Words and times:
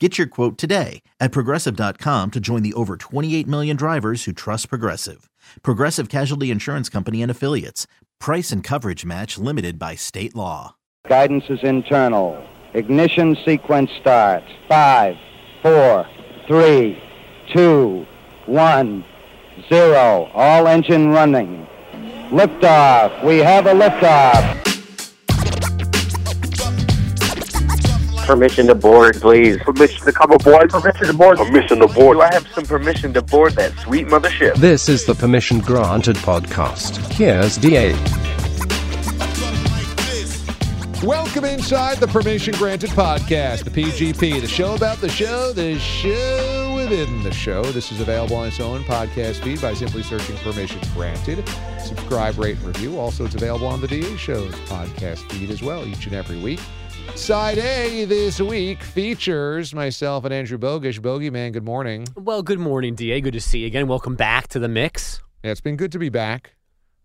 Get 0.00 0.18
your 0.18 0.26
quote 0.26 0.58
today 0.58 1.02
at 1.20 1.30
progressive.com 1.30 2.32
to 2.32 2.40
join 2.40 2.62
the 2.64 2.74
over 2.74 2.96
28 2.96 3.46
million 3.46 3.76
drivers 3.76 4.24
who 4.24 4.32
trust 4.32 4.68
Progressive. 4.68 5.30
Progressive 5.62 6.08
Casualty 6.08 6.50
Insurance 6.50 6.88
Company 6.88 7.22
and 7.22 7.30
Affiliates. 7.30 7.86
Price 8.18 8.50
and 8.50 8.64
coverage 8.64 9.04
match 9.04 9.38
limited 9.38 9.78
by 9.78 9.94
state 9.94 10.34
law. 10.34 10.74
Guidance 11.08 11.44
is 11.48 11.60
internal. 11.62 12.44
Ignition 12.72 13.36
sequence 13.44 13.88
starts. 14.00 14.46
Five, 14.68 15.14
four, 15.62 16.08
three, 16.48 17.00
two, 17.52 18.04
one, 18.46 19.04
zero. 19.68 20.28
All 20.34 20.66
engine 20.66 21.10
running. 21.10 21.68
Liftoff. 22.30 23.24
We 23.24 23.38
have 23.38 23.66
a 23.66 23.74
liftoff. 23.74 24.63
Permission 28.24 28.68
to 28.68 28.74
board, 28.74 29.20
please. 29.20 29.58
Permission 29.58 30.06
to 30.06 30.12
come 30.12 30.32
aboard. 30.32 30.70
Permission 30.70 31.08
to 31.08 31.12
board. 31.12 31.36
Permission 31.36 31.80
to 31.80 31.86
board. 31.86 32.16
Do 32.16 32.22
I 32.22 32.32
have 32.32 32.48
some 32.48 32.64
permission 32.64 33.12
to 33.12 33.20
board 33.20 33.52
that 33.52 33.78
sweet 33.80 34.06
mothership? 34.06 34.54
This 34.54 34.88
is 34.88 35.04
the 35.04 35.14
Permission 35.14 35.60
Granted 35.60 36.16
podcast. 36.16 36.96
Here's 37.12 37.58
DA. 37.58 37.92
Welcome 41.04 41.44
inside 41.44 41.98
the 41.98 42.06
Permission 42.06 42.54
Granted 42.54 42.88
podcast, 42.90 43.64
the 43.64 43.70
PGP, 43.70 44.40
the 44.40 44.48
show 44.48 44.74
about 44.74 45.02
the 45.02 45.08
show, 45.10 45.52
the 45.52 45.78
show 45.78 46.72
within 46.74 47.22
the 47.24 47.32
show. 47.32 47.62
This 47.62 47.92
is 47.92 48.00
available 48.00 48.36
on 48.36 48.48
its 48.48 48.58
own 48.58 48.84
podcast 48.84 49.42
feed 49.44 49.60
by 49.60 49.74
simply 49.74 50.02
searching 50.02 50.36
Permission 50.36 50.80
Granted. 50.94 51.46
Subscribe, 51.78 52.38
rate, 52.38 52.56
and 52.56 52.64
review. 52.68 52.98
Also, 52.98 53.26
it's 53.26 53.34
available 53.34 53.66
on 53.66 53.82
the 53.82 53.86
DA 53.88 54.16
Show's 54.16 54.54
podcast 54.60 55.30
feed 55.30 55.50
as 55.50 55.62
well 55.62 55.86
each 55.86 56.06
and 56.06 56.14
every 56.14 56.38
week. 56.38 56.60
Side 57.14 57.58
A 57.58 58.04
this 58.06 58.40
week 58.40 58.82
features 58.82 59.72
myself 59.74 60.24
and 60.24 60.34
Andrew 60.34 60.58
Bogusch. 60.58 60.98
Bogeyman, 60.98 61.52
good 61.52 61.64
morning. 61.64 62.06
Well, 62.16 62.42
good 62.42 62.58
morning, 62.58 62.94
DA. 62.94 63.20
Good 63.20 63.34
to 63.34 63.40
see 63.40 63.60
you 63.60 63.66
again. 63.66 63.86
Welcome 63.86 64.16
back 64.16 64.48
to 64.48 64.58
the 64.58 64.68
mix. 64.68 65.22
Yeah, 65.42 65.52
it's 65.52 65.60
been 65.60 65.76
good 65.76 65.92
to 65.92 65.98
be 65.98 66.08
back. 66.08 66.56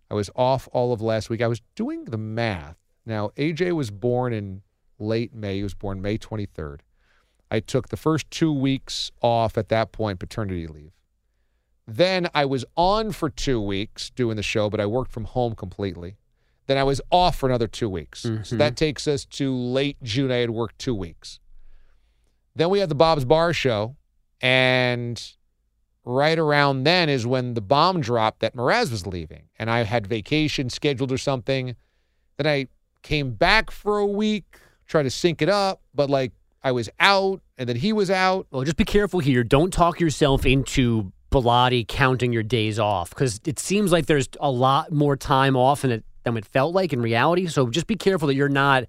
I 0.09 0.15
was 0.15 0.29
off 0.35 0.67
all 0.71 0.93
of 0.93 1.01
last 1.01 1.29
week. 1.29 1.41
I 1.41 1.47
was 1.47 1.61
doing 1.75 2.05
the 2.05 2.17
math. 2.17 2.77
Now, 3.05 3.29
AJ 3.37 3.73
was 3.73 3.91
born 3.91 4.33
in 4.33 4.61
late 4.97 5.33
May. 5.33 5.57
He 5.57 5.63
was 5.63 5.75
born 5.75 6.01
May 6.01 6.17
23rd. 6.17 6.79
I 7.51 7.59
took 7.59 7.89
the 7.89 7.97
first 7.97 8.29
two 8.31 8.53
weeks 8.53 9.11
off 9.21 9.57
at 9.57 9.69
that 9.69 9.91
point, 9.91 10.19
paternity 10.19 10.67
leave. 10.67 10.91
Then 11.87 12.29
I 12.35 12.45
was 12.45 12.65
on 12.77 13.11
for 13.11 13.29
two 13.29 13.59
weeks 13.59 14.11
doing 14.11 14.37
the 14.37 14.43
show, 14.43 14.69
but 14.69 14.79
I 14.79 14.85
worked 14.85 15.11
from 15.11 15.25
home 15.25 15.55
completely. 15.55 16.17
Then 16.69 16.77
I 16.77 16.83
was 16.83 17.01
off 17.09 17.35
for 17.35 17.49
another 17.49 17.67
two 17.67 17.89
weeks. 17.89 18.19
So 18.21 18.29
Mhm. 18.29 18.57
that 18.59 18.77
takes 18.77 19.07
us 19.07 19.25
to 19.25 19.51
late 19.51 19.97
June. 20.03 20.31
I 20.31 20.35
had 20.35 20.51
worked 20.51 20.77
two 20.77 20.93
weeks. 20.93 21.39
Then 22.55 22.69
we 22.69 22.77
had 22.77 22.89
the 22.89 22.95
Bob's 22.95 23.25
Bar 23.25 23.53
show. 23.53 23.95
And 24.39 25.19
right 26.05 26.37
around 26.37 26.83
then 26.83 27.09
is 27.09 27.25
when 27.25 27.55
the 27.55 27.61
bomb 27.61 28.01
dropped 28.01 28.41
that 28.41 28.55
Mraz 28.55 28.91
was 28.91 29.07
leaving. 29.07 29.45
And 29.57 29.67
I 29.71 29.83
had 29.83 30.05
vacation 30.05 30.69
scheduled 30.69 31.11
or 31.11 31.17
something. 31.17 31.75
Then 32.37 32.45
I 32.45 32.67
came 33.01 33.31
back 33.31 33.71
for 33.71 33.97
a 33.97 34.05
week, 34.05 34.45
tried 34.85 35.03
to 35.03 35.09
sync 35.09 35.41
it 35.41 35.49
up, 35.49 35.81
but 35.95 36.07
like 36.07 36.33
I 36.63 36.71
was 36.71 36.87
out 36.99 37.41
and 37.57 37.67
then 37.67 37.77
he 37.77 37.91
was 37.93 38.11
out. 38.11 38.45
Well, 38.51 38.63
just 38.63 38.77
be 38.77 38.85
careful 38.85 39.21
here. 39.21 39.43
Don't 39.43 39.73
talk 39.73 39.99
yourself 39.99 40.45
into 40.45 41.11
Bellotti 41.31 41.87
counting 41.87 42.31
your 42.31 42.43
days 42.43 42.77
off 42.77 43.09
because 43.09 43.39
it 43.45 43.57
seems 43.57 43.91
like 43.91 44.05
there's 44.05 44.29
a 44.39 44.51
lot 44.51 44.91
more 44.91 45.15
time 45.17 45.55
off 45.55 45.81
than 45.81 45.91
it, 45.91 46.03
than 46.35 46.43
it 46.43 46.45
felt 46.45 46.73
like 46.73 46.93
in 46.93 47.01
reality. 47.01 47.47
So 47.47 47.69
just 47.69 47.87
be 47.87 47.95
careful 47.95 48.27
that 48.27 48.35
you're 48.35 48.49
not 48.49 48.85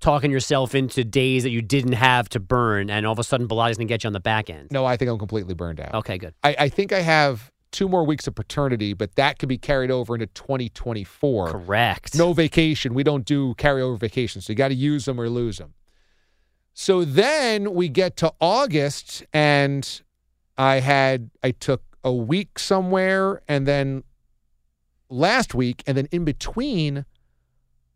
talking 0.00 0.30
yourself 0.30 0.74
into 0.74 1.04
days 1.04 1.42
that 1.42 1.50
you 1.50 1.60
didn't 1.60 1.92
have 1.92 2.28
to 2.28 2.40
burn 2.40 2.88
and 2.88 3.04
all 3.04 3.12
of 3.12 3.18
a 3.18 3.24
sudden 3.24 3.48
Bellotti's 3.48 3.76
going 3.76 3.88
to 3.88 3.92
get 3.92 4.04
you 4.04 4.08
on 4.08 4.12
the 4.12 4.20
back 4.20 4.48
end. 4.48 4.70
No, 4.70 4.84
I 4.84 4.96
think 4.96 5.10
I'm 5.10 5.18
completely 5.18 5.54
burned 5.54 5.80
out. 5.80 5.94
Okay, 5.94 6.18
good. 6.18 6.34
I, 6.44 6.54
I 6.58 6.68
think 6.68 6.92
I 6.92 7.00
have 7.00 7.50
two 7.70 7.88
more 7.88 8.04
weeks 8.04 8.26
of 8.26 8.34
paternity, 8.34 8.92
but 8.92 9.14
that 9.16 9.38
could 9.38 9.48
be 9.48 9.58
carried 9.58 9.90
over 9.90 10.14
into 10.14 10.26
2024. 10.26 11.50
Correct. 11.50 12.14
No 12.14 12.32
vacation. 12.32 12.94
We 12.94 13.02
don't 13.02 13.24
do 13.24 13.54
carryover 13.54 13.98
vacations. 13.98 14.46
So 14.46 14.52
you 14.52 14.56
got 14.56 14.68
to 14.68 14.74
use 14.74 15.04
them 15.04 15.20
or 15.20 15.28
lose 15.28 15.58
them. 15.58 15.74
So 16.74 17.04
then 17.04 17.74
we 17.74 17.88
get 17.88 18.16
to 18.18 18.32
August, 18.40 19.24
and 19.32 20.00
I 20.56 20.76
had, 20.76 21.30
I 21.42 21.50
took 21.50 21.82
a 22.04 22.12
week 22.12 22.58
somewhere, 22.58 23.42
and 23.48 23.66
then 23.66 24.04
last 25.08 25.54
week, 25.54 25.82
and 25.86 25.96
then 25.96 26.08
in 26.12 26.24
between, 26.24 27.04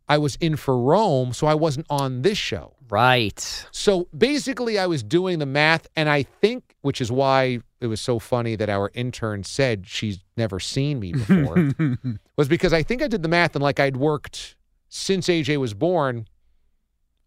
I 0.08 0.18
was 0.18 0.36
in 0.36 0.56
for 0.56 0.78
Rome, 0.78 1.32
so 1.32 1.46
I 1.46 1.54
wasn't 1.54 1.86
on 1.88 2.22
this 2.22 2.38
show. 2.38 2.74
Right. 2.90 3.66
So 3.70 4.08
basically, 4.16 4.78
I 4.78 4.86
was 4.86 5.02
doing 5.02 5.38
the 5.38 5.46
math, 5.46 5.86
and 5.96 6.08
I 6.08 6.22
think, 6.24 6.74
which 6.82 7.00
is 7.00 7.10
why 7.10 7.60
it 7.80 7.86
was 7.86 8.00
so 8.00 8.18
funny 8.18 8.54
that 8.56 8.68
our 8.68 8.90
intern 8.94 9.44
said 9.44 9.86
she's 9.86 10.18
never 10.36 10.60
seen 10.60 11.00
me 11.00 11.12
before, 11.12 11.70
was 12.36 12.48
because 12.48 12.72
I 12.72 12.82
think 12.82 13.02
I 13.02 13.08
did 13.08 13.22
the 13.22 13.28
math, 13.28 13.54
and 13.54 13.62
like 13.62 13.80
I'd 13.80 13.96
worked 13.96 14.56
since 14.88 15.28
AJ 15.28 15.56
was 15.58 15.72
born 15.72 16.26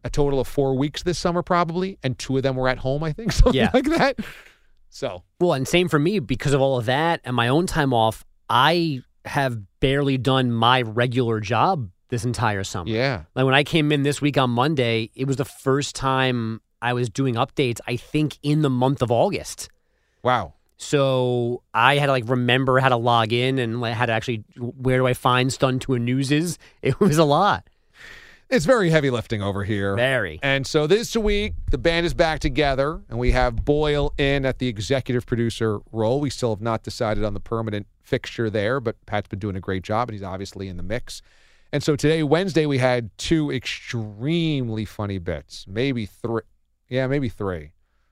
a 0.03 0.09
total 0.09 0.39
of 0.39 0.47
four 0.47 0.75
weeks 0.77 1.01
this 1.01 1.17
summer, 1.17 1.41
probably, 1.41 1.97
and 2.03 2.19
two 2.19 2.37
of 2.37 2.43
them 2.43 2.55
were 2.55 2.67
at 2.69 2.77
home, 2.77 3.03
I 3.03 3.11
think, 3.11 3.31
something 3.31 3.55
Yeah. 3.59 3.71
like 3.73 3.85
that. 3.85 4.19
So, 4.89 5.23
Well, 5.41 5.53
and 5.53 5.67
same 5.67 5.89
for 5.89 5.97
me 5.97 6.19
because 6.19 6.53
of 6.53 6.61
all 6.61 6.77
of 6.77 6.85
that 6.85 7.21
and 7.23 7.35
my 7.35 7.47
own 7.47 7.65
time 7.65 7.91
off. 7.91 8.23
I 8.47 9.01
have 9.25 9.57
barely 9.85 10.17
done 10.17 10.51
my 10.51 10.81
regular 10.81 11.39
job 11.39 11.91
this 12.09 12.25
entire 12.25 12.63
summer. 12.63 12.89
yeah. 12.89 13.23
Like 13.35 13.45
when 13.45 13.53
I 13.53 13.63
came 13.63 13.91
in 13.91 14.01
this 14.01 14.19
week 14.19 14.35
on 14.35 14.49
Monday, 14.49 15.11
it 15.13 15.25
was 15.27 15.35
the 15.35 15.45
first 15.45 15.95
time 15.95 16.59
I 16.81 16.93
was 16.93 17.07
doing 17.07 17.35
updates, 17.35 17.79
I 17.87 17.95
think, 17.95 18.39
in 18.41 18.63
the 18.63 18.69
month 18.69 19.03
of 19.03 19.11
August. 19.11 19.69
Wow. 20.23 20.53
So 20.77 21.61
I 21.71 21.97
had 21.97 22.07
to 22.07 22.11
like 22.11 22.27
remember 22.27 22.79
how 22.79 22.89
to 22.89 22.97
log 22.97 23.31
in 23.31 23.59
and 23.59 23.79
like, 23.79 23.93
how 23.93 24.07
to 24.07 24.11
actually 24.11 24.43
where 24.57 24.97
do 24.97 25.05
I 25.05 25.13
find 25.13 25.53
Stun 25.53 25.77
to 25.81 25.93
a 25.93 25.99
News 25.99 26.31
is. 26.31 26.57
It 26.81 26.99
was 26.99 27.19
a 27.19 27.23
lot. 27.23 27.69
It's 28.49 28.65
very 28.65 28.91
heavy 28.91 29.09
lifting 29.09 29.41
over 29.41 29.63
here. 29.63 29.95
Very. 29.95 30.39
And 30.43 30.67
so 30.67 30.85
this 30.85 31.15
week, 31.15 31.53
the 31.71 31.77
band 31.77 32.05
is 32.05 32.13
back 32.13 32.39
together, 32.39 33.01
and 33.09 33.17
we 33.17 33.31
have 33.31 33.65
Boyle 33.65 34.13
in 34.17 34.45
at 34.45 34.59
the 34.59 34.67
executive 34.67 35.25
producer 35.25 35.79
role. 35.91 36.19
We 36.19 36.29
still 36.29 36.51
have 36.51 36.61
not 36.61 36.83
decided 36.83 37.23
on 37.23 37.33
the 37.33 37.39
permanent 37.39 37.87
fixture 38.03 38.49
there, 38.51 38.79
but 38.79 39.03
Pat's 39.07 39.27
been 39.27 39.39
doing 39.39 39.55
a 39.55 39.59
great 39.59 39.83
job, 39.83 40.09
and 40.09 40.13
he's 40.13 40.23
obviously 40.23 40.67
in 40.67 40.77
the 40.77 40.83
mix. 40.83 41.23
And 41.73 41.83
so 41.83 41.95
today, 41.95 42.21
Wednesday, 42.23 42.65
we 42.67 42.77
had 42.77 43.09
two 43.17 43.51
extremely 43.51 44.85
funny 44.85 45.17
bits, 45.17 45.65
maybe 45.67 46.05
three. 46.05 46.43
Yeah, 46.87 47.07
maybe 47.07 47.29
three, 47.29 47.71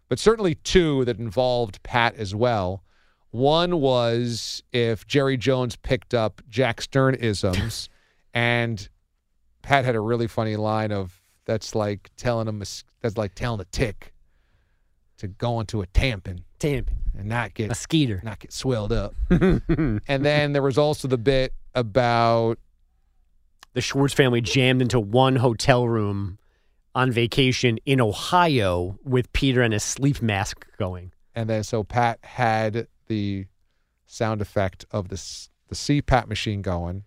but 0.10 0.18
certainly 0.18 0.56
two 0.56 1.06
that 1.06 1.20
involved 1.20 1.84
Pat 1.84 2.16
as 2.16 2.34
well. 2.34 2.84
One 3.30 3.80
was 3.80 4.64
if 4.74 5.06
Jerry 5.06 5.38
Jones 5.38 5.76
picked 5.76 6.16
up 6.16 6.42
Jack 6.50 6.82
Stern 6.82 7.14
isms, 7.16 7.88
and 8.34 8.90
Pat 9.64 9.86
had 9.86 9.96
a 9.96 10.00
really 10.00 10.28
funny 10.28 10.56
line 10.56 10.92
of 10.92 11.20
that's 11.46 11.74
like 11.74 12.12
telling 12.16 12.48
him 12.48 12.60
that's 13.02 13.18
like 13.18 13.34
telling 13.34 13.60
a 13.60 13.66
tick 13.66 14.14
to 15.18 15.28
go 15.28 15.60
into 15.60 15.82
a 15.82 15.88
tampon 15.88 16.44
Damn. 16.60 16.86
and 17.18 17.28
not 17.30 17.54
get 17.54 17.72
A 17.72 17.76
skeeter. 17.76 18.22
not 18.24 18.40
get 18.40 18.54
swelled 18.54 18.92
up. 18.94 19.14
and 19.30 20.02
then 20.08 20.54
there 20.54 20.62
was 20.62 20.78
also 20.78 21.08
the 21.08 21.18
bit 21.18 21.54
about 21.74 22.60
the 23.74 23.82
Schwartz 23.82 24.14
family 24.14 24.42
jammed 24.42 24.82
into 24.82 25.00
one 25.00 25.38
hotel 25.38 25.88
room 25.88 26.38
on 26.96 27.12
vacation 27.12 27.80
in 27.86 28.00
Ohio 28.00 29.00
with 29.04 29.32
Peter 29.34 29.62
and 29.62 29.74
his 29.74 29.84
sleep 29.84 30.22
mask 30.22 30.66
going. 30.78 31.12
And 31.36 31.50
then 31.50 31.64
so 31.64 31.84
Pat 31.84 32.20
had 32.24 32.88
the 33.08 33.48
sound 34.06 34.42
effect 34.42 34.86
of 34.92 35.10
the 35.10 35.16
the 35.70 35.76
CPAP 35.76 36.28
machine 36.28 36.62
going, 36.62 37.04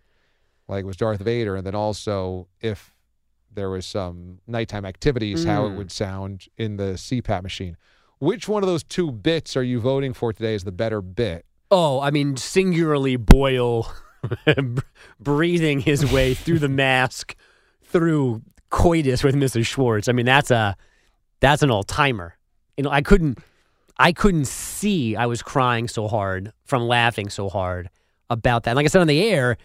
like 0.68 0.82
it 0.82 0.86
was 0.86 0.96
Darth 0.96 1.20
Vader, 1.20 1.56
and 1.56 1.66
then 1.66 1.74
also 1.74 2.48
if 2.60 2.94
there 3.52 3.70
was 3.70 3.86
some 3.86 4.38
nighttime 4.46 4.84
activities, 4.84 5.44
how 5.44 5.66
it 5.66 5.70
Mm. 5.70 5.76
would 5.78 5.90
sound 5.92 6.46
in 6.58 6.76
the 6.76 6.96
CPAP 6.98 7.42
machine. 7.42 7.76
Which 8.18 8.48
one 8.48 8.62
of 8.62 8.66
those 8.68 8.82
two 8.84 9.10
bits 9.10 9.56
are 9.56 9.62
you 9.62 9.80
voting 9.80 10.12
for 10.12 10.32
today 10.32 10.54
as 10.54 10.64
the 10.64 10.72
better 10.72 11.00
bit? 11.00 11.46
Oh, 11.70 12.00
I 12.00 12.10
mean, 12.10 12.36
singularly 12.36 13.16
Boyle 13.16 13.90
breathing 15.20 15.80
his 15.80 16.10
way 16.12 16.34
through 16.34 16.58
the 16.58 16.68
mask 16.68 17.34
through 17.84 18.42
coitus 18.70 19.22
with 19.24 19.34
Mrs. 19.34 19.66
Schwartz. 19.66 20.08
I 20.08 20.12
mean, 20.12 20.26
that's 20.26 20.50
a 20.50 20.76
that's 21.40 21.62
an 21.62 21.70
all 21.70 21.82
timer. 21.82 22.36
You 22.76 22.84
know, 22.84 22.90
I 22.90 23.02
couldn't 23.02 23.38
I 23.98 24.12
couldn't 24.12 24.46
see 24.46 25.16
I 25.16 25.26
was 25.26 25.42
crying 25.42 25.88
so 25.88 26.08
hard 26.08 26.52
from 26.64 26.82
laughing 26.82 27.30
so 27.30 27.48
hard 27.48 27.88
about 28.28 28.64
that. 28.64 28.70
And 28.72 28.76
like 28.76 28.84
I 28.84 28.88
said 28.88 29.00
on 29.00 29.06
the 29.06 29.22
air, 29.22 29.56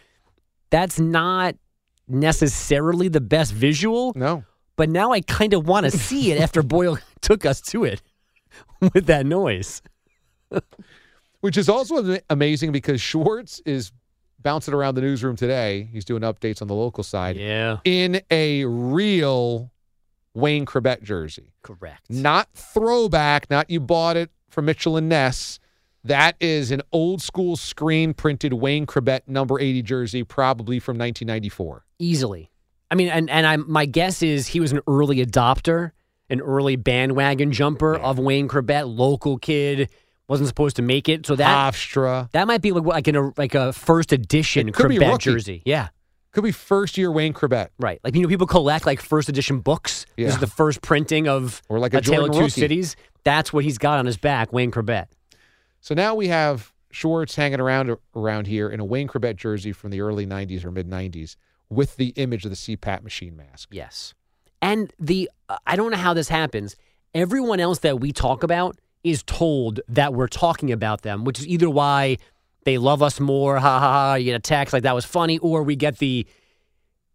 that's 0.72 1.00
not 1.00 1.56
necessarily 2.08 3.08
the 3.08 3.22
best 3.22 3.54
visual, 3.54 4.14
No. 4.16 4.44
but 4.76 4.90
now 4.90 5.12
I 5.12 5.22
kind 5.22 5.54
of 5.54 5.68
want 5.68 5.86
to 5.86 5.92
see 5.92 6.32
it 6.32 6.42
after 6.42 6.64
Boyle 6.64 6.98
took 7.22 7.46
us 7.46 7.62
to 7.62 7.84
it 7.86 8.02
with 8.94 9.06
that 9.06 9.26
noise. 9.26 9.82
Which 11.42 11.58
is 11.58 11.70
also 11.70 12.18
amazing 12.30 12.72
because 12.72 13.02
Schwartz 13.02 13.62
is 13.66 13.92
bouncing 14.40 14.74
around 14.74 14.96
the 14.96 15.02
newsroom 15.02 15.36
today. 15.36 15.88
He's 15.92 16.06
doing 16.06 16.22
updates 16.24 16.62
on 16.62 16.68
the 16.68 16.76
local 16.76 17.04
side 17.04 17.36
Yeah, 17.38 17.78
in 17.84 18.22
a 18.30 18.66
real 18.66 19.72
Wayne 20.34 20.66
Chrebet 20.66 21.02
jersey. 21.04 21.54
correct. 21.64 22.10
Not 22.10 22.50
throwback, 22.54 23.50
not 23.50 23.70
you 23.70 23.80
bought 23.80 24.18
it 24.18 24.30
from 24.50 24.66
Mitchell 24.66 24.98
and 24.98 25.10
Ness. 25.10 25.60
That 26.04 26.36
is 26.40 26.72
an 26.72 26.82
old 26.92 27.22
school 27.22 27.56
screen 27.56 28.14
printed 28.14 28.54
Wayne 28.54 28.86
Chrebet 28.88 29.22
number 29.28 29.60
80 29.60 29.82
jersey, 29.84 30.24
probably 30.24 30.80
from 30.80 30.98
1994. 30.98 31.86
easily. 32.00 32.50
I 32.90 32.96
mean, 32.96 33.08
and 33.08 33.30
and 33.30 33.46
I'm 33.48 33.72
my 33.72 33.86
guess 33.86 34.22
is 34.22 34.48
he 34.48 34.60
was 34.60 34.72
an 34.74 34.82
early 34.88 35.26
adopter, 35.26 35.92
an 36.30 36.42
early 36.42 36.76
bandwagon 36.76 37.52
jumper 37.54 37.96
of 37.96 38.20
Wayne 38.20 38.50
Chrebet, 38.50 38.94
local 38.94 39.38
kid, 39.38 39.90
wasn't 40.28 40.50
supposed 40.50 40.76
to 40.78 40.82
make 40.82 41.08
it, 41.08 41.26
so 41.26 41.36
that 41.38 41.74
Hofstra. 41.74 42.30
that 42.32 42.48
might 42.48 42.62
be 42.62 42.72
like 42.74 42.84
like 42.84 43.08
in 43.08 43.16
a 43.16 43.32
like 43.38 43.56
a 43.56 43.72
first 43.72 44.12
edition 44.12 44.68
It 44.68 44.74
could 44.74 44.90
be 44.90 44.98
Chrebet 44.98 45.12
rookie. 45.12 45.24
jersey. 45.32 45.62
Yeah, 45.66 45.88
Could 46.34 46.44
be 46.44 46.52
first 46.52 46.98
year 46.98 47.12
Wayne 47.12 47.34
Chrebet. 47.34 47.70
right. 47.80 48.02
Like 48.04 48.14
you 48.16 48.22
know, 48.24 48.28
people 48.28 48.48
collect 48.48 48.86
like 48.86 49.00
first 49.00 49.30
edition 49.30 49.60
books. 49.60 50.06
Yeah. 50.18 50.26
This 50.26 50.34
is 50.36 50.42
the 50.42 50.48
first 50.48 50.82
printing 50.82 51.30
of 51.30 51.62
Or 51.70 51.80
like 51.80 51.94
a 51.94 52.02
Tale 52.02 52.26
of 52.26 52.32
Two. 52.36 52.50
Cities. 52.50 52.98
That's 53.24 53.54
what 53.54 53.64
he's 53.64 53.78
got 53.78 54.00
on 54.00 54.06
his 54.06 54.18
back, 54.18 54.52
Wayne 54.52 54.72
Chrebet. 54.72 55.06
So 55.82 55.96
now 55.96 56.16
we 56.16 56.28
have 56.28 56.74
Schwartz 56.92 57.36
hanging 57.36 57.60
around 57.60 57.98
around 58.16 58.48
here 58.48 58.70
in 58.70 58.80
a 58.80 58.86
Wayne 58.86 59.08
Chrebet 59.08 59.36
jersey 59.36 59.72
from 59.72 59.90
the 59.90 60.02
early 60.02 60.26
90s 60.26 60.64
or 60.64 60.72
mid 60.72 60.90
90s 60.90 61.36
with 61.70 61.96
the 61.98 62.10
image 62.10 62.46
of 62.46 62.52
the 62.52 62.56
CPAP 62.56 63.04
machine 63.04 63.36
mask. 63.36 63.70
Yes. 63.72 64.14
And 64.62 64.94
the 65.00 65.30
uh, 65.50 65.58
I 65.66 65.76
don't 65.76 65.92
know 65.92 65.98
how 65.98 66.14
this 66.14 66.30
happens. 66.30 66.76
Everyone 67.14 67.60
else 67.60 67.80
that 67.80 68.00
we 68.00 68.12
talk 68.12 68.44
about 68.44 68.78
is 69.04 69.24
told 69.24 69.80
that 69.90 70.14
we're 70.14 70.28
talking 70.28 70.72
about 70.72 71.02
them, 71.02 71.24
which 71.24 71.40
is 71.40 71.48
either 71.48 71.70
why 71.70 72.18
they 72.64 72.78
love 72.78 73.02
us 73.02 73.20
more, 73.20 73.58
ha 73.58 73.80
ha 73.80 73.92
ha, 73.92 74.16
you 74.16 74.26
get 74.26 74.36
a 74.36 74.40
text 74.40 74.74
like 74.74 74.84
that 74.84 74.94
was 74.94 75.06
funny, 75.06 75.40
or 75.40 75.64
we 75.64 75.76
get 75.76 75.98
the 75.98 76.28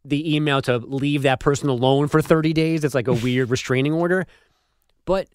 the 0.04 0.34
email 0.36 0.62
to 0.62 0.78
leave 0.78 1.22
that 1.22 1.40
person 1.40 1.68
alone 1.68 2.08
for 2.08 2.22
30 2.22 2.52
days. 2.52 2.84
It's 2.84 2.94
like 2.94 3.08
a 3.08 3.12
weird 3.12 3.50
restraining 3.50 3.92
order. 3.92 4.26
But 5.04 5.28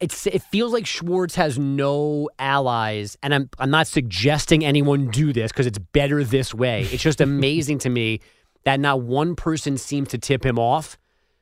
it's 0.00 0.26
it 0.26 0.42
feels 0.42 0.72
like 0.72 0.86
Schwartz 0.86 1.34
has 1.36 1.58
no 1.58 2.28
allies, 2.38 3.16
and 3.22 3.34
I'm 3.34 3.50
I'm 3.58 3.70
not 3.70 3.86
suggesting 3.86 4.64
anyone 4.64 5.08
do 5.08 5.32
this 5.32 5.52
because 5.52 5.66
it's 5.66 5.78
better 5.78 6.24
this 6.24 6.52
way. 6.54 6.82
It's 6.90 7.02
just 7.02 7.20
amazing 7.30 7.78
to 7.80 7.90
me 7.90 8.20
that 8.64 8.80
not 8.80 9.02
one 9.02 9.36
person 9.36 9.76
seems 9.76 10.08
to 10.08 10.18
tip 10.18 10.44
him 10.44 10.58
off 10.58 10.98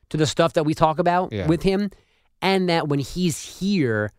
to 0.09 0.17
the 0.17 0.27
stuff 0.27 0.53
that 0.53 0.63
we 0.63 0.73
talk 0.73 0.99
about 0.99 1.31
Yeah. 1.33 1.47
with 1.47 1.63
him, 1.63 1.89
and 2.41 2.69
that 2.69 2.87
when 2.87 2.99
he's 2.99 3.59
here, 3.59 4.11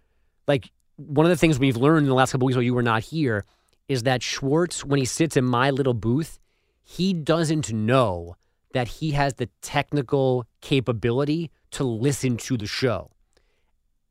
like 0.48 0.70
one 0.96 1.26
of 1.26 1.30
the 1.30 1.36
things 1.36 1.58
we've 1.58 1.76
learned 1.76 2.04
in 2.04 2.08
the 2.08 2.14
last 2.14 2.32
couple 2.32 2.46
weeks 2.46 2.56
while 2.56 2.62
you 2.62 2.74
were 2.74 2.82
not 2.82 3.02
here 3.02 3.44
is 3.88 4.04
that 4.04 4.22
Schwartz, 4.22 4.84
when 4.84 4.98
he 4.98 5.04
sits 5.04 5.36
in 5.36 5.44
my 5.44 5.70
little 5.70 5.92
booth, 5.94 6.38
he 6.82 7.12
doesn't 7.12 7.72
know 7.72 8.36
that 8.72 8.88
he 8.88 9.10
has 9.12 9.34
the 9.34 9.48
technical 9.62 10.46
capability 10.62 11.50
to 11.72 11.84
listen 11.84 12.36
to 12.38 12.56
the 12.56 12.66
show. 12.66 13.10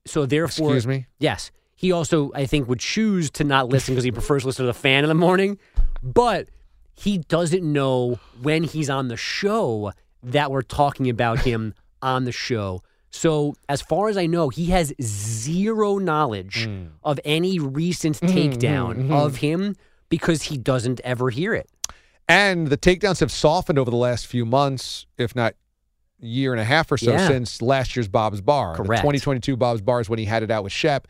So 0.06 0.26
therefore, 0.26 0.70
Excuse 0.76 0.88
me? 0.88 1.08
Yes. 1.20 1.52
He 1.76 1.92
also, 1.92 2.32
I 2.34 2.46
think, 2.46 2.68
would 2.70 2.80
choose 2.80 3.30
to 3.32 3.44
not 3.44 3.70
listen 3.70 3.94
because 3.94 4.04
he 4.04 4.12
prefers 4.12 4.44
to 4.44 4.48
listen 4.48 4.64
to 4.64 4.68
the 4.68 4.74
fan 4.74 5.04
in 5.04 5.10
the 5.10 5.16
morning. 5.16 5.58
But 6.02 6.50
he 6.96 7.18
doesn't 7.18 7.64
know 7.64 8.20
when 8.42 8.64
he's 8.64 8.90
on 8.90 9.08
the 9.08 9.18
show 9.18 9.92
that 10.22 10.52
we're 10.52 10.62
talking 10.62 11.10
about 11.10 11.40
him 11.40 11.74
on 12.02 12.26
the 12.26 12.32
show. 12.32 12.84
So, 13.10 13.56
as 13.70 13.82
far 13.82 14.10
as 14.10 14.18
I 14.18 14.26
know, 14.26 14.50
he 14.50 14.68
has 14.68 14.92
zero 15.02 16.00
knowledge 16.00 16.66
hmm. 16.66 16.86
of 17.04 17.20
any 17.24 17.60
recent 17.60 18.18
hmm, 18.18 18.28
hmm, 18.28 18.38
takedown 18.38 19.12
of 19.12 19.38
him 19.38 19.76
because 20.10 20.44
he 20.44 20.58
doesn't 20.58 21.00
ever 21.04 21.30
hear 21.30 21.54
it. 21.54 21.70
And 22.28 22.68
the 22.68 22.78
takedowns 22.78 23.20
have 23.20 23.32
softened 23.32 23.78
over 23.78 23.92
the 23.92 23.98
last 23.98 24.26
few 24.26 24.46
months, 24.46 25.06
if 25.18 25.36
not 25.36 25.56
year 26.20 26.52
and 26.54 26.62
a 26.62 26.64
half 26.64 26.92
or 26.92 26.98
so, 26.98 27.12
Yeah. 27.12 27.28
since 27.28 27.62
last 27.62 27.96
year's 27.96 28.08
Bob's 28.08 28.42
Bar. 28.42 28.78
The 28.78 28.84
2022 28.84 29.58
Bob's 29.58 29.82
Bar 29.82 30.02
is 30.02 30.10
when 30.10 30.20
he 30.20 30.26
had 30.26 30.44
it 30.44 30.52
out 30.52 30.64
with 30.64 30.74
Shep. 30.74 31.08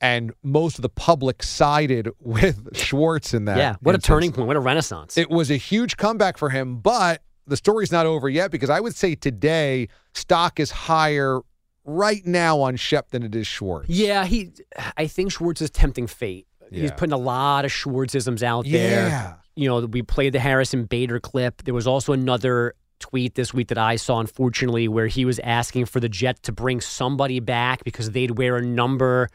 And 0.00 0.32
most 0.44 0.78
of 0.78 0.82
the 0.82 0.88
public 0.88 1.42
sided 1.42 2.08
with 2.20 2.76
Schwartz 2.76 3.34
in 3.34 3.46
that. 3.46 3.58
yeah. 3.58 3.76
What 3.80 3.94
a 3.94 3.98
turning 3.98 4.32
point. 4.32 4.46
What 4.46 4.56
a 4.56 4.60
renaissance. 4.60 5.16
It 5.18 5.28
was 5.30 5.50
a 5.50 5.56
huge 5.56 5.96
comeback 5.96 6.38
for 6.38 6.50
him, 6.50 6.76
but 6.78 7.22
the 7.46 7.56
story's 7.56 7.90
not 7.90 8.06
over 8.06 8.28
yet 8.28 8.50
because 8.50 8.70
I 8.70 8.78
would 8.80 8.94
say 8.94 9.14
today 9.14 9.88
stock 10.14 10.60
is 10.60 10.70
higher 10.70 11.40
right 11.84 12.24
now 12.26 12.60
on 12.60 12.76
Shep 12.76 13.10
than 13.10 13.22
it 13.22 13.34
is 13.34 13.46
Schwartz. 13.46 13.88
Yeah, 13.88 14.24
he. 14.26 14.52
I 14.96 15.06
think 15.06 15.32
Schwartz 15.32 15.60
is 15.62 15.70
tempting 15.70 16.06
fate. 16.06 16.46
He's 16.70 16.92
putting 16.92 17.14
a 17.14 17.18
lot 17.18 17.64
of 17.64 17.70
Schwartzisms 17.72 18.42
out 18.42 18.66
there. 18.66 19.08
Yeah. 19.08 19.34
You 19.56 19.68
know, 19.70 19.86
we 19.86 20.02
played 20.02 20.34
the 20.34 20.38
Harrison 20.38 20.84
Bader 20.84 21.18
clip. 21.18 21.62
There 21.64 21.72
was 21.74 21.86
also 21.86 22.12
another 22.12 22.74
tweet 22.98 23.34
this 23.34 23.54
week 23.54 23.68
that 23.68 23.78
I 23.78 23.96
saw, 23.96 24.20
unfortunately, 24.20 24.88
where 24.88 25.06
he 25.06 25.24
was 25.24 25.38
asking 25.40 25.86
for 25.86 26.00
the 26.00 26.08
Jets 26.08 26.40
to 26.42 26.52
bring 26.52 26.80
somebody 26.80 27.40
back 27.40 27.84
because 27.84 28.10
they'd 28.10 28.38
wear 28.38 28.56
a 28.56 28.62
number 28.62 29.28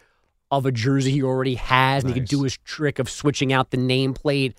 of 0.52 0.66
a 0.66 0.72
jersey 0.72 1.12
he 1.12 1.24
already 1.24 1.56
has, 1.56 2.04
and 2.04 2.14
he 2.14 2.20
could 2.20 2.30
do 2.30 2.44
his 2.44 2.58
trick 2.58 3.00
of 3.00 3.10
switching 3.10 3.52
out 3.52 3.72
the 3.72 3.78
nameplate. 3.78 4.54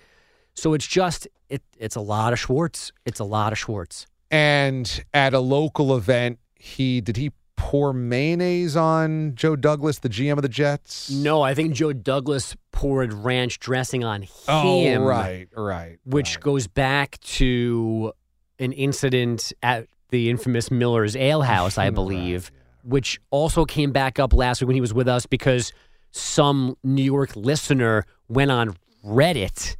So 0.55 0.75
it's 0.75 0.87
just 0.87 1.29
it. 1.49 1.63
It's 1.79 1.97
a 1.97 2.01
lot 2.01 2.33
of 2.33 2.39
Schwartz. 2.39 2.93
It's 3.05 3.21
a 3.21 3.25
lot 3.25 3.53
of 3.53 3.59
Schwartz. 3.59 4.07
And 4.31 5.05
at 5.13 5.35
a 5.35 5.41
local 5.41 5.97
event, 5.97 6.39
he 6.57 7.01
did 7.01 7.17
he 7.17 7.31
pour 7.57 7.93
mayonnaise 7.93 8.77
on 8.77 9.35
Joe 9.35 9.57
Douglas, 9.57 10.01
the 10.01 10.09
GM 10.09 10.33
of 10.33 10.43
the 10.43 10.49
Jets? 10.49 11.11
No, 11.11 11.43
I 11.43 11.55
think 11.55 11.75
Joe 11.75 11.93
Douglas 11.93 12.57
poured 12.73 13.13
ranch 13.13 13.59
dressing 13.59 14.05
on 14.05 14.27
oh, 14.49 14.81
him. 14.81 15.03
Oh, 15.03 15.07
right, 15.07 15.49
right. 15.57 15.99
which 16.05 16.37
right. 16.37 16.45
goes 16.45 16.67
back 16.67 17.19
to 17.21 18.13
an 18.59 18.73
incident 18.73 19.53
at 19.63 19.87
the 20.11 20.31
infamous 20.31 20.71
Miller's 20.71 21.17
Ale 21.17 21.43
House, 21.43 21.79
I 21.79 21.91
believe, 22.01 22.51
which 22.83 23.21
also 23.31 23.65
came 23.65 23.93
back 23.93 24.19
up 24.19 24.33
last 24.33 24.61
week 24.61 24.69
when 24.69 24.75
he 24.75 24.81
was 24.81 24.95
with 24.95 25.09
us 25.09 25.27
because 25.27 25.73
some 26.11 26.77
New 26.85 27.03
York 27.03 27.35
listener 27.35 28.05
went 28.29 28.51
on 28.51 28.77
Reddit 29.05 29.77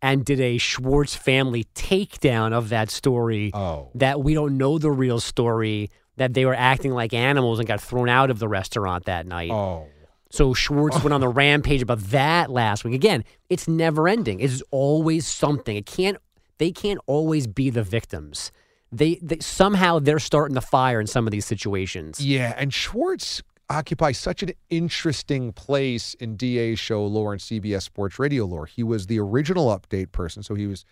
and 0.00 0.24
did 0.24 0.40
a 0.40 0.58
Schwartz 0.58 1.14
family 1.14 1.64
takedown 1.74 2.52
of 2.52 2.68
that 2.70 2.90
story 2.90 3.50
Oh. 3.54 3.90
that 3.94 4.22
we 4.22 4.34
don't 4.34 4.56
know 4.58 4.78
the 4.78 4.90
real 4.90 5.20
story 5.20 5.90
that 6.16 6.34
they 6.34 6.44
were 6.46 6.54
acting 6.54 6.92
like 6.92 7.12
animals 7.12 7.58
and 7.58 7.66
got 7.66 7.80
thrown 7.80 8.08
out 8.08 8.30
of 8.30 8.38
the 8.38 8.48
restaurant 8.48 9.06
that 9.06 9.26
night. 9.26 9.50
Oh. 9.50 9.86
So 10.30 10.52
Schwartz 10.54 11.02
went 11.02 11.12
on 11.14 11.20
the 11.20 11.28
rampage 11.42 11.82
about 11.82 12.00
that 12.10 12.50
last 12.50 12.84
week. 12.84 12.94
Again, 12.94 13.24
it's 13.48 13.66
never 13.68 14.08
ending. 14.08 14.40
It's 14.40 14.62
always 14.70 15.26
something. 15.26 15.76
It 15.76 15.86
can't. 15.86 16.16
They 16.58 16.70
can't 16.70 17.00
always 17.06 17.46
be 17.46 17.70
the 17.70 17.82
victims. 17.82 18.52
They, 18.92 19.18
they 19.22 19.38
somehow 19.40 19.98
they're 19.98 20.18
starting 20.18 20.54
the 20.54 20.60
fire 20.60 21.00
in 21.00 21.06
some 21.06 21.26
of 21.26 21.32
these 21.32 21.44
situations. 21.44 22.20
Yeah, 22.20 22.54
and 22.56 22.72
Schwartz 22.72 23.42
occupies 23.70 24.18
such 24.18 24.42
an 24.42 24.52
interesting 24.70 25.52
place 25.52 26.14
in 26.14 26.36
DA's 26.36 26.78
show 26.78 27.04
lore 27.04 27.32
and 27.32 27.40
CBS 27.40 27.82
Sports 27.82 28.18
Radio 28.18 28.44
lore. 28.44 28.66
He 28.66 28.82
was 28.82 29.06
the 29.06 29.18
original 29.18 29.76
update 29.76 30.12
person, 30.12 30.42
so 30.42 30.54
he 30.54 30.66
was 30.66 30.84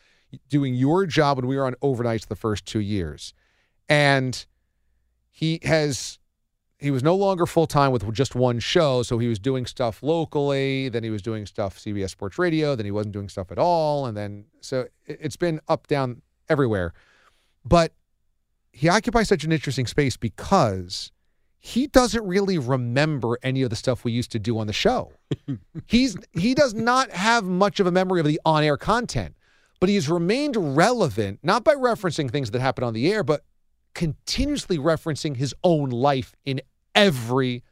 doing 0.49 0.75
your 0.75 1.07
job 1.07 1.37
when 1.37 1.47
we 1.47 1.57
were 1.57 1.67
on 1.67 1.75
overnights 1.83 2.27
the 2.27 2.37
first 2.37 2.65
two 2.67 2.81
years, 2.81 3.35
and 3.89 4.47
he 5.31 5.61
has 5.63 6.19
he 6.83 6.91
was 6.91 7.03
no 7.03 7.15
longer 7.15 7.47
full 7.47 7.67
time 7.67 7.93
with 7.93 8.13
just 8.13 8.35
one 8.35 8.59
show, 8.59 9.03
so 9.03 9.19
he 9.19 9.29
was 9.29 9.39
doing 9.39 9.67
stuff 9.67 10.03
locally. 10.03 10.89
Then 10.89 11.05
he 11.05 11.11
was 11.11 11.23
doing 11.23 11.47
stuff 11.47 11.79
CBS 11.79 12.11
Sports 12.11 12.39
Radio. 12.39 12.75
Then 12.75 12.85
he 12.85 12.91
wasn't 12.91 13.13
doing 13.13 13.29
stuff 13.29 13.53
at 13.53 13.59
all, 13.59 14.07
and 14.07 14.17
then 14.17 14.47
so 14.61 14.81
it- 15.07 15.19
it's 15.21 15.37
been 15.37 15.61
up 15.69 15.87
down 15.87 16.23
everywhere. 16.49 16.93
But 17.65 17.93
he 18.73 18.89
occupies 18.89 19.29
such 19.29 19.45
an 19.45 19.53
interesting 19.53 19.87
space 19.87 20.17
because 20.17 21.13
he 21.61 21.87
doesn't 21.87 22.27
really 22.27 22.59
remember 22.59 23.39
any 23.43 23.63
of 23.63 23.71
the 23.71 23.77
stuff 23.77 24.05
we 24.05 24.11
used 24.11 24.33
to 24.33 24.39
do 24.41 24.59
on 24.59 24.67
the 24.67 24.73
show. 24.73 25.13
He's 25.87 26.17
he 26.33 26.55
does 26.55 26.75
not 26.75 27.11
have 27.13 27.45
much 27.45 27.79
of 27.79 27.87
a 27.87 27.93
memory 27.93 28.19
of 28.19 28.27
the 28.27 28.41
on-air 28.45 28.77
content, 28.77 29.37
but 29.79 29.89
he 29.89 29.95
has 29.95 30.09
remained 30.09 30.57
relevant 30.77 31.39
not 31.45 31.63
by 31.63 31.75
referencing 31.75 32.31
things 32.31 32.51
that 32.51 32.61
happen 32.61 32.83
on 32.83 32.93
the 32.95 33.13
air, 33.13 33.23
but 33.23 33.45
continuously 33.95 34.79
referencing 34.79 35.37
his 35.37 35.55
own 35.63 35.91
life 35.91 36.35
in 36.45 36.61
every 36.95 37.63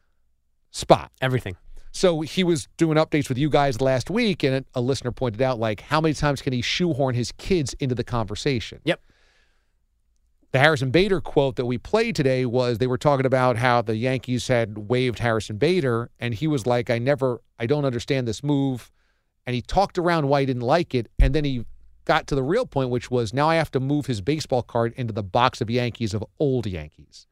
spot. 0.71 1.11
Everything. 1.21 1.57
So 1.93 2.21
he 2.21 2.45
was 2.45 2.69
doing 2.77 2.97
updates 2.97 3.29
with 3.29 3.39
you 3.39 3.51
guys 3.51 3.81
last 3.81 4.11
week, 4.11 4.45
and 4.45 4.65
a 4.75 4.81
listener 4.81 5.11
pointed 5.11 5.43
out, 5.43 5.59
like, 5.59 5.81
how 5.81 6.01
many 6.01 6.15
times 6.15 6.41
can 6.41 6.53
he 6.53 6.63
shoehorn 6.63 7.15
his 7.15 7.33
kids 7.33 7.75
into 7.81 7.95
the 7.95 8.05
conversation? 8.05 8.81
Yep. 8.85 9.01
The 10.53 10.59
Harrison 10.59 10.91
Bader 10.91 11.21
quote 11.21 11.57
that 11.57 11.67
we 11.67 11.79
played 11.79 12.17
today 12.17 12.45
was 12.45 12.79
they 12.79 12.87
were 12.87 12.99
talking 12.99 13.27
about 13.27 13.57
how 13.57 13.83
the 13.83 13.97
Yankees 13.97 14.49
had 14.49 14.89
waived 14.89 15.21
Harrison 15.21 15.59
Bader, 15.59 16.11
and 16.19 16.35
he 16.35 16.47
was 16.47 16.67
like, 16.67 16.91
I 16.91 16.99
never, 16.99 17.41
I 17.59 17.67
don't 17.67 17.85
understand 17.85 18.27
this 18.27 18.43
move. 18.43 18.91
And 19.47 19.55
he 19.55 19.63
talked 19.63 19.97
around 19.97 20.29
why 20.29 20.41
he 20.41 20.47
didn't 20.47 20.63
like 20.63 20.95
it. 20.95 21.09
And 21.19 21.35
then 21.35 21.45
he 21.45 21.65
got 22.05 22.27
to 22.29 22.35
the 22.35 22.43
real 22.43 22.67
point, 22.67 22.91
which 22.91 23.11
was 23.11 23.33
now 23.33 23.49
I 23.49 23.57
have 23.57 23.71
to 23.73 23.81
move 23.81 24.07
his 24.07 24.21
baseball 24.21 24.63
card 24.63 24.93
into 24.97 25.13
the 25.13 25.23
box 25.23 25.61
of 25.61 25.71
Yankees 25.71 26.15
of 26.15 26.25
old 26.39 26.67
Yankees. 26.67 27.27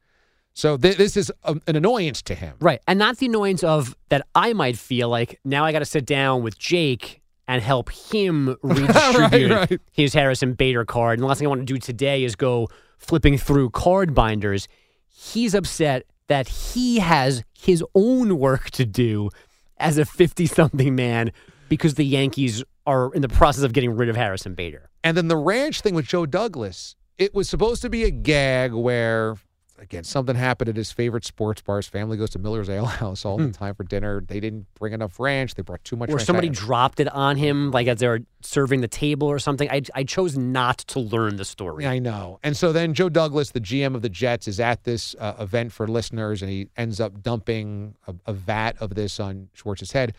So 0.59 0.75
th- 0.75 0.97
this 0.97 1.15
is 1.15 1.31
a, 1.45 1.55
an 1.67 1.77
annoyance 1.77 2.21
to 2.23 2.35
him. 2.35 2.55
Right. 2.59 2.81
And 2.85 2.99
not 2.99 3.17
the 3.17 3.27
annoyance 3.27 3.63
of 3.63 3.95
that 4.09 4.27
I 4.35 4.51
might 4.51 4.77
feel 4.77 5.07
like 5.07 5.39
now 5.45 5.63
I 5.63 5.71
got 5.71 5.79
to 5.79 5.85
sit 5.85 6.05
down 6.05 6.43
with 6.43 6.59
Jake 6.59 7.21
and 7.47 7.61
help 7.61 7.89
him 7.89 8.57
redistribute 8.63 9.51
Right, 9.51 9.69
right. 9.71 9.81
his 9.93 10.13
Harrison 10.13 10.55
Bader 10.55 10.83
card. 10.83 11.17
And 11.17 11.23
the 11.23 11.27
last 11.27 11.39
thing 11.39 11.47
I 11.47 11.49
want 11.49 11.61
to 11.61 11.73
do 11.73 11.77
today 11.79 12.25
is 12.25 12.35
go 12.35 12.67
flipping 12.97 13.37
through 13.37 13.69
card 13.69 14.13
binders. 14.13 14.67
He's 15.07 15.55
upset 15.55 16.03
that 16.27 16.49
he 16.49 16.99
has 16.99 17.41
his 17.57 17.81
own 17.95 18.37
work 18.37 18.69
to 18.71 18.85
do 18.85 19.29
as 19.77 19.97
a 19.97 20.03
50 20.03 20.45
something 20.45 20.93
man 20.93 21.31
because 21.69 21.93
the 21.93 22.03
Yankees 22.05 22.65
are 22.85 23.13
in 23.13 23.21
the 23.21 23.29
process 23.29 23.63
of 23.63 23.71
getting 23.71 23.95
rid 23.95 24.09
of 24.09 24.17
Harrison 24.17 24.55
Bader. 24.55 24.89
And 25.05 25.15
then 25.15 25.29
the 25.29 25.37
ranch 25.37 25.79
thing 25.79 25.95
with 25.95 26.05
Joe 26.05 26.25
Douglas, 26.25 26.97
it 27.17 27.33
was 27.33 27.47
supposed 27.47 27.81
to 27.83 27.89
be 27.89 28.03
a 28.03 28.11
gag 28.11 28.73
where, 28.73 29.35
again, 29.81 30.03
something 30.03 30.35
happened 30.35 30.69
at 30.69 30.75
his 30.75 30.91
favorite 30.91 31.25
sports 31.25 31.61
bar. 31.61 31.77
His 31.77 31.87
family 31.87 32.17
goes 32.17 32.29
to 32.31 32.39
Miller's 32.39 32.69
Ale 32.69 32.85
House 32.85 33.25
all 33.25 33.37
the 33.37 33.51
time 33.51 33.75
for 33.75 33.83
dinner. 33.83 34.21
They 34.25 34.39
didn't 34.39 34.67
bring 34.75 34.93
enough 34.93 35.19
ranch. 35.19 35.55
They 35.55 35.61
brought 35.61 35.83
too 35.83 35.95
much 35.95 36.09
Or 36.09 36.19
somebody 36.19 36.49
dropped 36.49 36.99
it 36.99 37.07
on 37.13 37.37
him, 37.37 37.71
like 37.71 37.87
as 37.87 37.99
they 37.99 38.07
were 38.07 38.21
serving 38.41 38.81
the 38.81 38.87
table 38.87 39.27
or 39.27 39.39
something. 39.39 39.69
I, 39.69 39.81
I 39.95 40.03
chose 40.03 40.37
not 40.37 40.79
to 40.79 40.99
learn 40.99 41.37
the 41.37 41.45
story. 41.45 41.85
I 41.85 41.99
know. 41.99 42.39
And 42.43 42.55
so 42.55 42.71
then 42.71 42.93
Joe 42.93 43.09
Douglas, 43.09 43.51
the 43.51 43.61
GM 43.61 43.95
of 43.95 44.01
the 44.01 44.09
Jets, 44.09 44.47
is 44.47 44.59
at 44.59 44.83
this 44.83 45.15
uh, 45.19 45.35
event 45.39 45.71
for 45.71 45.87
listeners, 45.87 46.41
and 46.41 46.51
he 46.51 46.69
ends 46.77 46.99
up 46.99 47.21
dumping 47.21 47.95
a, 48.07 48.15
a 48.27 48.33
vat 48.33 48.75
of 48.79 48.95
this 48.95 49.19
on 49.19 49.49
Schwartz's 49.53 49.91
head. 49.91 50.13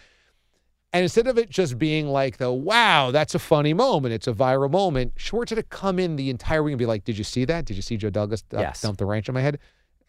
And 0.92 1.02
instead 1.04 1.26
of 1.28 1.38
it 1.38 1.50
just 1.50 1.78
being 1.78 2.08
like 2.08 2.38
the 2.38 2.50
wow, 2.52 3.10
that's 3.12 3.34
a 3.34 3.38
funny 3.38 3.72
moment, 3.74 4.12
it's 4.12 4.26
a 4.26 4.32
viral 4.32 4.70
moment, 4.70 5.12
Schwartz 5.16 5.50
had 5.50 5.56
to 5.56 5.62
come 5.62 5.98
in 6.00 6.16
the 6.16 6.30
entire 6.30 6.62
week 6.62 6.72
and 6.72 6.78
be 6.78 6.86
like, 6.86 7.04
"Did 7.04 7.16
you 7.16 7.24
see 7.24 7.44
that? 7.44 7.64
Did 7.64 7.76
you 7.76 7.82
see 7.82 7.96
Joe 7.96 8.10
Douglas 8.10 8.42
dump, 8.42 8.62
Yes. 8.62 8.80
dump 8.82 8.98
the 8.98 9.06
ranch 9.06 9.28
on 9.28 9.34
my 9.34 9.40
head? 9.40 9.58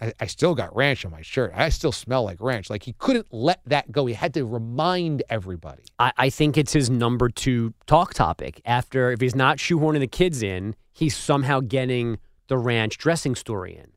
I, 0.02 0.12
I 0.20 0.26
still 0.26 0.56
got 0.56 0.76
ranch 0.76 1.06
on 1.06 1.12
my 1.12 1.22
shirt. 1.22 1.52
I 1.56 1.70
still 1.70 1.92
smell 1.92 2.24
like 2.24 2.42
ranch. 2.42 2.72
Like 2.72 2.82
he 2.82 2.94
couldn't 2.94 3.28
let 3.32 3.62
that 3.68 3.92
go. 3.92 4.08
He 4.08 4.16
had 4.16 4.34
to 4.34 4.44
remind 4.46 5.22
everybody. 5.30 5.84
I, 6.00 6.12
I 6.18 6.30
think 6.32 6.58
it's 6.58 6.74
his 6.74 6.90
number 6.90 7.30
two 7.30 7.76
talk 7.86 8.16
topic. 8.16 8.60
After, 8.66 9.12
if 9.12 9.22
he's 9.22 9.36
not 9.36 9.58
shoehorning 9.60 10.00
the 10.00 10.08
kids 10.08 10.42
in, 10.42 10.76
he's 10.92 11.16
somehow 11.16 11.60
getting 11.60 12.18
the 12.48 12.58
ranch 12.58 12.98
dressing 12.98 13.36
story 13.36 13.76
in. 13.78 13.92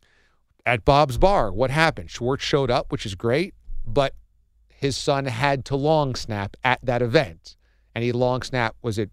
at 0.67 0.85
Bob's 0.85 1.17
Bar. 1.17 1.51
What 1.51 1.71
happened? 1.71 2.11
Schwartz 2.11 2.45
showed 2.45 2.71
up, 2.71 2.93
which 2.93 3.07
is 3.07 3.15
great, 3.15 3.55
but 3.87 4.15
his 4.85 4.97
son 4.97 5.25
had 5.25 5.65
to 5.67 5.77
long 5.77 6.15
snap 6.15 6.57
at 6.63 6.79
that 6.83 7.03
event, 7.03 7.57
and 7.95 8.05
he 8.05 8.13
long 8.13 8.43
snap 8.43 8.77
was 8.83 8.99
it 8.99 9.11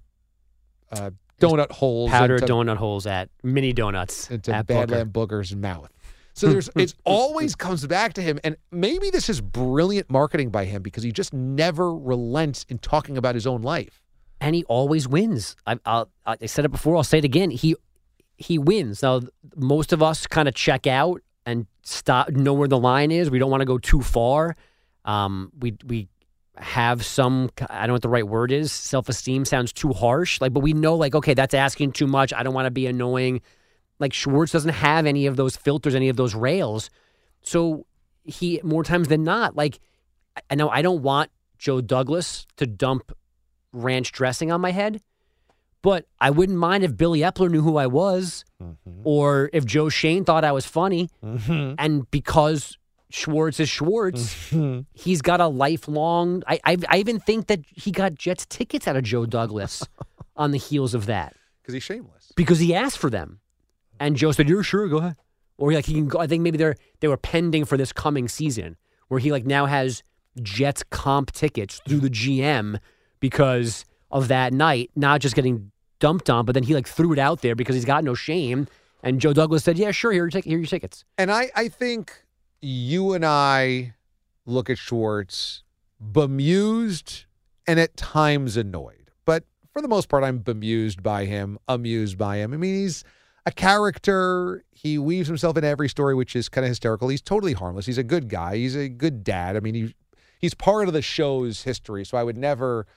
uh, 0.91 1.11
donut 1.39 1.71
holes 1.71 2.11
Powdered 2.11 2.41
into, 2.41 2.53
donut 2.53 2.77
holes 2.77 3.07
at 3.07 3.29
mini 3.43 3.73
donuts 3.73 4.29
into 4.29 4.53
at 4.53 4.67
Booker. 4.67 4.87
Badland 4.87 5.11
Booger's 5.11 5.55
mouth. 5.55 5.89
So 6.33 6.47
there's 6.49 6.69
it 6.75 6.93
always 7.05 7.55
comes 7.55 7.85
back 7.87 8.13
to 8.13 8.21
him, 8.21 8.39
and 8.43 8.55
maybe 8.71 9.09
this 9.09 9.29
is 9.29 9.41
brilliant 9.41 10.09
marketing 10.09 10.49
by 10.49 10.65
him 10.65 10.81
because 10.81 11.03
he 11.03 11.11
just 11.11 11.33
never 11.33 11.93
relents 11.93 12.65
in 12.69 12.77
talking 12.77 13.17
about 13.17 13.35
his 13.35 13.47
own 13.47 13.61
life. 13.61 14.01
and 14.39 14.55
he 14.55 14.63
always 14.65 15.07
wins. 15.07 15.55
I, 15.67 15.79
I'll, 15.85 16.09
I 16.25 16.45
said 16.47 16.65
it 16.65 16.71
before. 16.71 16.95
I'll 16.97 17.03
say 17.03 17.19
it 17.19 17.25
again. 17.25 17.51
He 17.51 17.75
he 18.37 18.57
wins. 18.57 19.03
Now, 19.03 19.21
most 19.55 19.93
of 19.93 20.01
us 20.01 20.25
kind 20.27 20.47
of 20.47 20.55
check 20.55 20.87
out 20.87 21.21
and 21.45 21.67
stop, 21.83 22.29
know 22.29 22.53
where 22.53 22.67
the 22.67 22.79
line 22.79 23.11
is. 23.11 23.29
We 23.29 23.37
don't 23.39 23.51
want 23.51 23.61
to 23.61 23.65
go 23.65 23.77
too 23.77 24.01
far. 24.01 24.55
Um, 25.05 25.51
we 25.59 25.75
we 25.85 26.07
have 26.57 27.03
some. 27.03 27.49
I 27.69 27.79
don't 27.81 27.87
know 27.87 27.93
what 27.93 28.01
the 28.01 28.09
right 28.09 28.27
word 28.27 28.51
is. 28.51 28.71
Self 28.71 29.09
esteem 29.09 29.45
sounds 29.45 29.73
too 29.73 29.93
harsh. 29.93 30.41
Like, 30.41 30.53
but 30.53 30.59
we 30.61 30.73
know, 30.73 30.95
like, 30.95 31.15
okay, 31.15 31.33
that's 31.33 31.53
asking 31.53 31.93
too 31.93 32.07
much. 32.07 32.33
I 32.33 32.43
don't 32.43 32.53
want 32.53 32.65
to 32.67 32.71
be 32.71 32.87
annoying. 32.87 33.41
Like 33.99 34.13
Schwartz 34.13 34.51
doesn't 34.51 34.73
have 34.73 35.05
any 35.05 35.27
of 35.27 35.35
those 35.35 35.55
filters, 35.55 35.95
any 35.95 36.09
of 36.09 36.17
those 36.17 36.33
rails. 36.35 36.89
So 37.41 37.85
he 38.23 38.59
more 38.63 38.83
times 38.83 39.07
than 39.07 39.23
not, 39.23 39.55
like, 39.55 39.79
I 40.49 40.55
know 40.55 40.69
I 40.69 40.81
don't 40.81 41.01
want 41.01 41.29
Joe 41.57 41.81
Douglas 41.81 42.45
to 42.57 42.65
dump 42.65 43.11
ranch 43.73 44.11
dressing 44.11 44.51
on 44.51 44.61
my 44.61 44.71
head, 44.71 45.01
but 45.81 46.05
I 46.19 46.29
wouldn't 46.29 46.57
mind 46.57 46.83
if 46.83 46.97
Billy 46.97 47.19
Eppler 47.19 47.49
knew 47.49 47.61
who 47.61 47.77
I 47.77 47.87
was, 47.87 48.43
or 49.03 49.49
if 49.53 49.65
Joe 49.65 49.89
Schoen 49.89 50.25
thought 50.25 50.43
I 50.43 50.51
was 50.51 50.65
funny. 50.65 51.09
And 51.77 52.09
because 52.11 52.77
Schwartz 53.13 53.59
is 53.59 53.69
Schwartz, 53.69 54.33
mm-hmm. 54.51 54.81
he's 54.93 55.21
got 55.21 55.39
a 55.41 55.47
lifelong. 55.47 56.43
I, 56.47 56.59
I 56.65 56.77
I 56.89 56.97
even 56.97 57.19
think 57.19 57.47
that 57.47 57.59
he 57.67 57.91
got 57.91 58.15
Jets 58.15 58.45
tickets 58.47 58.87
out 58.87 58.95
of 58.95 59.03
Joe 59.03 59.25
Douglas 59.25 59.87
on 60.35 60.51
the 60.51 60.57
heels 60.57 60.93
of 60.93 61.05
that 61.07 61.35
Because 61.61 61.73
he's 61.73 61.83
shameless. 61.83 62.31
because 62.35 62.59
he 62.59 62.73
asked 62.73 62.97
for 62.97 63.09
them, 63.09 63.39
and 63.99 64.15
Joe 64.15 64.31
said, 64.31 64.47
"You're 64.49 64.63
sure, 64.63 64.87
go 64.87 64.97
ahead." 64.97 65.15
Or 65.57 65.71
like 65.71 65.85
he 65.85 65.93
can 65.93 66.07
go. 66.07 66.19
I 66.19 66.27
think 66.27 66.41
maybe 66.43 66.57
they're 66.57 66.75
they 67.01 67.07
were 67.07 67.17
pending 67.17 67.65
for 67.65 67.77
this 67.77 67.93
coming 67.93 68.27
season 68.27 68.77
where 69.09 69.19
he 69.19 69.31
like 69.31 69.45
now 69.45 69.65
has 69.67 70.01
Jets 70.41 70.83
comp 70.89 71.31
tickets 71.31 71.81
through 71.87 71.99
the 71.99 72.09
GM 72.09 72.79
because 73.19 73.85
of 74.09 74.27
that 74.29 74.53
night, 74.53 74.89
not 74.95 75.21
just 75.21 75.35
getting 75.35 75.71
dumped 75.99 76.29
on, 76.29 76.45
but 76.45 76.53
then 76.53 76.63
he 76.63 76.73
like 76.73 76.87
threw 76.87 77.13
it 77.13 77.19
out 77.19 77.41
there 77.41 77.55
because 77.55 77.75
he's 77.75 77.85
got 77.85 78.03
no 78.03 78.13
shame. 78.15 78.67
And 79.03 79.19
Joe 79.21 79.33
Douglas 79.33 79.63
said, 79.63 79.77
"Yeah, 79.77 79.91
sure, 79.91 80.11
here, 80.11 80.23
are 80.23 80.25
your 80.25 80.31
tic- 80.31 80.45
here 80.45 80.57
are 80.57 80.61
your 80.61 80.67
tickets." 80.67 81.05
And 81.17 81.31
I, 81.31 81.51
I 81.55 81.67
think 81.67 82.23
you 82.61 83.13
and 83.13 83.25
I 83.25 83.93
look 84.45 84.69
at 84.69 84.77
Schwartz 84.77 85.63
bemused 85.99 87.25
and 87.67 87.79
at 87.79 87.95
times 87.97 88.57
annoyed. 88.57 89.11
But 89.25 89.43
for 89.73 89.81
the 89.81 89.87
most 89.87 90.09
part, 90.09 90.23
I'm 90.23 90.39
bemused 90.39 91.03
by 91.03 91.25
him, 91.25 91.57
amused 91.67 92.17
by 92.17 92.37
him. 92.37 92.53
I 92.53 92.57
mean, 92.57 92.75
he's 92.75 93.03
a 93.45 93.51
character. 93.51 94.63
He 94.71 94.97
weaves 94.97 95.27
himself 95.27 95.57
in 95.57 95.63
every 95.63 95.89
story, 95.89 96.15
which 96.15 96.35
is 96.35 96.49
kind 96.49 96.65
of 96.65 96.69
hysterical. 96.69 97.07
He's 97.09 97.21
totally 97.21 97.53
harmless. 97.53 97.85
He's 97.85 97.97
a 97.97 98.03
good 98.03 98.29
guy. 98.29 98.55
He's 98.57 98.75
a 98.75 98.89
good 98.89 99.23
dad. 99.23 99.55
I 99.55 99.59
mean, 99.59 99.73
he, 99.75 99.95
he's 100.39 100.53
part 100.53 100.87
of 100.87 100.93
the 100.93 101.01
show's 101.01 101.63
history. 101.63 102.03
So 102.05 102.17
I 102.17 102.23
would 102.23 102.37
never 102.37 102.87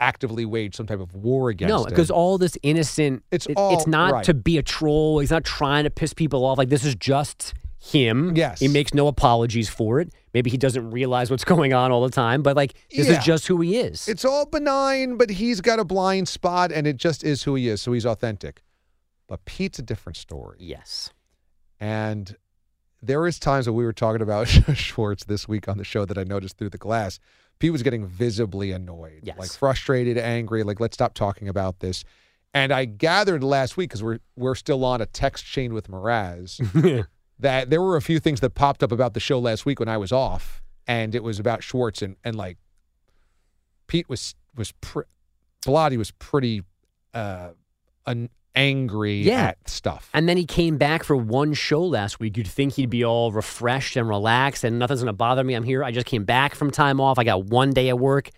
actively 0.00 0.44
wage 0.44 0.74
some 0.74 0.86
type 0.86 1.00
of 1.00 1.14
war 1.14 1.48
against 1.50 1.70
No, 1.70 1.84
him. 1.84 1.90
because 1.90 2.10
all 2.10 2.36
this 2.38 2.56
innocent. 2.62 3.22
It's 3.30 3.46
it- 3.46 3.56
all- 3.56 3.74
it's 3.74 3.86
not 3.86 4.12
right. 4.12 4.24
to 4.24 4.34
be 4.34 4.58
a 4.58 4.62
troll. 4.62 5.18
He's 5.20 5.30
not 5.30 5.44
trying 5.44 5.84
to 5.84 5.90
piss 5.90 6.12
people 6.12 6.44
off. 6.44 6.58
Like 6.58 6.68
this 6.70 6.84
is 6.84 6.94
just 6.96 7.54
him. 7.84 8.36
Yes. 8.36 8.60
he 8.60 8.68
makes 8.68 8.94
no 8.94 9.08
apologies 9.08 9.68
for 9.68 9.98
it. 10.00 10.12
Maybe 10.34 10.50
he 10.50 10.56
doesn't 10.56 10.90
realize 10.92 11.30
what's 11.30 11.44
going 11.54 11.72
on 11.72 11.90
all 11.90 12.02
the 12.02 12.10
time, 12.14 12.42
but 12.42 12.54
like 12.56 12.74
this 12.90 13.08
Yeah. 13.08 13.18
is 13.18 13.24
just 13.24 13.46
who 13.48 13.60
he 13.60 13.76
is. 13.76 14.06
It's 14.08 14.24
all 14.24 14.46
benign, 14.46 15.16
but 15.16 15.30
he's 15.30 15.60
got 15.60 15.80
a 15.80 15.84
blind 15.84 16.28
spot, 16.28 16.70
and 16.72 16.86
it 16.86 16.96
just 16.96 17.24
is 17.24 17.42
who 17.42 17.54
he 17.56 17.68
is. 17.68 17.82
So 17.82 17.92
he's 17.92 18.06
authentic. 18.06 18.62
But 19.26 19.44
Pete's 19.44 19.78
a 19.78 19.82
different 19.82 20.16
story. 20.16 20.58
yes. 20.60 21.10
And 21.80 22.36
there 23.02 23.26
is 23.26 23.40
times 23.40 23.66
when 23.66 23.74
we 23.74 23.84
were 23.84 23.92
talking 23.92 24.22
about 24.22 24.46
Schwartz 24.74 25.24
this 25.24 25.48
week 25.48 25.66
on 25.66 25.76
the 25.78 25.84
show 25.84 26.04
that 26.04 26.16
I 26.16 26.22
noticed 26.22 26.56
through 26.58 26.70
the 26.70 26.78
glass. 26.78 27.18
Pete 27.58 27.72
was 27.72 27.82
getting 27.82 28.06
visibly 28.06 28.70
annoyed, 28.70 29.20
Yes. 29.24 29.36
like 29.38 29.50
frustrated, 29.50 30.16
angry, 30.18 30.62
like 30.62 30.78
let's 30.78 30.94
stop 30.94 31.14
talking 31.14 31.48
about 31.48 31.80
this. 31.80 32.04
And 32.54 32.70
I 32.72 32.84
gathered 32.84 33.42
last 33.42 33.76
week 33.76 33.88
because 33.90 34.02
we're 34.02 34.18
we're 34.36 34.54
still 34.54 34.84
on 34.84 35.00
a 35.00 35.06
text 35.06 35.44
chain 35.44 35.72
with 35.74 35.88
Mraz 35.88 36.60
that 37.42 37.70
there 37.70 37.80
were 37.82 37.96
a 37.96 38.02
few 38.02 38.18
things 38.18 38.40
that 38.40 38.50
popped 38.54 38.82
up 38.82 38.90
about 38.92 39.14
the 39.14 39.20
show 39.20 39.38
last 39.38 39.64
week 39.66 39.78
when 39.80 39.88
I 39.88 39.96
was 39.98 40.10
off, 40.12 40.62
and 40.86 41.14
it 41.14 41.22
was 41.22 41.38
about 41.38 41.62
Schwartz 41.62 42.02
and 42.02 42.16
and 42.24 42.34
like 42.36 42.56
Pete 43.86 44.08
was 44.08 44.34
was 44.56 44.72
pre- 44.80 45.04
Bellotti 45.64 45.96
was 45.96 46.10
pretty 46.12 46.62
uh 47.14 47.50
an 48.06 48.30
angry 48.54 49.22
Yeah. 49.22 49.48
at 49.48 49.68
stuff. 49.68 50.10
And 50.12 50.28
then 50.28 50.36
he 50.36 50.44
came 50.44 50.76
back 50.76 51.04
for 51.04 51.16
one 51.16 51.54
show 51.54 51.82
last 51.82 52.20
week. 52.20 52.36
You'd 52.36 52.46
think 52.48 52.74
he'd 52.74 52.90
be 52.90 53.04
all 53.04 53.32
refreshed 53.32 53.96
and 53.96 54.08
relaxed 54.08 54.62
and 54.64 54.78
nothing's 54.78 55.00
going 55.00 55.06
to 55.06 55.12
bother 55.14 55.42
me. 55.42 55.54
I'm 55.54 55.62
here. 55.62 55.82
I 55.82 55.90
just 55.90 56.06
came 56.06 56.24
back 56.24 56.54
from 56.54 56.70
time 56.70 57.00
off. 57.00 57.18
I 57.18 57.24
got 57.24 57.46
one 57.46 57.70
day 57.70 57.88
at 57.88 57.98
work. 57.98 58.28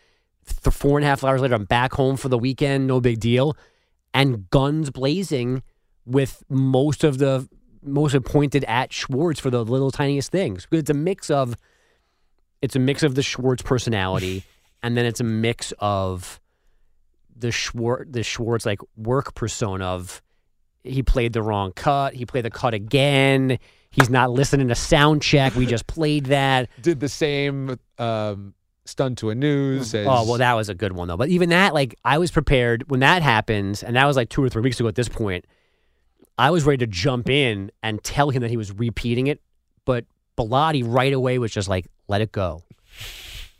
Th- 0.46 0.72
four 0.74 0.98
and 0.98 1.04
a 1.04 1.08
half 1.08 1.24
hours 1.24 1.40
later, 1.40 1.54
I'm 1.54 1.64
back 1.64 1.94
home 1.94 2.16
for 2.16 2.28
the 2.28 2.38
weekend. 2.38 2.86
No 2.86 3.00
big 3.00 3.18
deal. 3.18 3.56
And 4.12 4.48
guns 4.50 4.90
blazing 4.90 5.62
with 6.06 6.44
most 6.48 7.02
of 7.02 7.18
the 7.18 7.48
most 7.84 8.12
have 8.12 8.24
pointed 8.24 8.64
at 8.64 8.92
Schwartz 8.92 9.40
for 9.40 9.50
the 9.50 9.64
little 9.64 9.90
tiniest 9.90 10.30
things. 10.30 10.66
It's 10.70 10.90
a 10.90 10.94
mix 10.94 11.30
of 11.30 11.56
it's 12.62 12.76
a 12.76 12.78
mix 12.78 13.02
of 13.02 13.14
the 13.14 13.22
Schwartz 13.22 13.62
personality, 13.62 14.44
and 14.82 14.96
then 14.96 15.06
it's 15.06 15.20
a 15.20 15.24
mix 15.24 15.72
of 15.78 16.40
the 17.36 17.50
Schwartz 17.50 18.10
the 18.10 18.22
Schwartz 18.22 18.66
like 18.66 18.80
work 18.96 19.34
persona 19.34 19.84
of 19.84 20.22
he 20.82 21.02
played 21.02 21.32
the 21.32 21.42
wrong 21.42 21.72
cut, 21.72 22.14
he 22.14 22.26
played 22.26 22.44
the 22.44 22.50
cut 22.50 22.74
again. 22.74 23.58
He's 23.90 24.10
not 24.10 24.30
listening 24.30 24.68
to 24.68 24.74
sound 24.74 25.22
check. 25.22 25.54
We 25.54 25.66
just 25.66 25.86
played 25.88 26.26
that. 26.26 26.68
Did 26.82 27.00
the 27.00 27.08
same 27.08 27.78
um, 27.98 28.54
stun 28.84 29.14
to 29.16 29.30
a 29.30 29.34
news. 29.34 29.94
As, 29.94 30.06
Oh 30.06 30.24
well, 30.26 30.38
that 30.38 30.54
was 30.54 30.68
a 30.68 30.74
good 30.74 30.92
one 30.92 31.08
though. 31.08 31.16
But 31.16 31.28
even 31.28 31.48
that, 31.50 31.74
like, 31.74 31.94
I 32.04 32.18
was 32.18 32.30
prepared 32.30 32.90
when 32.90 33.00
that 33.00 33.22
happens, 33.22 33.82
and 33.82 33.96
that 33.96 34.04
was 34.06 34.16
like 34.16 34.28
two 34.28 34.42
or 34.42 34.48
three 34.48 34.62
weeks 34.62 34.78
ago 34.78 34.88
at 34.88 34.94
this 34.94 35.08
point. 35.08 35.46
I 36.36 36.50
was 36.50 36.64
ready 36.64 36.78
to 36.78 36.86
jump 36.86 37.28
in 37.28 37.70
and 37.82 38.02
tell 38.02 38.30
him 38.30 38.42
that 38.42 38.50
he 38.50 38.56
was 38.56 38.72
repeating 38.72 39.28
it, 39.28 39.40
but 39.84 40.04
Bellotti 40.36 40.82
right 40.86 41.12
away 41.12 41.38
was 41.38 41.52
just 41.52 41.68
like, 41.68 41.86
"Let 42.08 42.20
it 42.20 42.32
go," 42.32 42.62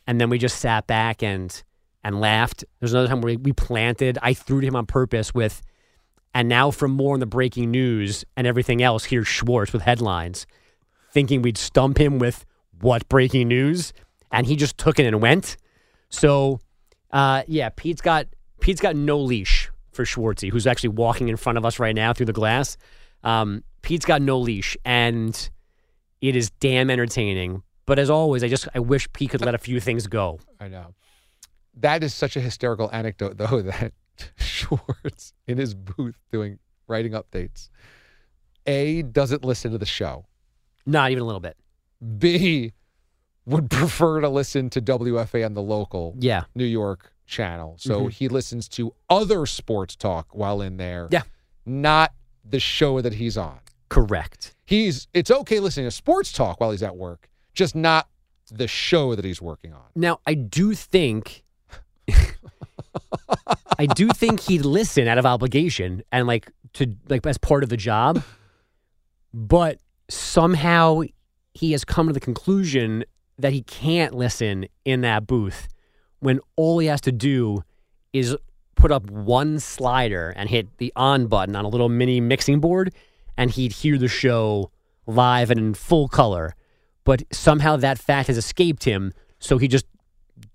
and 0.07 0.21
then 0.21 0.29
we 0.29 0.39
just 0.39 0.59
sat 0.59 0.87
back 0.87 1.23
and 1.23 1.63
and 2.03 2.21
laughed. 2.21 2.65
There's 2.81 2.93
another 2.93 3.09
time 3.09 3.21
where 3.21 3.39
we 3.39 3.53
planted. 3.53 4.19
I 4.23 4.35
threw 4.35 4.61
to 4.61 4.67
him 4.67 4.77
on 4.77 4.87
purpose 4.87 5.33
with, 5.33 5.63
and 6.35 6.49
now 6.49 6.71
for 6.71 6.89
more 6.89 7.15
on 7.15 7.21
the 7.21 7.27
breaking 7.27 7.71
news 7.71 8.25
and 8.37 8.47
everything 8.47 8.83
else, 8.83 9.05
here's 9.05 9.29
Schwartz 9.29 9.73
with 9.73 9.83
headlines, 9.83 10.47
thinking 11.13 11.43
we'd 11.43 11.59
stump 11.59 11.99
him 11.99 12.19
with 12.19 12.45
what 12.81 13.09
breaking 13.09 13.49
news, 13.49 13.93
and 14.33 14.47
he 14.47 14.57
just 14.57 14.77
took 14.79 14.99
it 14.99 15.07
and 15.07 15.23
went. 15.23 15.57
So, 16.09 16.61
uh, 17.13 17.45
yeah, 17.47 17.71
Pete's 17.71 18.01
got 18.01 18.27
Pete's 18.61 18.81
got 18.81 18.97
no 18.97 19.19
leash 19.19 19.64
for 19.95 20.05
Schwartzy, 20.05 20.51
who's 20.51 20.67
actually 20.67 20.91
walking 20.91 21.29
in 21.29 21.37
front 21.37 21.59
of 21.59 21.65
us 21.65 21.79
right 21.79 21.95
now 21.95 22.13
through 22.13 22.27
the 22.27 22.33
glass. 22.33 22.77
Um, 23.23 23.65
Pete's 23.83 24.05
got 24.05 24.23
no 24.23 24.39
leash, 24.39 24.77
and 24.85 25.51
it 26.21 26.37
is 26.37 26.51
damn 26.61 26.91
entertaining. 26.91 27.63
But 27.87 27.99
as 27.99 28.11
always, 28.11 28.43
I 28.43 28.49
just 28.49 28.69
I 28.75 28.79
wish 28.79 29.13
Pete 29.13 29.31
could 29.31 29.43
let 29.43 29.55
a 29.55 29.59
few 29.59 29.81
things 29.81 30.07
go. 30.07 30.41
I 30.61 30.69
know. 30.69 30.95
That 31.77 32.03
is 32.03 32.15
such 32.15 32.37
a 32.37 32.41
hysterical 32.41 32.91
anecdote, 32.93 33.37
though, 33.37 33.63
that 33.63 33.93
Schwartz 34.37 35.33
in 35.47 35.59
his 35.59 35.75
booth 35.75 36.17
doing 36.33 36.59
writing 36.87 37.13
updates. 37.13 37.69
A 38.67 39.03
doesn't 39.03 39.45
listen 39.45 39.73
to 39.73 39.79
the 39.79 39.87
show. 39.87 40.27
Not 40.87 41.11
even 41.11 41.23
a 41.23 41.27
little 41.27 41.41
bit. 41.41 41.57
B 42.19 42.73
would 43.47 43.71
prefer 43.71 44.21
to 44.21 44.29
listen 44.29 44.71
to 44.71 44.81
WFA 44.81 45.45
on 45.45 45.55
the 45.55 45.63
local 45.63 46.15
Yeah, 46.19 46.45
New 46.55 46.65
York 46.65 47.13
channel. 47.27 47.77
So 47.79 48.03
Mhm. 48.07 48.11
he 48.13 48.29
listens 48.29 48.69
to 48.71 48.95
other 49.09 49.47
sports 49.47 49.97
talk 49.97 50.29
while 50.35 50.61
in 50.61 50.77
there. 50.77 51.09
Yeah. 51.11 51.23
Not 51.67 52.13
the 52.45 52.61
show 52.61 53.01
that 53.01 53.15
he's 53.15 53.37
on. 53.39 53.61
correct. 53.91 54.55
He's 54.67 55.07
it's 55.15 55.31
okay 55.31 55.61
listening 55.61 55.87
to 55.87 55.91
sports 55.93 56.33
talk 56.33 56.59
while 56.61 56.73
he's 56.73 56.83
at 56.83 56.97
work, 56.97 57.29
just 57.55 57.75
not 57.77 58.09
the 58.51 58.67
show 58.67 59.15
that 59.15 59.25
he's 59.25 59.41
working 59.41 59.73
on. 59.73 59.85
Now 59.95 60.19
I 60.27 60.35
do 60.35 60.75
think. 60.75 61.45
I 63.79 63.87
do 63.87 64.09
think 64.09 64.41
he'd 64.41 64.65
listen 64.65 65.09
out 65.09 65.19
of 65.19 65.27
obligation 65.27 66.03
and 66.13 66.27
like 66.27 66.51
to 66.75 66.95
like 67.09 67.25
as 67.27 67.39
part 67.39 67.63
of 67.63 67.69
the 67.69 67.77
job, 67.77 68.23
but 69.33 69.79
somehow 70.09 71.03
he 71.53 71.73
has 71.73 71.85
come 71.85 72.07
to 72.09 72.13
the 72.13 72.21
conclusion 72.21 73.05
that 73.39 73.53
he 73.53 73.63
can't 73.63 74.15
listen 74.15 74.67
in 74.85 75.01
that 75.03 75.27
booth 75.27 75.69
when 76.25 76.41
all 76.57 76.79
he 76.79 76.87
has 76.87 77.01
to 77.03 77.13
do 77.13 77.63
is 78.13 78.37
put 78.77 78.91
up 78.91 79.11
one 79.11 79.61
slider 79.61 80.33
and 80.37 80.49
hit 80.49 80.79
the 80.79 80.93
on 80.97 81.27
button 81.27 81.55
on 81.55 81.65
a 81.65 81.69
little 81.69 81.89
mini 81.89 82.21
mixing 82.21 82.61
board 82.61 82.95
and 83.37 83.51
he'd 83.51 83.73
hear 83.73 83.99
the 83.99 84.09
show 84.09 84.71
live 85.07 85.51
and 85.51 85.61
in 85.61 85.75
full 85.75 86.09
color 86.09 86.55
but 87.05 87.23
somehow 87.31 87.77
that 87.77 87.99
fact 87.99 88.29
has 88.29 88.39
escaped 88.39 88.85
him 88.85 89.13
so 89.39 89.59
he 89.59 89.69
just 89.69 89.87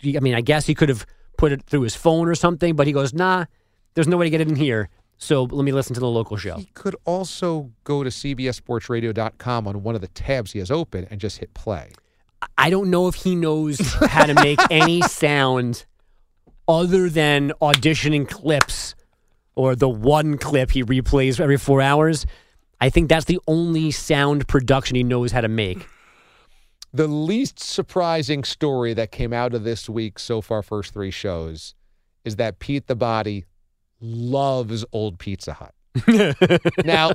i 0.04 0.20
mean 0.20 0.34
i 0.34 0.40
guess 0.40 0.66
he 0.66 0.74
could 0.74 0.88
have 0.88 1.06
put 1.38 1.52
it 1.52 1.62
through 1.62 1.82
his 1.82 1.94
phone 1.94 2.28
or 2.28 2.34
something 2.34 2.74
but 2.74 2.86
he 2.86 2.92
goes 2.92 3.14
nah 3.14 3.44
there's 3.94 4.08
no 4.08 4.16
way 4.16 4.26
to 4.26 4.30
get 4.30 4.40
it 4.40 4.48
in 4.48 4.56
here 4.56 4.88
so 5.18 5.44
let 5.44 5.64
me 5.64 5.70
listen 5.70 5.94
to 5.94 6.00
the 6.00 6.08
local 6.08 6.36
show 6.36 6.56
He 6.56 6.70
could 6.74 6.96
also 7.04 7.70
go 7.84 8.02
to 8.02 8.10
cbssportsradio.com 8.10 9.68
on 9.68 9.82
one 9.82 9.94
of 9.94 10.00
the 10.00 10.08
tabs 10.08 10.52
he 10.52 10.58
has 10.58 10.70
open 10.70 11.06
and 11.10 11.20
just 11.20 11.38
hit 11.38 11.52
play. 11.52 11.92
I 12.56 12.70
don't 12.70 12.90
know 12.90 13.08
if 13.08 13.14
he 13.14 13.34
knows 13.34 13.78
how 13.94 14.26
to 14.26 14.34
make 14.34 14.60
any 14.70 15.02
sound 15.02 15.84
other 16.68 17.08
than 17.08 17.52
auditioning 17.60 18.28
clips 18.28 18.94
or 19.54 19.74
the 19.74 19.88
one 19.88 20.38
clip 20.38 20.70
he 20.70 20.84
replays 20.84 21.40
every 21.40 21.56
four 21.56 21.80
hours. 21.80 22.26
I 22.80 22.88
think 22.88 23.08
that's 23.08 23.26
the 23.26 23.40
only 23.46 23.90
sound 23.90 24.48
production 24.48 24.96
he 24.96 25.02
knows 25.02 25.32
how 25.32 25.42
to 25.42 25.48
make. 25.48 25.86
The 26.92 27.06
least 27.06 27.60
surprising 27.60 28.42
story 28.42 28.94
that 28.94 29.12
came 29.12 29.32
out 29.32 29.54
of 29.54 29.64
this 29.64 29.88
week 29.88 30.18
so 30.18 30.40
far, 30.40 30.62
first 30.62 30.92
three 30.92 31.10
shows, 31.10 31.74
is 32.24 32.36
that 32.36 32.58
Pete 32.58 32.86
the 32.86 32.96
Body 32.96 33.44
loves 34.00 34.84
old 34.92 35.18
Pizza 35.18 35.52
Hut. 35.52 35.74
now, 36.84 37.12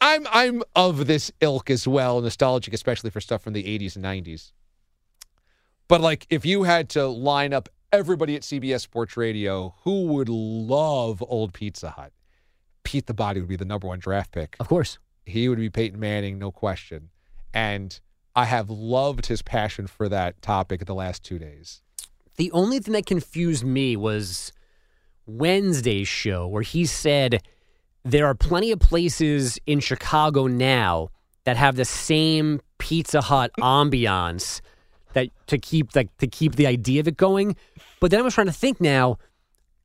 I'm 0.00 0.26
I'm 0.30 0.62
of 0.74 1.06
this 1.06 1.32
ilk 1.40 1.70
as 1.70 1.88
well, 1.88 2.20
nostalgic, 2.20 2.74
especially 2.74 3.10
for 3.10 3.20
stuff 3.20 3.42
from 3.42 3.52
the 3.52 3.64
80s 3.64 3.96
and 3.96 4.04
90s. 4.04 4.52
But 5.88 6.00
like, 6.00 6.26
if 6.30 6.44
you 6.44 6.64
had 6.64 6.88
to 6.90 7.06
line 7.06 7.52
up 7.52 7.68
everybody 7.92 8.34
at 8.34 8.42
CBS 8.42 8.80
Sports 8.80 9.16
Radio 9.16 9.74
who 9.84 10.06
would 10.06 10.28
love 10.28 11.22
old 11.26 11.52
Pizza 11.52 11.90
Hut, 11.90 12.12
Pete 12.82 13.06
the 13.06 13.14
Body 13.14 13.40
would 13.40 13.48
be 13.48 13.56
the 13.56 13.64
number 13.64 13.86
one 13.86 13.98
draft 13.98 14.32
pick. 14.32 14.56
Of 14.60 14.68
course. 14.68 14.98
He 15.24 15.48
would 15.48 15.58
be 15.58 15.70
Peyton 15.70 15.98
Manning, 15.98 16.38
no 16.38 16.52
question. 16.52 17.10
And 17.52 17.98
I 18.36 18.44
have 18.44 18.70
loved 18.70 19.26
his 19.26 19.42
passion 19.42 19.86
for 19.86 20.08
that 20.08 20.40
topic 20.40 20.84
the 20.84 20.94
last 20.94 21.24
two 21.24 21.38
days. 21.38 21.82
The 22.36 22.52
only 22.52 22.78
thing 22.78 22.92
that 22.92 23.06
confused 23.06 23.64
me 23.64 23.96
was 23.96 24.52
Wednesday's 25.26 26.06
show 26.06 26.46
where 26.46 26.62
he 26.62 26.86
said 26.86 27.42
there 28.06 28.26
are 28.26 28.34
plenty 28.34 28.70
of 28.72 28.78
places 28.78 29.58
in 29.66 29.80
Chicago 29.80 30.46
now 30.46 31.10
that 31.44 31.56
have 31.56 31.76
the 31.76 31.84
same 31.84 32.60
Pizza 32.78 33.20
Hut 33.20 33.50
ambiance 33.58 34.60
that 35.12 35.28
to 35.48 35.58
keep 35.58 35.94
like 35.96 36.14
to 36.18 36.26
keep 36.26 36.54
the 36.56 36.66
idea 36.66 37.00
of 37.00 37.08
it 37.08 37.16
going. 37.16 37.56
But 38.00 38.10
then 38.10 38.20
I 38.20 38.22
was 38.22 38.34
trying 38.34 38.46
to 38.48 38.52
think 38.52 38.80
now. 38.80 39.18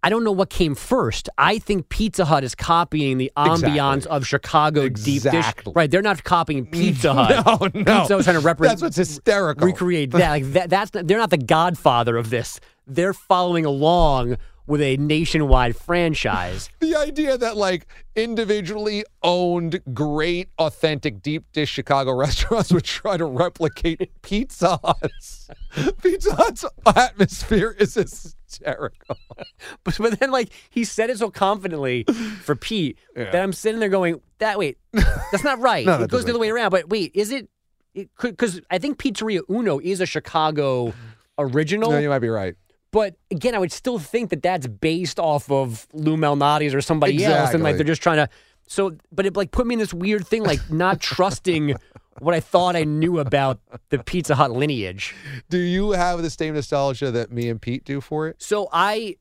I 0.03 0.09
don't 0.09 0.23
know 0.23 0.31
what 0.31 0.49
came 0.49 0.73
first. 0.73 1.29
I 1.37 1.59
think 1.59 1.89
Pizza 1.89 2.25
Hut 2.25 2.43
is 2.43 2.55
copying 2.55 3.19
the 3.19 3.31
ambiance 3.37 3.97
Exactly. 3.97 4.11
of 4.17 4.25
Chicago 4.27 4.89
deep 4.89 5.21
dish. 5.21 5.45
Right? 5.75 5.91
They're 5.91 6.01
not 6.01 6.23
copying 6.23 6.65
Pizza 6.65 7.13
Hut. 7.23 7.45
No, 7.45 7.81
no. 7.83 7.99
Pizza 8.01 8.15
was 8.15 8.25
trying 8.25 8.39
to 8.39 8.39
represent. 8.39 8.79
That's 8.79 8.81
what's 8.81 8.95
hysterical. 8.95 9.67
Recreate 9.67 10.09
that. 10.11 10.29
Like 10.31 10.45
that. 10.53 10.71
That's 10.71 10.89
they're 10.91 11.19
not 11.19 11.29
the 11.29 11.37
Godfather 11.37 12.17
of 12.17 12.31
this. 12.31 12.59
They're 12.87 13.13
following 13.13 13.63
along 13.63 14.37
with 14.71 14.81
a 14.81 14.95
nationwide 14.95 15.75
franchise. 15.75 16.69
The 16.79 16.95
idea 16.95 17.37
that 17.37 17.57
like 17.57 17.87
individually 18.15 19.05
owned, 19.21 19.81
great, 19.93 20.49
authentic 20.57 21.21
deep 21.21 21.45
dish 21.53 21.69
Chicago 21.69 22.13
restaurants 22.15 22.71
would 22.71 22.83
try 22.83 23.17
to 23.17 23.25
replicate 23.25 24.09
Pizza 24.21 24.79
Hut's 24.83 25.49
Pizza 26.01 26.35
Hut's 26.35 26.65
atmosphere 26.85 27.75
is 27.79 27.93
hysterical. 27.93 29.17
But, 29.83 29.97
but 29.97 30.19
then, 30.19 30.31
like, 30.31 30.49
he 30.69 30.83
said 30.83 31.09
it 31.09 31.19
so 31.19 31.29
confidently 31.29 32.03
for 32.41 32.55
Pete 32.55 32.97
that 33.15 33.35
I'm 33.35 33.53
sitting 33.53 33.79
there 33.79 33.89
going, 33.89 34.21
"That 34.39 34.57
wait, 34.57 34.77
that's 35.31 35.43
not 35.43 35.59
right. 35.59 35.85
No, 35.85 36.01
it 36.01 36.09
goes 36.09 36.25
the 36.25 36.31
other 36.31 36.39
way 36.39 36.49
around." 36.49 36.71
But 36.71 36.89
wait, 36.89 37.11
is 37.13 37.31
it? 37.31 37.47
It 37.93 38.13
could 38.15 38.31
because 38.31 38.59
I 38.69 38.79
think 38.79 38.97
Pizzeria 38.97 39.41
Uno 39.49 39.79
is 39.79 40.01
a 40.01 40.05
Chicago 40.05 40.93
original. 41.37 41.91
No, 41.91 41.99
you 41.99 42.09
might 42.09 42.19
be 42.19 42.29
right. 42.29 42.55
But 42.91 43.15
again, 43.31 43.55
I 43.55 43.59
would 43.59 43.71
still 43.71 43.99
think 43.99 44.29
that 44.31 44.43
that's 44.43 44.67
based 44.67 45.19
off 45.19 45.49
of 45.49 45.87
Lou 45.93 46.17
Malnati's 46.17 46.73
or 46.73 46.81
somebody 46.81 47.23
else, 47.23 47.53
and 47.53 47.63
like 47.63 47.77
they're 47.77 47.85
just 47.85 48.01
trying 48.01 48.17
to. 48.17 48.29
So, 48.67 48.95
but 49.11 49.25
it 49.25 49.35
like 49.35 49.51
put 49.51 49.65
me 49.67 49.73
in 49.73 49.79
this 49.79 49.93
weird 49.93 50.27
thing, 50.27 50.43
like 50.43 50.59
not 50.69 50.99
trusting 51.01 51.75
what 52.19 52.33
I 52.35 52.39
thought 52.41 52.75
I 52.75 52.83
knew 52.83 53.19
about 53.19 53.59
the 53.89 53.99
Pizza 53.99 54.35
Hut 54.35 54.51
lineage. 54.51 55.15
Do 55.49 55.57
you 55.57 55.91
have 55.91 56.21
the 56.21 56.29
same 56.29 56.53
nostalgia 56.53 57.11
that 57.11 57.31
me 57.31 57.49
and 57.49 57.61
Pete 57.61 57.83
do 57.85 58.01
for 58.01 58.27
it? 58.27 58.41
So 58.41 58.67
I 58.71 59.15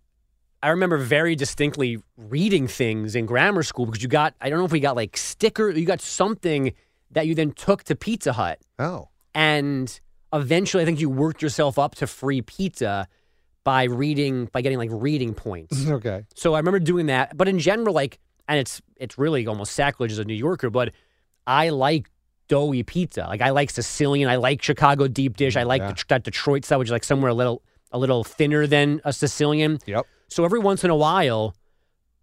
I 0.63 0.69
remember 0.71 0.99
very 0.99 1.37
distinctly 1.37 1.99
reading 2.17 2.67
things 2.69 3.15
in 3.17 3.25
grammar 3.27 3.63
school 3.63 3.87
because 3.87 4.03
you 4.03 4.09
got 4.09 4.35
I 4.41 4.51
don't 4.51 4.59
know 4.59 4.65
if 4.67 4.73
we 4.73 4.81
got 4.81 4.97
like 4.97 5.17
sticker 5.17 5.71
you 5.71 5.87
got 5.87 6.01
something 6.01 6.73
that 7.13 7.27
you 7.27 7.35
then 7.35 7.53
took 7.53 7.85
to 7.85 7.95
Pizza 7.97 8.33
Hut 8.35 8.59
Oh. 8.79 9.09
and 9.35 9.99
eventually 10.33 10.83
I 10.83 10.87
think 10.87 11.01
you 11.01 11.09
worked 11.09 11.41
yourself 11.43 11.79
up 11.79 11.95
to 11.97 12.07
free 12.07 12.43
pizza 12.43 13.09
by 13.65 13.85
reading 13.85 14.49
by 14.53 14.63
getting 14.63 14.79
like 14.79 14.91
reading 14.93 15.35
points. 15.35 15.87
Okay. 15.91 16.25
So 16.35 16.55
I 16.55 16.59
remember 16.59 16.79
doing 16.79 17.07
that, 17.07 17.37
but 17.37 17.49
in 17.49 17.59
general 17.59 17.95
like 17.95 18.19
and 18.49 18.59
it's 18.59 18.81
it's 18.97 19.19
really 19.19 19.47
almost 19.47 19.73
sacrilege 19.73 20.13
as 20.13 20.19
a 20.19 20.25
New 20.25 20.35
Yorker, 20.35 20.71
but 20.71 20.93
I 21.47 21.69
like 21.71 22.11
doughy 22.49 22.83
pizza. 22.83 23.27
Like 23.29 23.41
I 23.43 23.51
like 23.51 23.71
Sicilian, 23.71 24.29
I 24.29 24.37
like 24.37 24.63
Chicago 24.63 25.07
deep 25.09 25.37
dish, 25.37 25.57
I 25.57 25.63
like 25.65 25.83
Yeah. 25.83 25.93
the, 25.93 26.05
that 26.09 26.25
Detroit 26.25 26.65
style, 26.65 26.79
which 26.79 26.89
is 26.89 26.93
like 26.93 27.05
somewhere 27.05 27.31
a 27.31 27.35
little 27.35 27.63
a 27.93 27.99
little 27.99 28.25
thinner 28.25 28.67
than 28.67 29.01
a 29.05 29.13
Sicilian. 29.13 29.79
Yep. 29.87 30.07
So 30.29 30.45
every 30.45 30.61
once 30.61 30.85
in 30.85 30.91
a 30.91 30.97
while, 30.97 31.55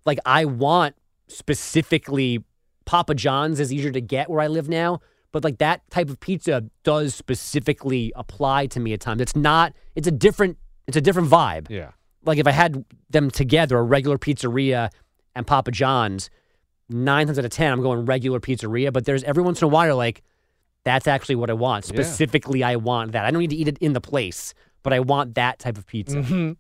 like 0.06 0.20
I 0.26 0.46
want 0.46 0.96
specifically 1.28 2.44
Papa 2.86 3.14
John's 3.16 3.60
is 3.60 3.72
easier 3.74 3.92
to 3.92 4.02
get 4.02 4.30
where 4.30 4.40
I 4.42 4.48
live 4.48 4.70
now, 4.70 5.02
but 5.32 5.44
like 5.44 5.58
that 5.60 5.82
type 5.92 6.10
of 6.10 6.20
pizza 6.20 6.64
does 6.84 7.14
specifically 7.16 8.14
apply 8.16 8.68
to 8.68 8.80
me 8.80 8.94
at 8.94 9.02
times. 9.02 9.22
It's 9.22 9.36
not. 9.36 9.74
It's 9.96 10.08
a 10.08 10.12
different. 10.12 10.58
It's 10.88 10.98
a 10.98 11.02
different 11.02 11.30
vibe. 11.30 11.70
Yeah. 11.70 11.92
Like 12.26 12.38
if 12.38 12.48
I 12.48 12.52
had 12.52 12.84
them 13.10 13.30
together, 13.30 13.78
a 13.78 13.84
regular 13.84 14.18
pizzeria 14.18 14.90
and 15.36 15.46
Papa 15.46 15.72
John's, 15.72 16.30
nine 16.90 17.28
times 17.28 17.38
out 17.38 17.46
of 17.46 17.52
ten, 17.52 17.74
I'm 17.74 17.82
going 17.82 18.06
regular 18.06 18.40
pizzeria. 18.40 18.92
But 18.92 19.06
there's 19.06 19.24
every 19.24 19.44
once 19.44 19.62
in 19.62 19.66
a 19.66 19.70
while, 19.70 19.98
like 19.98 20.24
that's 20.84 21.08
actually 21.08 21.36
what 21.36 21.50
I 21.50 21.54
want. 21.54 21.86
Yeah. 21.86 21.94
Specifically, 21.94 22.64
I 22.64 22.78
want 22.78 23.12
that. 23.12 23.26
I 23.26 23.32
don't 23.32 23.42
need 23.42 23.50
to 23.50 23.56
eat 23.56 23.68
it 23.68 23.78
in 23.80 23.94
the 23.94 24.02
place, 24.02 24.54
but 24.84 24.94
I 24.94 25.02
want 25.02 25.36
that 25.36 25.60
type 25.60 25.78
of 25.78 25.86
pizza. 25.86 26.18
Mm-hmm. 26.18 26.54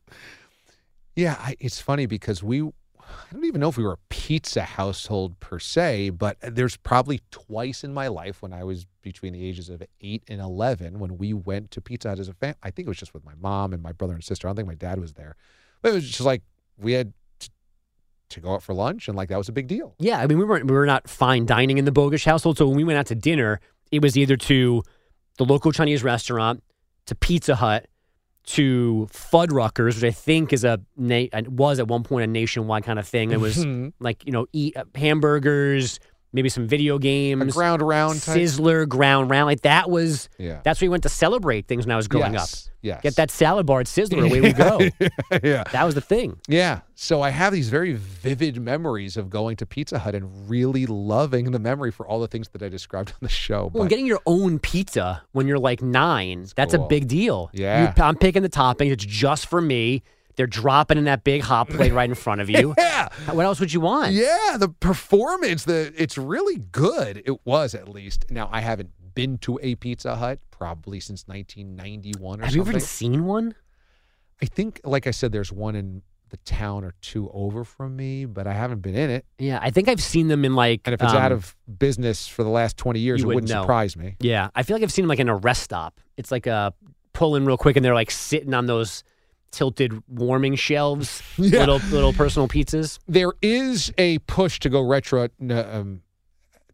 Yeah, 1.16 1.36
I, 1.40 1.56
it's 1.60 1.80
funny 1.80 2.06
because 2.06 2.44
we, 2.44 2.70
I 3.08 3.34
don't 3.34 3.46
even 3.46 3.62
know 3.62 3.70
if 3.70 3.78
we 3.78 3.84
were 3.84 3.94
a 3.94 4.00
pizza 4.10 4.64
household 4.64 5.40
per 5.40 5.60
se, 5.60 6.12
but 6.12 6.38
there's 6.42 6.78
probably 6.78 7.22
twice 7.32 7.84
in 7.84 7.94
my 7.94 8.08
life 8.08 8.42
when 8.42 8.54
I 8.54 8.64
was 8.64 8.86
between 9.02 9.34
the 9.34 9.46
ages 9.46 9.70
of 9.70 9.84
eight 10.02 10.24
and 10.28 10.42
11 10.42 11.00
when 11.00 11.18
we 11.18 11.34
went 11.34 11.72
to 11.72 11.82
Pizza 11.82 12.10
Hut 12.10 12.20
as 12.20 12.28
a 12.28 12.34
family. 12.34 12.58
I 12.64 12.72
think 12.72 12.88
it 12.88 12.90
was 12.90 12.98
just 12.98 13.14
with 13.14 13.26
my 13.26 13.34
mom 13.40 13.74
and 13.74 13.82
my 13.82 13.92
brother 13.92 14.14
and 14.14 14.24
sister. 14.24 14.48
I 14.48 14.50
don't 14.50 14.58
think 14.58 14.68
my 14.68 14.76
dad 14.76 15.00
was 15.00 15.14
there. 15.14 15.36
But 15.82 15.90
it 15.90 15.96
was 15.96 16.08
just 16.08 16.22
like 16.22 16.44
we 16.78 16.94
had 16.94 17.14
to, 17.40 17.50
to 18.30 18.40
go 18.40 18.54
out 18.54 18.64
for 18.64 18.74
lunch 18.74 19.08
and 19.08 19.16
like 19.16 19.30
that 19.30 19.38
was 19.38 19.50
a 19.50 19.54
big 19.54 19.68
deal. 19.68 19.96
Yeah, 20.00 20.20
I 20.20 20.28
mean, 20.28 20.38
we 20.38 20.46
weren't 20.46 20.66
we 20.66 20.74
were 20.74 20.86
not 20.86 21.10
fine 21.10 21.46
dining 21.46 21.78
in 21.78 21.86
the 21.86 21.92
Bogusch 21.92 22.26
household. 22.26 22.58
So 22.58 22.68
when 22.68 22.78
we 22.78 22.84
went 22.84 23.00
out 23.00 23.08
to 23.08 23.16
dinner, 23.16 23.60
it 23.92 24.02
was 24.02 24.18
either 24.18 24.38
to 24.38 24.84
the 25.38 25.46
local 25.46 25.72
Chinese 25.72 26.04
restaurant, 26.04 26.64
to 27.06 27.16
Pizza 27.16 27.56
Hut, 27.56 27.88
to 28.48 29.08
Fuddruckers, 29.12 29.96
which 29.96 30.04
I 30.04 30.12
think 30.12 30.54
is 30.54 30.64
a 30.64 30.80
na- 30.96 31.28
was 31.48 31.80
at 31.80 31.88
one 31.88 32.04
point 32.04 32.24
a 32.24 32.28
nationwide 32.28 32.84
kind 32.84 32.98
of 32.98 33.08
thing. 33.08 33.32
It 33.32 33.40
was 33.40 33.66
like 34.00 34.26
you 34.26 34.32
know 34.32 34.48
eat 34.54 34.76
uh, 34.76 34.86
hamburgers, 34.96 36.00
maybe 36.34 36.50
some 36.50 36.68
video 36.68 36.96
A 36.96 37.00
games, 37.00 37.54
ground 37.54 37.82
round 37.82 38.22
type. 38.22 38.38
Sizzler, 38.38 38.88
ground 38.88 39.30
round. 39.30 39.48
Like 39.48 39.62
that 39.62 39.90
was 39.90 40.30
Yeah. 40.38 40.60
that's 40.64 40.82
where 40.82 40.88
we 40.88 40.92
went 40.92 41.04
to 41.04 41.10
celebrate 41.10 41.68
things 41.68 41.86
when 41.86 41.94
I 41.94 41.96
was 41.96 42.08
growing 42.08 42.34
yes. 42.34 42.68
up. 42.68 42.74
Yes. 42.82 43.02
Get 43.02 43.16
that 43.16 43.32
salad 43.32 43.66
bar 43.66 43.82
at 43.82 43.88
Sizzler, 43.88 44.26
away 44.30 44.40
we 44.40 44.54
go. 44.54 44.80
yeah. 45.44 45.64
That 45.72 45.84
was 45.84 45.96
the 45.96 46.02
thing. 46.02 46.40
Yeah. 46.48 46.82
So 46.96 47.22
I 47.22 47.32
have 47.32 47.52
these 47.52 47.70
very 47.70 47.94
vivid 47.94 48.62
memories 48.62 49.18
of 49.18 49.30
going 49.30 49.58
to 49.58 49.66
Pizza 49.66 50.00
Hut 50.00 50.16
and 50.16 50.50
really 50.50 50.86
loving 50.86 51.52
the 51.52 51.60
memory 51.60 51.92
for 51.92 52.08
all 52.08 52.20
the 52.20 52.28
things 52.28 52.48
that 52.50 52.62
I 52.62 52.70
described 52.70 53.10
on 53.10 53.18
the 53.22 53.30
show. 53.30 53.72
Well, 53.74 53.84
But 53.84 53.90
getting 53.90 54.06
your 54.06 54.22
own 54.26 54.60
pizza 54.60 55.24
when 55.32 55.48
you're 55.48 55.60
like 55.60 55.82
nine, 55.82 56.46
that's 56.56 56.76
cool. 56.76 56.86
a 56.86 56.88
big 56.88 57.08
deal. 57.08 57.50
Yeah. 57.52 57.94
You, 57.98 58.04
I'm 58.04 58.16
picking 58.16 58.44
the 58.44 58.50
topping. 58.50 58.92
It's 58.92 59.04
just 59.06 59.48
for 59.48 59.60
me. 59.60 60.04
They're 60.38 60.48
dropping 60.48 60.98
in 60.98 61.04
that 61.06 61.24
big 61.26 61.42
hot 61.42 61.68
plate 61.70 61.92
right 61.92 62.08
in 62.10 62.16
front 62.26 62.40
of 62.42 62.50
you. 62.50 62.74
yeah. 62.78 63.10
What 63.32 63.46
else 63.46 63.60
would 63.60 63.74
you 63.74 63.82
want? 63.82 64.14
Yeah, 64.14 64.56
the 64.58 64.70
performance, 64.70 65.66
the 65.66 65.92
it's 65.98 66.18
really 66.18 66.58
good. 66.58 67.22
It 67.26 67.46
was 67.46 67.76
at 67.76 67.90
least. 67.90 68.26
Now 68.30 68.48
I 68.52 68.62
haven't 68.62 68.92
been 69.16 69.38
to 69.40 69.60
a 69.62 69.76
Pizza 69.76 70.16
Hut 70.16 70.40
probably 70.52 71.00
since 71.00 71.28
1991 71.28 72.40
or 72.40 72.46
Have 72.46 72.54
you 72.56 72.60
something. 72.62 72.76
ever 72.76 72.80
seen 72.80 73.26
one? 73.26 73.56
I 74.42 74.46
think, 74.46 74.80
like 74.84 75.08
I 75.08 75.12
said, 75.12 75.32
there's 75.32 75.52
one 75.52 75.76
in 75.76 76.04
the 76.30 76.38
town 76.38 76.84
or 76.84 76.94
two 77.02 77.30
over 77.34 77.64
from 77.64 77.96
me, 77.96 78.26
but 78.26 78.46
I 78.46 78.54
haven't 78.54 78.82
been 78.82 78.96
in 78.96 79.10
it. 79.10 79.26
Yeah, 79.40 79.60
I 79.62 79.72
think 79.72 79.88
I've 79.88 80.02
seen 80.04 80.28
them 80.28 80.46
in 80.46 80.56
like. 80.56 80.82
And 80.86 80.94
if 80.94 81.02
it's 81.02 81.14
out 81.14 81.32
um, 81.32 81.38
of 81.38 81.56
business 81.80 82.28
for 82.28 82.44
the 82.44 82.50
last 82.50 82.78
20 82.78 83.00
years, 83.00 83.22
you 83.22 83.26
it 83.26 83.28
would 83.28 83.36
wouldn't 83.36 83.52
know. 83.52 83.64
surprise 83.64 83.96
me. 83.98 84.16
Yeah, 84.20 84.50
I 84.54 84.62
feel 84.64 84.76
like 84.76 84.84
I've 84.84 84.92
seen 84.92 85.04
them 85.04 85.10
like 85.10 85.20
in 85.20 85.30
a 85.30 85.36
rest 85.36 85.64
stop. 85.64 86.00
It's 86.18 86.30
like 86.32 86.46
a 86.46 86.74
pull 87.14 87.36
in 87.36 87.46
real 87.46 87.58
quick, 87.58 87.76
and 87.78 87.84
they're 87.84 87.96
like 87.96 88.12
sitting 88.12 88.54
on 88.54 88.68
those 88.68 89.04
tilted 89.58 89.92
warming 90.08 90.54
shelves, 90.56 91.24
Yeah. 91.38 91.60
little 91.62 91.80
little 91.90 92.14
personal 92.14 92.48
pizzas. 92.48 93.00
there 93.08 93.34
is 93.42 93.92
a 93.98 94.20
push 94.20 94.60
to 94.60 94.70
go 94.70 94.82
retro 94.82 95.30
um, 95.50 96.02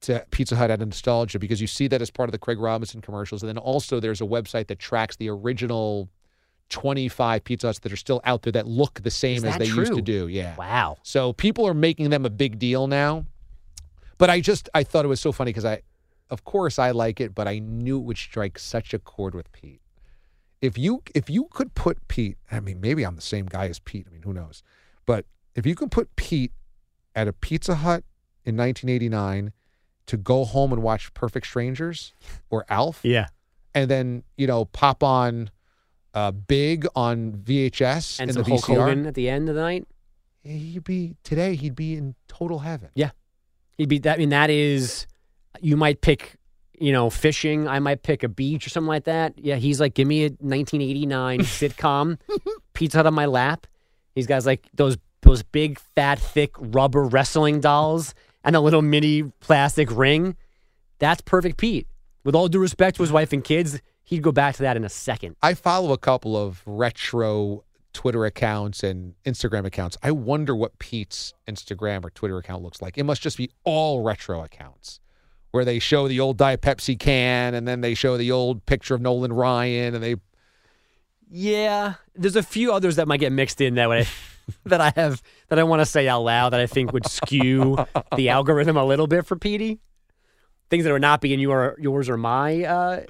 to 0.02 0.26
Pizza 0.32 0.58
Hut 0.58 0.70
out 0.70 0.82
of 0.82 0.88
nostalgia 0.90 1.40
because 1.40 1.62
you 1.62 1.68
see 1.68 1.88
that 1.88 2.02
as 2.02 2.12
part 2.12 2.28
of 2.28 2.32
the 2.34 2.38
Craig 2.38 2.60
Robinson 2.60 3.00
commercials, 3.00 3.42
and 3.42 3.48
then 3.48 3.58
also 3.58 4.02
there's 4.02 4.20
a 4.20 4.26
website 4.26 4.68
that 4.68 4.80
tracks 4.80 5.16
the 5.16 5.30
original 5.30 6.10
25 6.70 7.44
Pizza 7.46 7.68
Huts 7.68 7.80
that 7.80 7.94
are 7.94 7.98
still 7.98 8.20
out 8.26 8.42
there 8.42 8.52
that 8.52 8.68
look 8.68 9.02
the 9.02 9.12
same 9.12 9.46
as 9.46 9.58
they 9.58 9.66
used 9.66 9.94
to 9.94 10.02
do. 10.02 10.28
Yeah. 10.28 10.56
Wow. 10.58 10.98
So 11.04 11.32
people 11.32 11.66
are 11.66 11.74
making 11.74 12.10
them 12.10 12.26
a 12.26 12.30
big 12.30 12.60
deal 12.60 12.88
now. 12.88 13.26
But 14.18 14.30
I 14.30 14.42
just 14.42 14.70
I 14.74 14.84
thought 14.84 15.06
it 15.06 15.08
was 15.08 15.22
so 15.22 15.32
funny 15.32 15.50
because 15.50 15.66
I, 15.66 15.84
of 16.30 16.44
course, 16.44 16.80
I 16.80 16.92
like 16.92 17.22
it, 17.22 17.34
but 17.34 17.48
I 17.48 17.60
knew 17.60 17.98
it 17.98 18.04
would 18.04 18.18
strike 18.18 18.60
such 18.60 18.94
a 18.94 19.00
chord 19.00 19.34
with 19.36 19.50
Pete. 19.54 19.80
If 20.64 20.78
you 20.78 21.04
if 21.14 21.30
you 21.30 21.48
could 21.52 21.76
put 21.76 22.08
Pete, 22.08 22.38
I 22.50 22.60
mean, 22.62 22.80
maybe 22.80 23.04
I'm 23.04 23.16
the 23.18 23.22
same 23.22 23.46
guy 23.48 23.68
as 23.68 23.80
Pete. 23.80 24.06
I 24.10 24.14
mean, 24.14 24.22
who 24.24 24.34
knows? 24.34 24.64
But 25.06 25.26
if 25.56 25.66
you 25.66 25.76
can 25.76 25.90
put 25.90 26.16
Pete 26.16 26.54
at 27.16 27.28
a 27.28 27.34
Pizza 27.34 27.76
Hut 27.76 28.04
in 28.46 28.56
1989 28.56 29.52
to 30.08 30.18
go 30.18 30.46
home 30.46 30.72
and 30.72 30.82
watch 30.82 31.14
Perfect 31.14 31.48
Strangers 31.48 32.14
or 32.50 32.66
Alf, 32.70 33.02
Yeah. 33.04 33.28
and 33.76 33.90
then 33.92 34.24
you 34.38 34.48
know 34.48 34.64
pop 34.66 35.04
on 35.04 35.50
uh, 36.14 36.32
Big 36.32 36.86
on 36.96 37.34
VHS 37.34 38.20
And 38.22 38.30
in 38.30 38.34
some 38.36 38.44
the 38.44 38.50
Hulk 38.50 38.62
VCR, 38.64 38.76
Hogan 38.78 39.06
at 39.06 39.16
the 39.16 39.28
end 39.30 39.50
of 39.50 39.56
the 39.56 39.62
night. 39.62 39.86
he'd 40.44 40.84
be 40.86 41.18
today. 41.24 41.56
He'd 41.56 41.76
be 41.76 41.96
in 41.96 42.16
total 42.30 42.60
heaven. 42.60 42.90
Yeah, 42.96 43.12
he'd 43.78 43.90
be 43.90 44.00
that. 44.00 44.16
I 44.16 44.18
mean, 44.18 44.30
that 44.30 44.50
is. 44.50 45.08
You 45.62 45.76
might 45.78 46.02
pick, 46.02 46.36
you 46.80 46.92
know, 46.92 47.10
fishing. 47.10 47.68
I 47.68 47.80
might 47.80 48.04
pick 48.04 48.24
a 48.24 48.30
beach 48.30 48.66
or 48.66 48.70
something 48.70 48.88
like 48.88 49.06
that. 49.06 49.34
Yeah, 49.38 49.56
he's 49.56 49.80
like, 49.80 49.94
give 49.94 50.08
me 50.08 50.26
a 50.26 50.30
1989 50.30 51.40
sitcom, 51.42 52.18
Pizza 52.74 52.98
Hut 52.98 53.06
on 53.06 53.14
my 53.14 53.26
lap. 53.26 53.68
He's 54.16 54.28
got 54.28 54.46
like 54.46 54.68
those 54.74 54.98
those 55.22 55.44
big, 55.44 55.80
fat, 55.96 56.20
thick 56.20 56.52
rubber 56.58 57.04
wrestling 57.04 57.62
dolls 57.62 58.14
and 58.44 58.56
a 58.56 58.60
little 58.60 58.82
mini 58.82 59.24
plastic 59.40 59.90
ring. 59.92 60.36
That's 61.00 61.22
perfect, 61.22 61.58
Pete. 61.58 61.88
With 62.24 62.36
all 62.36 62.48
due 62.48 62.60
respect 62.60 62.98
to 62.98 63.04
his 63.04 63.12
wife 63.12 63.34
and 63.34 63.44
kids, 63.44 63.82
he'd 64.04 64.22
go 64.22 64.32
back 64.32 64.56
to 64.56 64.64
that 64.64 64.78
in 64.78 64.84
a 64.84 64.90
second. 64.90 65.36
I 65.42 65.54
follow 65.54 65.94
a 65.94 65.98
couple 65.98 66.38
of 66.38 66.62
retro 66.66 67.64
Twitter 67.94 68.26
accounts 68.26 68.84
and 68.84 69.14
Instagram 69.26 69.66
accounts. 69.66 69.98
I 70.04 70.12
wonder 70.12 70.56
what 70.56 70.78
Pete's 70.80 71.34
Instagram 71.48 72.04
or 72.04 72.10
Twitter 72.10 72.38
account 72.38 72.64
looks 72.64 72.82
like. 72.82 72.98
It 72.98 73.04
must 73.04 73.22
just 73.22 73.38
be 73.38 73.50
all 73.64 74.02
retro 74.04 74.44
accounts 74.44 75.00
where 75.54 75.64
they 75.64 75.78
show 75.78 76.08
the 76.08 76.20
old 76.20 76.36
Diet 76.38 76.62
Pepsi 76.62 76.98
can 76.98 77.54
and 77.54 77.68
then 77.68 77.82
they 77.82 77.94
show 77.94 78.18
the 78.18 78.32
old 78.32 78.66
picture 78.66 78.96
of 78.96 79.02
Nolan 79.02 79.32
Ryan 79.32 79.94
and 79.94 80.04
they 80.04 80.16
Yeah, 81.30 81.94
there's 82.16 82.36
a 82.36 82.42
few 82.42 82.74
others 82.74 82.96
that 82.96 83.08
might 83.08 83.20
get 83.20 83.32
mixed 83.32 83.62
in 83.62 83.76
that 83.76 83.88
way 83.88 84.08
that 84.66 84.82
I 84.82 84.92
have 84.96 85.22
that 85.50 85.60
I 85.60 85.64
want 85.64 85.82
to 85.82 85.86
say 85.86 86.08
out 86.08 86.22
loud 86.22 86.54
that 86.54 86.60
I 86.60 86.66
think 86.66 86.92
would 86.92 87.06
skew 87.08 87.78
the 88.16 88.30
algorithm 88.30 88.78
a 88.78 88.84
little 88.84 89.06
bit 89.06 89.28
for 89.28 89.36
Petey. 89.36 89.80
Things 90.72 90.86
that 90.86 90.92
are 90.92 90.98
not 91.00 91.22
being 91.22 91.40
your 91.40 91.76
yours 91.80 92.10
or 92.10 92.18
my. 92.18 92.64
Uh, 92.64 93.02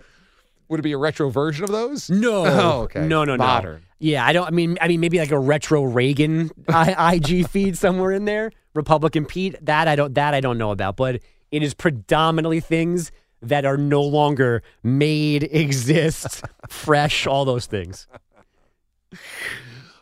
would 0.67 0.81
it 0.81 0.83
be 0.83 0.91
a 0.91 0.97
retro 0.97 1.29
version 1.29 1.63
of 1.63 1.69
those? 1.71 2.09
no, 2.09 2.45
Oh, 2.45 2.81
okay. 2.81 3.07
no, 3.07 3.23
no, 3.23 3.37
no. 3.37 3.43
Modern. 3.43 3.83
Yeah, 3.99 4.25
I 4.25 4.33
don't. 4.33 4.45
I 4.45 4.49
mean, 4.51 4.77
I 4.81 4.89
mean, 4.89 4.99
maybe 4.99 5.17
like 5.17 5.31
a 5.31 5.39
retro 5.39 5.83
Reagan 5.83 6.51
IG 6.67 7.47
feed 7.49 7.77
somewhere 7.77 8.11
in 8.11 8.25
there. 8.25 8.51
Republican 8.73 9.25
Pete. 9.25 9.55
That 9.65 9.87
I 9.87 9.95
don't. 9.95 10.13
That 10.15 10.33
I 10.33 10.41
don't 10.41 10.57
know 10.57 10.71
about. 10.71 10.97
But 10.97 11.21
it 11.53 11.61
is 11.61 11.75
predominantly 11.75 12.59
things 12.59 13.11
that 13.39 13.63
are 13.63 13.77
no 13.77 14.01
longer 14.01 14.63
made, 14.81 15.43
exist, 15.51 16.43
fresh, 16.67 17.27
all 17.27 17.45
those 17.45 17.67
things. 17.67 18.07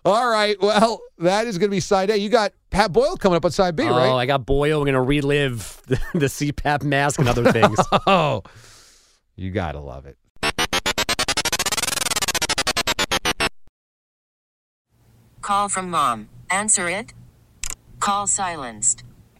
All 0.06 0.30
right. 0.30 0.56
Well, 0.62 1.02
that 1.18 1.48
is 1.48 1.58
going 1.58 1.70
to 1.70 1.76
be 1.76 1.82
side 1.82 2.10
A. 2.10 2.18
You 2.18 2.30
got 2.30 2.54
Pat 2.70 2.94
Boyle 2.94 3.18
coming 3.18 3.36
up 3.36 3.44
on 3.44 3.52
side 3.52 3.76
B, 3.76 3.84
oh, 3.84 3.90
right? 3.90 4.08
Oh, 4.08 4.16
I 4.16 4.26
got 4.26 4.46
Boyle. 4.46 4.80
We're 4.80 4.86
gonna 4.86 5.04
relive 5.04 5.82
the, 5.88 6.00
the 6.14 6.28
CPAP 6.28 6.84
mask 6.84 7.20
and 7.20 7.28
other 7.28 7.52
things. 7.52 7.78
Oh, 8.08 8.44
you 9.36 9.52
got 9.52 9.74
to 9.74 9.80
love 9.80 10.06
it. 10.06 10.18
Call 15.42 15.68
from 15.70 15.90
mom. 15.90 16.30
Answer 16.50 16.88
it. 16.88 17.14
Call 18.00 18.28
silenced. 18.28 19.04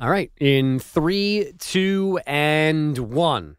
All 0.00 0.08
right. 0.08 0.30
In 0.38 0.78
three, 0.78 1.52
two, 1.58 2.20
and 2.26 2.96
one. 2.96 3.56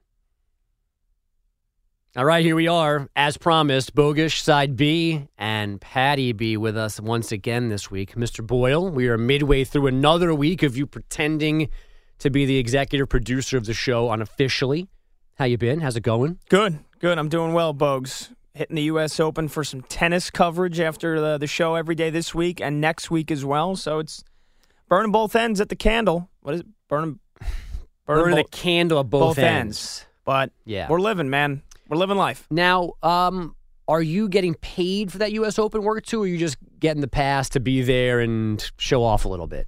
All 2.15 2.25
right, 2.25 2.43
here 2.43 2.55
we 2.55 2.67
are. 2.67 3.07
As 3.15 3.37
promised, 3.37 3.93
Bogusch 3.93 4.41
side 4.41 4.75
B 4.75 5.27
and 5.37 5.79
Patty 5.79 6.33
B 6.33 6.57
with 6.57 6.75
us 6.75 6.99
once 6.99 7.31
again 7.31 7.69
this 7.69 7.91
week. 7.91 8.15
Mr. 8.15 8.45
Boyle, 8.45 8.89
we 8.89 9.07
are 9.09 9.17
midway 9.17 9.63
through 9.63 9.87
another 9.87 10.33
week 10.33 10.63
of 10.63 10.75
you 10.75 10.87
pretending 10.87 11.69
to 12.17 12.29
be 12.29 12.45
the 12.45 12.57
executive 12.57 13.09
producer 13.09 13.57
of 13.57 13.65
the 13.65 13.73
show 13.73 14.09
unofficially. 14.11 14.87
How 15.37 15.45
you 15.45 15.57
been? 15.57 15.81
How's 15.81 15.95
it 15.95 16.01
going? 16.01 16.39
Good, 16.49 16.79
good. 16.99 17.17
I'm 17.17 17.29
doing 17.29 17.53
well, 17.53 17.73
Bogues. 17.73 18.29
Hitting 18.53 18.75
the 18.75 18.83
U.S. 18.83 19.19
Open 19.19 19.47
for 19.47 19.63
some 19.63 19.81
tennis 19.83 20.31
coverage 20.31 20.79
after 20.79 21.21
the, 21.21 21.37
the 21.37 21.47
show 21.47 21.75
every 21.75 21.95
day 21.95 22.09
this 22.09 22.33
week 22.33 22.59
and 22.59 22.81
next 22.81 23.11
week 23.11 23.29
as 23.29 23.45
well. 23.45 23.75
So 23.75 23.99
it's 23.99 24.23
burning 24.89 25.11
both 25.11 25.35
ends 25.35 25.61
at 25.61 25.69
the 25.69 25.75
candle. 25.75 26.28
What 26.41 26.55
is 26.55 26.61
it? 26.61 26.67
Burning, 26.87 27.19
Burning 28.05 28.35
the 28.35 28.43
both- 28.43 28.51
candle 28.51 28.99
at 28.99 29.09
both, 29.09 29.37
ends. 29.37 30.05
But 30.25 30.51
Yeah. 30.65 30.87
we're 30.89 30.99
living, 31.01 31.29
man. 31.29 31.63
We're 31.87 31.97
living 31.97 32.17
life. 32.17 32.45
Now, 32.51 32.91
um, 33.01 33.55
are 33.87 34.01
you 34.01 34.29
getting 34.29 34.53
paid 34.55 35.11
for 35.11 35.17
that 35.19 35.31
U.S. 35.33 35.57
Open 35.57 35.81
work 35.83 36.05
too, 36.05 36.21
or 36.21 36.23
are 36.25 36.27
you 36.27 36.37
just 36.37 36.57
getting 36.79 37.01
the 37.01 37.07
pass 37.07 37.49
to 37.49 37.59
be 37.59 37.81
there 37.81 38.19
and 38.19 38.71
show 38.77 39.03
off 39.03 39.25
a 39.25 39.27
little 39.27 39.47
bit? 39.47 39.67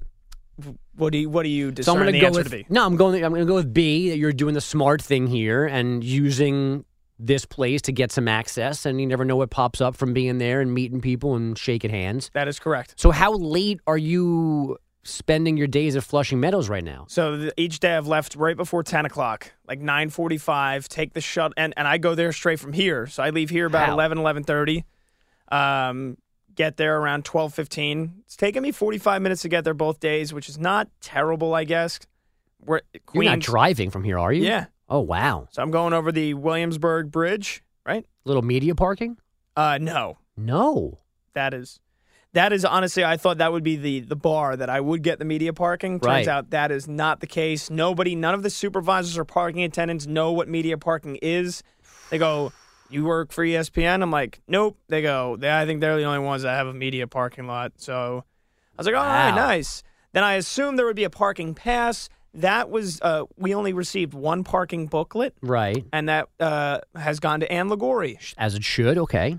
What 0.95 1.11
do 1.11 1.17
you 1.17 1.29
What 1.29 1.43
do 1.43 1.49
you 1.49 1.65
So 1.65 1.69
I'm 1.69 1.73
discern 1.73 1.95
going 1.95 2.05
the 2.07 2.11
to 2.13 2.19
go 2.19 2.27
answer 2.27 2.39
with 2.41 2.51
to 2.51 2.57
be? 2.57 2.65
no. 2.69 2.85
I'm 2.85 2.95
going. 2.95 3.23
I'm 3.25 3.31
going 3.31 3.41
to 3.41 3.47
go 3.47 3.55
with 3.55 3.73
B. 3.73 4.09
That 4.11 4.17
you're 4.17 4.33
doing 4.33 4.53
the 4.53 4.61
smart 4.61 5.01
thing 5.01 5.25
here 5.25 5.65
and 5.65 6.03
using 6.03 6.85
this 7.17 7.45
place 7.45 7.81
to 7.83 7.91
get 7.91 8.11
some 8.11 8.27
access, 8.27 8.85
and 8.85 9.01
you 9.01 9.07
never 9.07 9.25
know 9.25 9.35
what 9.37 9.49
pops 9.49 9.81
up 9.81 9.95
from 9.95 10.13
being 10.13 10.37
there 10.37 10.61
and 10.61 10.71
meeting 10.71 11.01
people 11.01 11.35
and 11.35 11.57
shaking 11.57 11.89
hands. 11.89 12.29
That 12.35 12.47
is 12.47 12.59
correct. 12.59 12.93
So, 12.97 13.09
how 13.09 13.33
late 13.33 13.79
are 13.87 13.97
you 13.97 14.77
spending 15.03 15.57
your 15.57 15.67
days 15.67 15.95
at 15.95 16.03
Flushing 16.03 16.39
Meadows 16.39 16.69
right 16.69 16.83
now? 16.83 17.05
So 17.09 17.49
each 17.57 17.79
day 17.79 17.95
I've 17.95 18.07
left 18.07 18.35
right 18.35 18.55
before 18.57 18.83
ten 18.83 19.05
o'clock, 19.05 19.51
like 19.67 19.79
nine 19.79 20.09
forty-five. 20.09 20.87
Take 20.89 21.13
the 21.13 21.21
shut, 21.21 21.53
and, 21.57 21.73
and 21.77 21.87
I 21.87 21.97
go 21.97 22.15
there 22.15 22.31
straight 22.33 22.59
from 22.59 22.73
here. 22.73 23.07
So 23.07 23.23
I 23.23 23.29
leave 23.31 23.49
here 23.49 23.65
about 23.65 23.87
How? 23.87 23.93
eleven, 23.93 24.17
eleven 24.17 24.43
thirty. 24.43 24.85
Um, 25.51 26.17
get 26.55 26.77
there 26.77 26.97
around 26.97 27.25
twelve 27.25 27.53
fifteen. 27.53 28.21
It's 28.25 28.35
taken 28.35 28.63
me 28.63 28.71
forty-five 28.71 29.21
minutes 29.21 29.41
to 29.43 29.49
get 29.49 29.63
there 29.63 29.73
both 29.73 29.99
days, 29.99 30.33
which 30.33 30.47
is 30.49 30.57
not 30.57 30.87
terrible, 31.01 31.53
I 31.53 31.63
guess. 31.65 31.99
We're 32.63 32.81
You're 33.13 33.23
not 33.23 33.39
driving 33.39 33.89
from 33.89 34.03
here, 34.03 34.19
are 34.19 34.31
you? 34.31 34.43
Yeah. 34.43 34.65
Oh 34.87 34.99
wow. 34.99 35.47
So 35.51 35.61
I'm 35.61 35.71
going 35.71 35.93
over 35.93 36.11
the 36.11 36.35
Williamsburg 36.35 37.11
Bridge, 37.11 37.63
right? 37.85 38.05
Little 38.23 38.43
media 38.43 38.75
parking? 38.75 39.17
Uh, 39.57 39.77
no, 39.81 40.17
No. 40.37 40.99
that 41.33 41.53
is 41.53 41.79
that 42.33 42.53
is 42.53 42.63
honestly 42.65 43.03
I 43.03 43.17
thought 43.17 43.39
that 43.39 43.51
would 43.51 43.63
be 43.63 43.75
the 43.75 43.99
the 44.01 44.15
bar 44.15 44.55
that 44.55 44.69
I 44.69 44.79
would 44.79 45.03
get 45.03 45.19
the 45.19 45.25
media 45.25 45.53
parking. 45.53 45.99
Turns 45.99 46.05
Right. 46.05 46.27
out 46.27 46.49
that 46.51 46.71
is 46.71 46.87
not 46.87 47.19
the 47.19 47.27
case. 47.27 47.69
Nobody, 47.69 48.15
none 48.15 48.33
of 48.33 48.43
the 48.43 48.49
supervisors 48.49 49.17
or 49.17 49.25
parking 49.25 49.63
attendants 49.63 50.07
know 50.07 50.31
what 50.31 50.47
media 50.47 50.77
parking 50.77 51.17
is. 51.21 51.63
They 52.09 52.17
go, 52.17 52.51
"You 52.89 53.05
work 53.05 53.31
for 53.31 53.43
ESPN?" 53.43 54.01
I'm 54.01 54.11
like, 54.11 54.41
"Nope." 54.47 54.77
They 54.87 55.01
go, 55.01 55.37
"Yeah, 55.41 55.57
I 55.59 55.65
think 55.65 55.81
they're 55.81 55.97
the 55.97 56.03
only 56.03 56.19
ones 56.19 56.43
that 56.43 56.53
have 56.55 56.67
a 56.67 56.73
media 56.73 57.07
parking 57.07 57.47
lot." 57.47 57.73
So 57.77 58.23
I 58.77 58.81
was 58.81 58.85
like, 58.87 58.95
"All 58.95 59.03
right, 59.03 59.29
Wow. 59.31 59.35
nice." 59.35 59.83
Then 60.13 60.23
I 60.23 60.33
assumed 60.33 60.77
there 60.77 60.85
would 60.85 60.95
be 60.95 61.05
a 61.05 61.09
parking 61.09 61.53
pass. 61.53 62.09
That 62.33 62.69
was 62.69 63.01
uh, 63.01 63.23
we 63.37 63.53
only 63.53 63.73
received 63.73 64.13
one 64.13 64.43
parking 64.45 64.87
booklet, 64.87 65.35
Right. 65.41 65.85
and 65.91 66.07
that 66.07 66.27
uh, 66.39 66.79
has 66.95 67.19
gone 67.19 67.41
to 67.41 67.51
Ann 67.51 67.67
Ligori. 67.69 68.17
As 68.37 68.55
it 68.55 68.63
should. 68.63 68.97
Okay. 68.97 69.37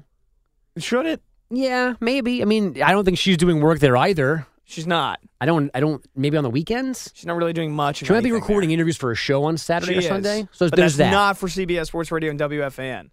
Should 0.78 1.06
it? 1.06 1.22
Yeah, 1.54 1.94
maybe. 2.00 2.40
I 2.42 2.46
mean, 2.46 2.80
I 2.82 2.92
don't 2.92 3.04
think 3.04 3.18
she's 3.18 3.36
doing 3.36 3.60
work 3.60 3.78
there 3.78 3.96
either. 3.96 4.46
She's 4.64 4.86
not. 4.86 5.20
I 5.40 5.44
don't. 5.44 5.70
I 5.74 5.80
don't. 5.80 6.02
Maybe 6.16 6.36
on 6.38 6.44
the 6.44 6.50
weekends. 6.50 7.10
She's 7.14 7.26
not 7.26 7.36
really 7.36 7.52
doing 7.52 7.72
much. 7.74 7.96
She 7.98 8.10
might 8.10 8.22
be 8.22 8.32
recording 8.32 8.70
there. 8.70 8.74
interviews 8.74 8.96
for 8.96 9.10
a 9.10 9.14
show 9.14 9.44
on 9.44 9.58
Saturday 9.58 9.92
She 9.92 9.96
or 9.98 10.00
is. 10.00 10.06
Sunday. 10.06 10.48
So 10.52 10.70
but 10.70 10.76
there's 10.76 10.96
that's 10.96 11.10
that. 11.10 11.14
not 11.14 11.36
for 11.36 11.48
CBS 11.48 11.88
Sports 11.88 12.10
Radio 12.10 12.30
and 12.30 12.40
WFAN. 12.40 13.10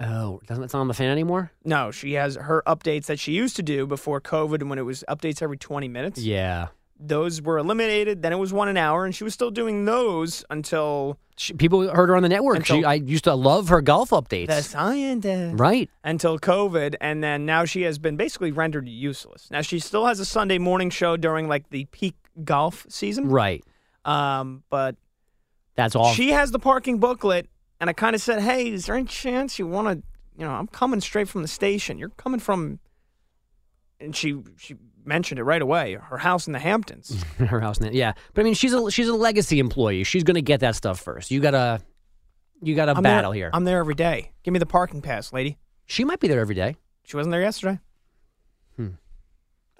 oh, 0.00 0.40
doesn't 0.48 0.64
it's 0.64 0.72
sound 0.72 0.80
on 0.80 0.88
the 0.88 0.94
fan 0.94 1.10
anymore? 1.10 1.52
No, 1.64 1.92
she 1.92 2.14
has 2.14 2.34
her 2.34 2.64
updates 2.66 3.06
that 3.06 3.20
she 3.20 3.32
used 3.32 3.54
to 3.56 3.62
do 3.62 3.86
before 3.86 4.20
COVID 4.20 4.60
and 4.60 4.68
when 4.70 4.78
it 4.80 4.82
was 4.82 5.04
updates 5.08 5.40
every 5.40 5.56
20 5.58 5.86
minutes. 5.88 6.18
Yeah. 6.20 6.68
Those 7.04 7.42
were 7.42 7.58
eliminated. 7.58 8.22
Then 8.22 8.32
it 8.32 8.36
was 8.36 8.52
one 8.52 8.68
an 8.68 8.76
hour, 8.76 9.04
and 9.04 9.14
she 9.14 9.24
was 9.24 9.34
still 9.34 9.50
doing 9.50 9.84
those 9.86 10.44
until 10.50 11.18
She, 11.36 11.52
people 11.52 11.88
heard 11.88 12.08
her 12.10 12.14
on 12.16 12.22
the 12.22 12.28
network. 12.28 12.64
She, 12.64 12.84
I 12.84 12.94
used 12.94 13.24
to 13.24 13.34
love 13.34 13.68
her 13.70 13.80
golf 13.80 14.10
updates. 14.10 14.46
the 14.46 14.62
scientist. 14.62 15.58
right. 15.58 15.90
Until 16.04 16.38
COVID, 16.38 16.94
and 17.00 17.22
then 17.24 17.44
now 17.44 17.64
she 17.64 17.82
has 17.82 17.98
been 17.98 18.16
basically 18.16 18.52
rendered 18.52 18.88
useless. 18.88 19.50
Now 19.50 19.62
she 19.62 19.78
still 19.80 20.06
has 20.06 20.20
a 20.20 20.24
Sunday 20.24 20.58
morning 20.58 20.90
show 20.90 21.16
during 21.16 21.48
like 21.48 21.68
the 21.70 21.86
peak 21.86 22.14
golf 22.44 22.86
season. 22.88 23.28
Right. 23.28 23.64
Um, 24.04 24.62
but 24.70 24.94
That's 25.74 25.96
all. 25.96 26.12
She 26.12 26.30
has 26.30 26.50
the 26.52 26.58
parking 26.58 26.98
booklet, 26.98 27.48
and 27.80 27.90
I 27.90 27.92
kind 27.94 28.14
of 28.14 28.20
said, 28.22 28.40
"Hey, 28.42 28.68
is 28.70 28.86
there 28.86 28.94
any 28.94 29.06
chance 29.06 29.58
you 29.58 29.66
want 29.66 29.88
to? 29.88 30.06
You 30.38 30.46
know, 30.46 30.52
I'm 30.52 30.66
coming 30.68 31.00
straight 31.00 31.28
from 31.28 31.42
the 31.42 31.48
station. 31.48 31.98
You're 31.98 32.10
coming 32.10 32.38
from." 32.40 32.78
And 34.00 34.14
she 34.16 34.36
she 34.56 34.74
mentioned 35.04 35.38
it 35.38 35.44
right 35.44 35.62
away. 35.62 35.94
Her 35.94 36.18
house 36.18 36.46
in 36.46 36.52
the 36.52 36.58
Hamptons. 36.58 37.22
her 37.38 37.60
house. 37.60 37.80
Net. 37.80 37.94
Yeah. 37.94 38.12
But 38.34 38.42
I 38.42 38.44
mean, 38.44 38.54
she's 38.54 38.72
a 38.72 38.90
she's 38.90 39.08
a 39.08 39.14
legacy 39.14 39.58
employee. 39.58 40.04
She's 40.04 40.24
going 40.24 40.34
to 40.36 40.42
get 40.42 40.60
that 40.60 40.76
stuff 40.76 41.00
first. 41.00 41.30
You 41.30 41.40
gotta 41.40 41.80
you 42.62 42.74
gotta 42.74 42.92
I'm 42.96 43.02
battle 43.02 43.32
there, 43.32 43.38
here. 43.38 43.50
I'm 43.52 43.64
there 43.64 43.78
every 43.78 43.94
day. 43.94 44.32
Give 44.42 44.52
me 44.52 44.58
the 44.58 44.66
parking 44.66 45.02
pass, 45.02 45.32
lady. 45.32 45.58
she 45.86 46.04
might 46.04 46.20
be 46.20 46.28
there 46.28 46.40
every 46.40 46.54
day. 46.54 46.76
She 47.04 47.16
wasn't 47.16 47.32
there 47.32 47.40
yesterday. 47.42 47.80
Hmm. 48.76 48.88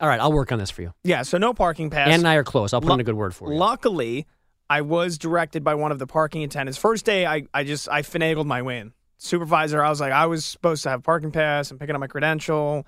All 0.01 0.09
right, 0.09 0.19
I'll 0.21 0.33
work 0.33 0.51
on 0.51 0.59
this 0.59 0.71
for 0.71 0.83
you. 0.83 0.93
Yeah, 1.05 1.23
so 1.23 1.39
no 1.39 1.55
parking 1.55 1.91
pass. 1.91 2.09
Ann 2.09 2.21
and 2.21 2.29
I 2.29 2.35
are 2.35 2.45
close. 2.45 2.73
I'll 2.73 2.81
put 2.81 2.89
Lu- 2.89 2.95
in 2.95 3.01
a 3.01 3.05
good 3.05 3.15
word 3.15 3.35
for 3.35 3.53
you. 3.53 3.59
Luckily, 3.59 4.27
I 4.69 4.81
was 4.81 5.19
directed 5.19 5.63
by 5.63 5.75
one 5.77 5.93
of 5.93 5.99
the 6.01 6.07
parking 6.07 6.43
attendants. 6.43 6.79
First 6.79 7.05
day, 7.05 7.25
I, 7.27 7.45
I 7.55 7.63
just 7.63 7.89
I 7.89 8.03
finagled 8.03 8.47
my 8.47 8.63
win. 8.63 8.93
Supervisor, 9.19 9.83
I 9.83 9.89
was 9.89 10.01
like, 10.01 10.13
I 10.13 10.27
was 10.27 10.45
supposed 10.45 10.83
to 10.83 10.91
have 10.91 10.99
a 10.99 11.03
parking 11.03 11.31
pass 11.31 11.71
and 11.71 11.79
picking 11.79 11.95
up 11.95 12.01
my 12.01 12.09
credential, 12.09 12.85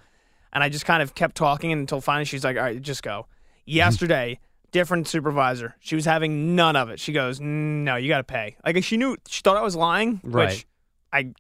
and 0.55 0.63
I 0.65 0.69
just 0.69 0.87
kind 0.87 1.03
of 1.03 1.15
kept 1.15 1.35
talking 1.37 1.73
until 1.73 2.01
finally 2.01 2.25
she's 2.25 2.45
like, 2.45 2.57
all 2.57 2.63
right, 2.63 2.81
just 2.81 3.03
go. 3.03 3.27
Yesterday, 3.67 4.39
different 4.73 5.09
supervisor. 5.09 5.75
She 5.81 5.95
was 5.95 6.05
having 6.05 6.55
none 6.57 6.77
of 6.77 6.91
it. 6.91 7.01
She 7.01 7.13
goes, 7.13 7.41
no, 7.41 7.97
you 7.97 8.09
got 8.09 8.19
to 8.19 8.25
pay. 8.25 8.57
Like 8.65 8.83
she 8.85 8.97
knew, 8.97 9.17
she 9.27 9.43
thought 9.43 9.57
I 9.57 9.63
was 9.63 9.77
lying, 9.77 10.21
Right. 10.23 10.49
which 10.49 10.67
I 11.13 11.33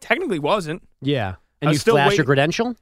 technically 0.00 0.38
wasn't. 0.38 0.82
yeah. 1.00 1.36
And 1.60 1.70
you 1.70 1.78
still 1.78 1.94
flash 1.94 2.16
your 2.16 2.26
credential? 2.26 2.74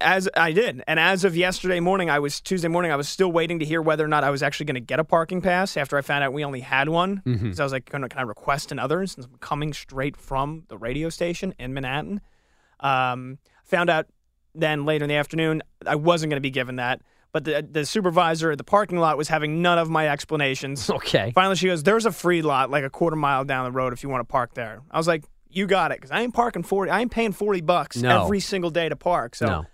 As 0.00 0.28
I 0.36 0.50
did, 0.52 0.82
and 0.88 0.98
as 0.98 1.22
of 1.22 1.36
yesterday 1.36 1.78
morning, 1.80 2.08
I 2.10 2.18
was 2.18 2.40
Tuesday 2.40 2.66
morning. 2.66 2.90
I 2.90 2.96
was 2.96 3.08
still 3.10 3.30
waiting 3.30 3.58
to 3.58 3.64
hear 3.66 3.80
whether 3.82 4.02
or 4.04 4.08
not 4.08 4.24
I 4.24 4.30
was 4.30 4.42
actually 4.42 4.64
going 4.66 4.74
to 4.76 4.80
get 4.80 4.98
a 4.98 5.04
parking 5.04 5.42
pass. 5.42 5.76
After 5.76 5.98
I 5.98 6.00
found 6.00 6.24
out 6.24 6.32
we 6.32 6.44
only 6.44 6.60
had 6.60 6.88
one, 6.88 7.20
Mhm. 7.26 7.54
so 7.54 7.62
I 7.62 7.66
was 7.66 7.72
like, 7.72 7.84
"Can 7.84 8.02
I, 8.02 8.08
can 8.08 8.18
I 8.18 8.22
request 8.22 8.72
another?" 8.72 9.06
Since 9.06 9.26
I'm 9.26 9.36
coming 9.38 9.74
straight 9.74 10.16
from 10.16 10.64
the 10.68 10.78
radio 10.78 11.10
station 11.10 11.54
in 11.58 11.74
Manhattan, 11.74 12.22
um, 12.80 13.38
found 13.64 13.90
out 13.90 14.06
then 14.58 14.84
later 14.84 15.04
in 15.04 15.08
the 15.08 15.16
afternoon 15.16 15.62
I 15.86 15.94
wasn't 15.96 16.30
going 16.30 16.38
to 16.38 16.40
be 16.42 16.50
given 16.50 16.76
that. 16.76 17.00
But 17.32 17.44
the 17.44 17.66
the 17.70 17.84
supervisor 17.84 18.50
at 18.52 18.58
the 18.58 18.64
parking 18.64 18.98
lot 18.98 19.18
was 19.18 19.28
having 19.28 19.60
none 19.60 19.78
of 19.78 19.90
my 19.90 20.08
explanations. 20.08 20.88
Okay. 20.96 21.32
Finally, 21.34 21.56
she 21.56 21.66
goes, 21.66 21.82
"There's 21.82 22.06
a 22.06 22.12
free 22.12 22.40
lot 22.42 22.70
like 22.70 22.82
a 22.84 22.88
quarter 22.90 23.16
mile 23.16 23.44
down 23.44 23.64
the 23.64 23.72
road 23.72 23.92
if 23.92 24.02
you 24.02 24.08
want 24.08 24.20
to 24.26 24.30
park 24.32 24.54
there." 24.54 24.80
I 24.90 24.96
was 24.96 25.06
like, 25.06 25.24
"You 25.50 25.66
got 25.66 25.90
it," 25.92 25.98
because 25.98 26.10
I 26.10 26.20
ain't 26.22 26.32
parking 26.32 26.62
forty. 26.62 26.90
I 26.90 27.00
ain't 27.00 27.10
paying 27.10 27.32
forty 27.32 27.60
bucks 27.60 27.96
No. 27.98 28.24
every 28.24 28.40
single 28.40 28.70
day 28.70 28.88
to 28.88 28.96
park. 28.96 29.34
So 29.34 29.46
no. 29.46 29.66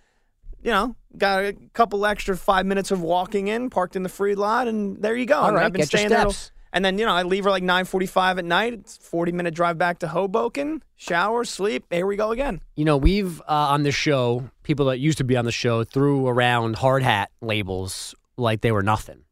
you 0.63 0.73
know, 0.73 0.97
got 1.17 1.45
a 1.45 1.53
couple 1.73 2.05
extra 2.05 2.37
five 2.37 2.67
minutes 2.67 2.91
of 2.91 3.01
walking 3.01 3.47
in, 3.49 3.71
parked 3.71 3.95
in 3.95 4.03
the 4.03 4.09
free 4.09 4.35
lot, 4.35 4.67
and 4.67 5.01
there 5.01 5.15
you 5.15 5.27
go. 5.27 5.39
All 5.39 5.53
right, 5.55 5.67
I've 5.67 5.73
been 5.73 5.83
get 5.83 5.93
your 5.93 5.99
staying 5.99 6.09
there. 6.09 6.27
And 6.73 6.85
then 6.85 6.99
you 6.99 7.05
know, 7.05 7.13
I 7.13 7.23
leave 7.23 7.45
her 7.45 7.51
like 7.51 7.63
nine 7.63 7.85
forty-five 7.85 8.39
at 8.39 8.45
night. 8.45 8.73
It's 8.73 8.97
forty 8.97 9.33
minute 9.33 9.55
drive 9.55 9.77
back 9.79 9.99
to 10.01 10.09
Hoboken. 10.09 10.83
Shower, 10.97 11.45
sleep. 11.45 11.85
Here 11.91 12.07
we 12.07 12.17
go 12.17 12.33
again. 12.33 12.63
You 12.77 12.85
know, 12.85 12.97
we've 12.97 13.41
uh, 13.43 13.45
on 13.49 13.83
the 13.83 13.93
show, 13.93 14.51
people 14.63 14.87
that 14.87 14.99
used 14.99 15.19
to 15.19 15.25
be 15.25 15.37
on 15.37 15.45
the 15.45 15.53
show 15.53 15.85
threw 15.85 16.27
around 16.27 16.77
hard 16.77 17.03
hat 17.03 17.31
labels 17.41 18.15
like 18.37 18.63
they 18.63 18.73
were 18.73 18.83
nothing. 18.83 19.25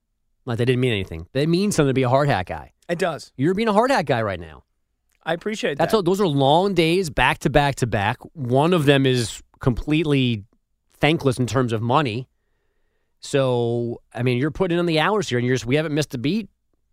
Like 0.44 0.58
they 0.58 0.64
didn't 0.64 0.80
mean 0.80 0.92
anything. 0.92 1.28
They 1.32 1.46
mean 1.46 1.72
something 1.72 1.90
to 1.90 1.94
be 1.94 2.02
a 2.02 2.08
hard 2.08 2.28
hat 2.28 2.46
guy. 2.46 2.72
It 2.88 2.98
does. 2.98 3.32
You're 3.36 3.54
being 3.54 3.68
a 3.68 3.72
hard 3.72 3.90
hat 3.90 4.04
guy 4.04 4.20
right 4.20 4.40
now. 4.40 4.64
I 5.22 5.34
appreciate 5.34 5.78
That's 5.78 5.92
that. 5.92 5.98
all, 5.98 6.02
those 6.02 6.20
are 6.20 6.26
long 6.26 6.74
days 6.74 7.08
back 7.10 7.38
to 7.40 7.50
back 7.50 7.76
to 7.76 7.86
back. 7.86 8.18
One 8.32 8.72
of 8.72 8.86
them 8.86 9.06
is 9.06 9.42
completely 9.60 10.44
thankless 10.94 11.38
in 11.38 11.46
terms 11.46 11.72
of 11.72 11.82
money. 11.82 12.26
So, 13.20 14.00
I 14.14 14.22
mean, 14.22 14.38
you're 14.38 14.50
putting 14.50 14.78
in 14.78 14.86
the 14.86 14.98
hours 14.98 15.28
here, 15.28 15.38
and 15.38 15.46
you're 15.46 15.54
just, 15.54 15.66
we 15.66 15.76
haven't 15.76 15.94
missed 15.94 16.14
a 16.14 16.18
beat. 16.18 16.48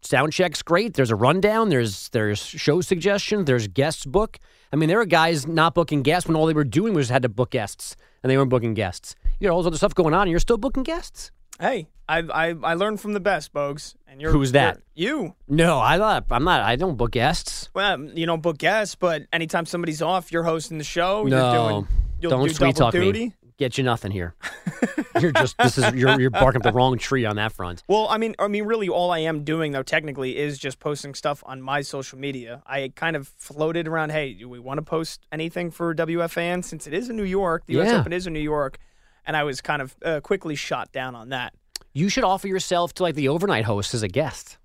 Sound 0.07 0.31
check's 0.31 0.61
great. 0.61 0.93
There's 0.93 1.11
a 1.11 1.15
rundown. 1.15 1.67
There's 1.67 2.07
there's 2.09 2.39
show 2.39 2.79
suggestions. 2.79 3.45
There's 3.45 3.67
guests 3.67 4.05
book. 4.05 4.39
I 4.71 4.77
mean, 4.77 4.87
there 4.87 5.01
are 5.01 5.05
guys 5.05 5.45
not 5.45 5.73
booking 5.75 6.01
guests 6.01 6.27
when 6.29 6.37
all 6.37 6.45
they 6.45 6.53
were 6.53 6.63
doing 6.63 6.93
was 6.93 7.09
had 7.09 7.23
to 7.23 7.29
book 7.29 7.51
guests, 7.51 7.97
and 8.23 8.29
they 8.31 8.37
weren't 8.37 8.49
booking 8.49 8.73
guests. 8.73 9.15
You 9.39 9.47
got 9.49 9.53
all 9.53 9.61
this 9.63 9.67
other 9.67 9.77
stuff 9.77 9.93
going 9.95 10.13
on, 10.13 10.21
and 10.21 10.29
you're 10.31 10.39
still 10.39 10.57
booking 10.57 10.83
guests. 10.83 11.31
Hey, 11.59 11.89
I 12.07 12.19
I, 12.19 12.55
I 12.63 12.73
learned 12.75 13.01
from 13.01 13.11
the 13.13 13.19
best, 13.19 13.51
Bogues. 13.53 13.95
And 14.07 14.21
you're 14.21 14.31
Who's 14.31 14.53
that? 14.53 14.79
you're- 14.95 15.25
You. 15.25 15.35
No, 15.49 15.79
I 15.79 15.97
thought 15.97 16.25
I'm 16.31 16.45
not. 16.45 16.61
I 16.61 16.77
don't 16.77 16.95
book 16.95 17.11
guests. 17.11 17.69
Well, 17.73 17.99
you 18.01 18.25
don't 18.25 18.41
book 18.41 18.57
guests, 18.57 18.95
but 18.95 19.23
anytime 19.33 19.65
somebody's 19.65 20.01
off, 20.01 20.31
you're 20.31 20.43
hosting 20.43 20.77
the 20.77 20.83
show. 20.85 21.23
no, 21.23 21.27
you're 21.27 21.69
doing, 21.71 21.87
you'll 22.21 22.29
don't 22.31 22.47
do 22.47 22.53
sweet 22.53 22.75
talk 22.77 22.93
duty. 22.93 23.25
me. 23.25 23.33
Get 23.57 23.77
you 23.77 23.83
nothing 23.83 24.11
here. 24.11 24.35
you're 25.19 25.31
just 25.31 25.57
this 25.57 25.79
is 25.79 25.91
you're 25.95 26.19
you're 26.21 26.29
barking 26.29 26.61
up 26.61 26.63
the 26.63 26.71
wrong 26.71 26.97
tree 26.99 27.25
on 27.25 27.37
that 27.37 27.51
front. 27.51 27.83
Well, 27.87 28.07
I 28.07 28.19
mean, 28.19 28.35
I 28.37 28.47
mean, 28.47 28.65
really, 28.65 28.87
all 28.87 29.11
I 29.11 29.19
am 29.19 29.43
doing 29.43 29.71
though, 29.71 29.81
technically, 29.81 30.37
is 30.37 30.59
just 30.59 30.79
posting 30.79 31.15
stuff 31.15 31.43
on 31.45 31.61
my 31.61 31.81
social 31.81 32.19
media. 32.19 32.61
I 32.67 32.91
kind 32.95 33.15
of 33.15 33.27
floated 33.27 33.87
around. 33.87 34.11
Hey, 34.11 34.33
do 34.33 34.47
we 34.47 34.59
want 34.59 34.77
to 34.77 34.83
post 34.83 35.25
anything 35.31 35.71
for 35.71 35.95
WFAN 35.95 36.63
since 36.63 36.85
it 36.85 36.93
is 36.93 37.09
in 37.09 37.17
New 37.17 37.23
York? 37.23 37.63
The 37.65 37.73
U.S. 37.73 37.89
Yeah. 37.89 37.99
Open 37.99 38.13
is 38.13 38.27
in 38.27 38.33
New 38.33 38.39
York, 38.39 38.77
and 39.25 39.35
I 39.35 39.43
was 39.43 39.59
kind 39.59 39.81
of 39.81 39.95
uh, 40.05 40.19
quickly 40.21 40.53
shot 40.53 40.91
down 40.91 41.15
on 41.15 41.29
that. 41.29 41.53
You 41.93 42.09
should 42.09 42.23
offer 42.23 42.47
yourself 42.47 42.93
to 42.95 43.03
like 43.03 43.15
the 43.15 43.27
overnight 43.27 43.65
host 43.65 43.95
as 43.95 44.03
a 44.03 44.07
guest. 44.07 44.59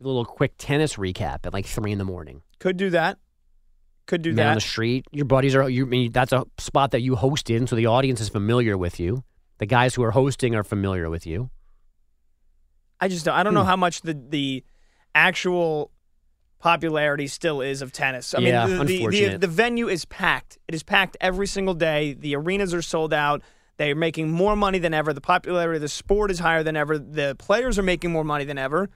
A 0.00 0.06
little 0.06 0.24
quick 0.24 0.54
tennis 0.56 0.96
recap 0.96 1.44
at 1.44 1.52
like 1.52 1.66
three 1.66 1.92
in 1.92 1.98
the 1.98 2.04
morning. 2.04 2.40
Could 2.58 2.78
do 2.78 2.88
that. 2.88 3.18
Could 4.10 4.22
do 4.22 4.32
Man 4.32 4.48
on 4.48 4.54
the 4.56 4.60
street. 4.60 5.06
Your 5.12 5.24
buddies 5.24 5.54
are 5.54 5.70
you 5.70 5.86
I 5.86 5.88
mean 5.88 6.10
that's 6.12 6.32
a 6.32 6.44
spot 6.58 6.90
that 6.90 7.00
you 7.00 7.14
host 7.14 7.48
in, 7.48 7.66
so 7.68 7.76
the 7.76 7.86
audience 7.86 8.20
is 8.20 8.28
familiar 8.28 8.76
with 8.76 8.98
you. 8.98 9.22
The 9.58 9.66
guys 9.66 9.94
who 9.94 10.02
are 10.02 10.10
hosting 10.10 10.54
are 10.56 10.64
familiar 10.64 11.08
with 11.08 11.26
you. 11.26 11.50
I 13.00 13.08
just 13.08 13.24
don't, 13.24 13.34
I 13.34 13.38
Hmm. 13.40 13.44
don't 13.44 13.54
know 13.54 13.64
how 13.64 13.76
much 13.76 14.00
the 14.02 14.14
the 14.14 14.64
actual 15.14 15.90
popularity 16.58 17.26
still 17.26 17.60
is 17.60 17.82
of 17.82 17.92
tennis. 17.92 18.34
I 18.34 18.40
Yeah, 18.40 18.66
mean, 18.66 18.78
the, 18.78 18.84
the, 18.84 19.06
the, 19.06 19.38
the 19.38 19.46
venue 19.46 19.88
is 19.88 20.04
packed. 20.04 20.58
It 20.68 20.74
is 20.74 20.82
packed 20.82 21.16
every 21.20 21.46
single 21.46 21.74
day. 21.74 22.12
The 22.12 22.34
arenas 22.36 22.74
are 22.74 22.82
sold 22.82 23.14
out. 23.14 23.42
They're 23.78 23.94
making 23.94 24.30
more 24.30 24.56
money 24.56 24.78
than 24.78 24.92
ever. 24.92 25.12
The 25.14 25.22
popularity 25.22 25.76
of 25.76 25.82
the 25.82 25.88
sport 25.88 26.30
is 26.30 26.38
higher 26.40 26.62
than 26.62 26.76
ever. 26.76 26.98
The 26.98 27.34
players 27.38 27.78
are 27.78 27.82
making 27.82 28.12
more 28.12 28.24
money 28.24 28.44
than 28.44 28.58
ever. 28.58 28.90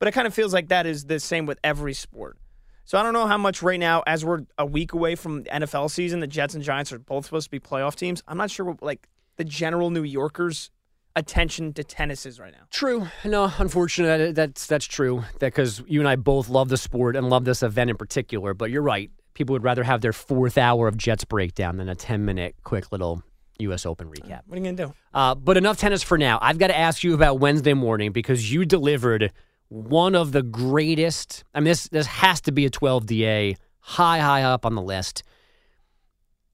But 0.00 0.08
it 0.08 0.12
kind 0.12 0.26
of 0.26 0.34
feels 0.34 0.52
like 0.52 0.68
that 0.68 0.86
is 0.86 1.04
the 1.04 1.20
same 1.20 1.46
with 1.46 1.58
every 1.62 1.94
sport. 1.94 2.36
So 2.84 2.98
I 2.98 3.02
don't 3.02 3.12
know 3.14 3.26
how 3.26 3.38
much 3.38 3.62
right 3.62 3.80
now, 3.80 4.02
as 4.06 4.24
we're 4.24 4.42
a 4.58 4.66
week 4.66 4.92
away 4.92 5.14
from 5.14 5.44
the 5.44 5.50
NFL 5.50 5.90
season, 5.90 6.20
the 6.20 6.26
Jets 6.26 6.54
and 6.54 6.62
Giants 6.62 6.92
are 6.92 6.98
both 6.98 7.24
supposed 7.24 7.46
to 7.46 7.50
be 7.50 7.58
playoff 7.60 7.94
teams. 7.94 8.22
I'm 8.28 8.36
not 8.36 8.50
sure 8.50 8.66
what 8.66 8.82
like 8.82 9.08
the 9.36 9.44
general 9.44 9.90
New 9.90 10.02
Yorkers' 10.02 10.70
attention 11.16 11.72
to 11.74 11.84
tennis 11.84 12.26
is 12.26 12.38
right 12.40 12.52
now. 12.52 12.64
True. 12.70 13.06
No, 13.24 13.50
unfortunately, 13.58 14.26
that- 14.26 14.34
That's 14.34 14.66
that's 14.66 14.84
true. 14.86 15.24
That 15.38 15.54
because 15.54 15.82
you 15.86 16.00
and 16.00 16.08
I 16.08 16.16
both 16.16 16.48
love 16.48 16.68
the 16.68 16.76
sport 16.76 17.16
and 17.16 17.30
love 17.30 17.44
this 17.44 17.62
event 17.62 17.90
in 17.90 17.96
particular. 17.96 18.52
But 18.54 18.70
you're 18.70 18.82
right. 18.82 19.10
People 19.34 19.54
would 19.54 19.64
rather 19.64 19.82
have 19.82 20.00
their 20.00 20.12
fourth 20.12 20.58
hour 20.58 20.86
of 20.86 20.96
Jets 20.96 21.24
breakdown 21.24 21.76
than 21.78 21.88
a 21.88 21.94
ten 21.94 22.24
minute 22.24 22.54
quick 22.64 22.92
little 22.92 23.22
U.S. 23.60 23.86
Open 23.86 24.08
recap. 24.08 24.42
What 24.46 24.58
are 24.58 24.62
you 24.62 24.64
gonna 24.72 24.88
do? 24.88 24.94
Uh, 25.12 25.34
but 25.34 25.56
enough 25.56 25.78
tennis 25.78 26.02
for 26.02 26.18
now. 26.18 26.38
I've 26.42 26.58
got 26.58 26.66
to 26.68 26.76
ask 26.76 27.02
you 27.04 27.14
about 27.14 27.38
Wednesday 27.40 27.72
morning 27.74 28.12
because 28.12 28.52
you 28.52 28.64
delivered 28.64 29.32
one 29.68 30.14
of 30.14 30.32
the 30.32 30.42
greatest. 30.42 31.44
I 31.54 31.60
mean, 31.60 31.64
this 31.64 31.88
this 31.88 32.06
has 32.06 32.40
to 32.42 32.52
be 32.52 32.66
a 32.66 32.70
12 32.70 33.06
DA, 33.06 33.56
high 33.80 34.18
high 34.18 34.42
up 34.42 34.66
on 34.66 34.74
the 34.74 34.82
list. 34.82 35.22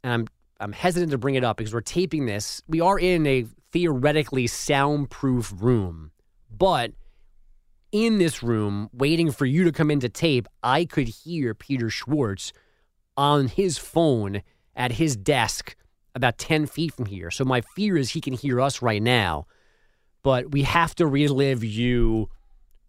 And 0.02 0.12
I'm 0.12 0.26
I'm 0.60 0.72
hesitant 0.72 1.12
to 1.12 1.18
bring 1.18 1.34
it 1.34 1.44
up 1.44 1.56
because 1.56 1.72
we're 1.72 1.80
taping 1.80 2.26
this. 2.26 2.62
We 2.68 2.80
are 2.80 2.98
in 2.98 3.26
a 3.26 3.46
theoretically 3.72 4.46
soundproof 4.46 5.52
room, 5.58 6.10
but 6.50 6.92
in 7.92 8.18
this 8.18 8.42
room, 8.42 8.88
waiting 8.92 9.30
for 9.30 9.46
you 9.46 9.64
to 9.64 9.72
come 9.72 9.90
into 9.90 10.08
tape, 10.08 10.46
I 10.62 10.84
could 10.84 11.08
hear 11.08 11.54
Peter 11.54 11.90
Schwartz 11.90 12.52
on 13.16 13.48
his 13.48 13.78
phone 13.78 14.42
at 14.76 14.92
his 14.92 15.16
desk 15.16 15.74
about 16.14 16.38
10 16.38 16.66
feet 16.66 16.92
from 16.94 17.06
here. 17.06 17.30
So 17.30 17.44
my 17.44 17.62
fear 17.74 17.96
is 17.96 18.10
he 18.10 18.20
can 18.20 18.32
hear 18.32 18.60
us 18.60 18.82
right 18.82 19.02
now. 19.02 19.46
But 20.22 20.52
we 20.52 20.62
have 20.62 20.94
to 20.96 21.06
relive 21.06 21.64
you 21.64 22.28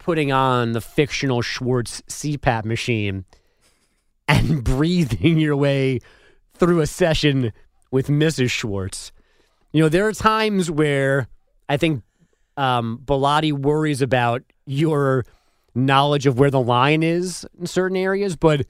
putting 0.02 0.32
on 0.32 0.72
the 0.72 0.82
fictional 0.82 1.44
Schwartz 1.44 2.02
CPAP 2.10 2.66
machine 2.66 3.24
and 4.28 4.64
breathing 4.64 5.38
your 5.38 5.56
way 5.56 6.00
through 6.56 6.82
a 6.82 6.88
session 6.88 7.54
with 7.92 8.08
Mrs. 8.08 8.50
Schwartz. 8.50 9.12
You 9.72 9.84
know, 9.84 9.90
there 9.90 10.08
are 10.08 10.14
times 10.14 10.72
where 10.72 11.28
I 11.70 11.78
think 11.78 12.04
um, 12.58 13.00
Bellotti 13.06 13.54
worries 13.54 14.02
about 14.02 14.42
your 14.66 15.26
knowledge 15.76 16.26
of 16.26 16.40
where 16.40 16.52
the 16.52 16.60
line 16.60 17.04
is 17.04 17.46
in 17.60 17.68
certain 17.68 17.96
areas, 17.96 18.36
but 18.36 18.66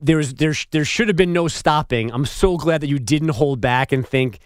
there's 0.00 0.34
there 0.34 0.54
there 0.70 0.84
should 0.84 1.08
have 1.08 1.16
been 1.16 1.32
no 1.32 1.48
stopping. 1.48 2.12
I'm 2.12 2.24
so 2.24 2.56
glad 2.56 2.82
that 2.82 2.86
you 2.86 3.00
didn't 3.00 3.30
hold 3.30 3.60
back 3.60 3.90
and 3.90 4.06
think 4.06 4.38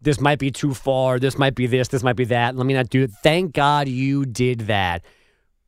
this 0.00 0.20
might 0.20 0.38
be 0.38 0.50
too 0.50 0.74
far, 0.74 1.18
this 1.18 1.36
might 1.38 1.54
be 1.54 1.66
this, 1.66 1.88
this 1.88 2.02
might 2.02 2.16
be 2.16 2.24
that. 2.26 2.56
Let 2.56 2.66
me 2.66 2.74
not 2.74 2.88
do 2.88 3.04
it. 3.04 3.10
Thank 3.22 3.52
God 3.52 3.88
you 3.88 4.24
did 4.24 4.60
that. 4.60 5.04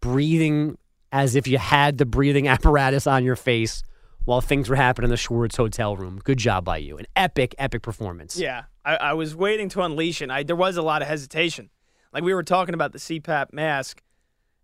Breathing 0.00 0.78
as 1.10 1.36
if 1.36 1.46
you 1.46 1.58
had 1.58 1.98
the 1.98 2.06
breathing 2.06 2.48
apparatus 2.48 3.06
on 3.06 3.24
your 3.24 3.36
face 3.36 3.82
while 4.24 4.40
things 4.40 4.68
were 4.68 4.76
happening 4.76 5.06
in 5.06 5.10
the 5.10 5.16
Schwartz 5.16 5.56
hotel 5.56 5.96
room. 5.96 6.20
Good 6.22 6.38
job 6.38 6.64
by 6.64 6.78
you. 6.78 6.96
An 6.96 7.06
epic, 7.16 7.54
epic 7.58 7.82
performance. 7.82 8.38
Yeah, 8.38 8.64
I, 8.84 8.96
I 8.96 9.12
was 9.14 9.34
waiting 9.34 9.68
to 9.70 9.82
unleash 9.82 10.22
it. 10.22 10.30
I, 10.30 10.42
there 10.42 10.56
was 10.56 10.76
a 10.76 10.82
lot 10.82 11.02
of 11.02 11.08
hesitation. 11.08 11.70
Like 12.12 12.22
we 12.22 12.34
were 12.34 12.42
talking 12.42 12.74
about 12.74 12.92
the 12.92 12.98
CPAP 12.98 13.52
mask 13.52 14.02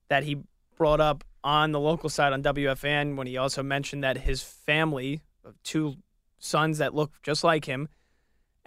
that 0.08 0.22
he 0.22 0.38
brought 0.76 1.00
up 1.00 1.24
on 1.44 1.72
the 1.72 1.80
local 1.80 2.08
side 2.08 2.32
on 2.32 2.42
WFAN 2.42 3.16
when 3.16 3.26
he 3.26 3.36
also 3.36 3.62
mentioned 3.62 4.04
that 4.04 4.18
his 4.18 4.42
family 4.42 5.22
two 5.64 5.96
sons 6.38 6.78
that 6.78 6.94
look 6.94 7.12
just 7.22 7.42
like 7.42 7.64
him 7.64 7.88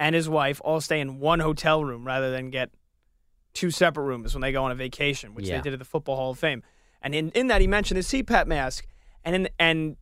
and 0.02 0.16
his 0.16 0.28
wife 0.28 0.60
all 0.66 0.82
stay 0.82 1.00
in 1.00 1.20
one 1.20 1.40
hotel 1.40 1.86
room 1.86 2.04
rather 2.06 2.32
than 2.32 2.50
get 2.50 2.72
two 3.54 3.70
separate 3.70 4.04
rooms 4.04 4.34
when 4.34 4.42
they 4.42 4.52
go 4.52 4.64
on 4.64 4.72
a 4.72 4.76
vacation, 4.76 5.36
which 5.36 5.48
Yeah. 5.48 5.58
they 5.58 5.62
did 5.62 5.74
at 5.74 5.80
the 5.80 5.86
Football 5.86 6.16
Hall 6.16 6.32
of 6.32 6.40
Fame. 6.40 6.64
And 7.04 7.14
in, 7.14 7.30
in 7.32 7.48
that, 7.48 7.62
he 7.62 7.68
mentioned 7.68 7.98
his 7.98 8.08
CPAP 8.08 8.48
mask. 8.48 8.86
And 9.24 9.36
in, 9.36 9.50
and 9.60 9.98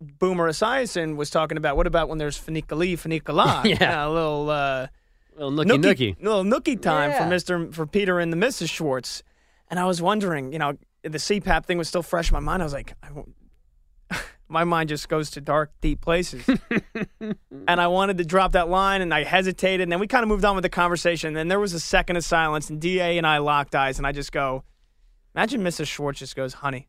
Boomer 0.00 0.50
Esiason 0.50 1.16
was 1.16 1.30
talking 1.30 1.56
about 1.56 1.76
what 1.76 1.86
about 1.86 2.08
when 2.08 2.18
there's 2.18 2.38
Fanicali, 2.38 2.92
Fanicala? 2.94 3.64
Yeah. 3.80 4.06
a 4.06 4.10
little 4.10 4.50
uh, 4.50 4.86
Little 5.36 5.52
nookie 5.78 5.82
nookie. 5.82 6.22
little 6.22 6.44
nookie 6.44 6.80
time 6.80 7.10
Yeah. 7.10 7.22
for 7.24 7.30
Mister 7.30 7.72
for 7.72 7.86
Peter 7.86 8.18
and 8.20 8.30
the 8.32 8.36
Mrs. 8.36 8.68
Schwartz. 8.68 9.22
And 9.70 9.80
I 9.80 9.86
was 9.86 10.02
wondering, 10.02 10.52
you 10.52 10.58
know, 10.58 10.74
the 11.02 11.18
CPAP 11.18 11.64
thing 11.64 11.78
was 11.78 11.88
still 11.88 12.02
fresh 12.02 12.30
in 12.30 12.34
my 12.34 12.40
mind. 12.40 12.62
I 12.62 12.66
was 12.66 12.74
like, 12.74 12.92
I 13.02 13.10
won't- 13.12 13.34
my 14.52 14.64
mind 14.64 14.88
just 14.90 15.08
goes 15.08 15.30
to 15.32 15.40
dark, 15.40 15.72
deep 15.80 16.00
places. 16.00 16.46
and 17.20 17.80
I 17.80 17.86
wanted 17.86 18.18
to 18.18 18.24
drop 18.24 18.52
that 18.52 18.68
line, 18.68 19.00
and 19.00 19.12
I 19.12 19.24
hesitated. 19.24 19.80
And 19.80 19.90
then 19.90 19.98
we 19.98 20.06
kind 20.06 20.22
of 20.22 20.28
moved 20.28 20.44
on 20.44 20.54
with 20.54 20.62
the 20.62 20.68
conversation. 20.68 21.28
And 21.28 21.36
then 21.36 21.48
there 21.48 21.58
was 21.58 21.72
a 21.72 21.80
second 21.80 22.16
of 22.16 22.24
silence, 22.24 22.70
and 22.70 22.80
Da 22.80 23.16
and 23.16 23.26
I 23.26 23.38
locked 23.38 23.74
eyes, 23.74 23.98
and 23.98 24.06
I 24.06 24.12
just 24.12 24.30
go, 24.30 24.62
imagine 25.34 25.62
Mrs. 25.62 25.86
Schwartz 25.88 26.18
just 26.18 26.36
goes, 26.36 26.54
"Honey, 26.54 26.88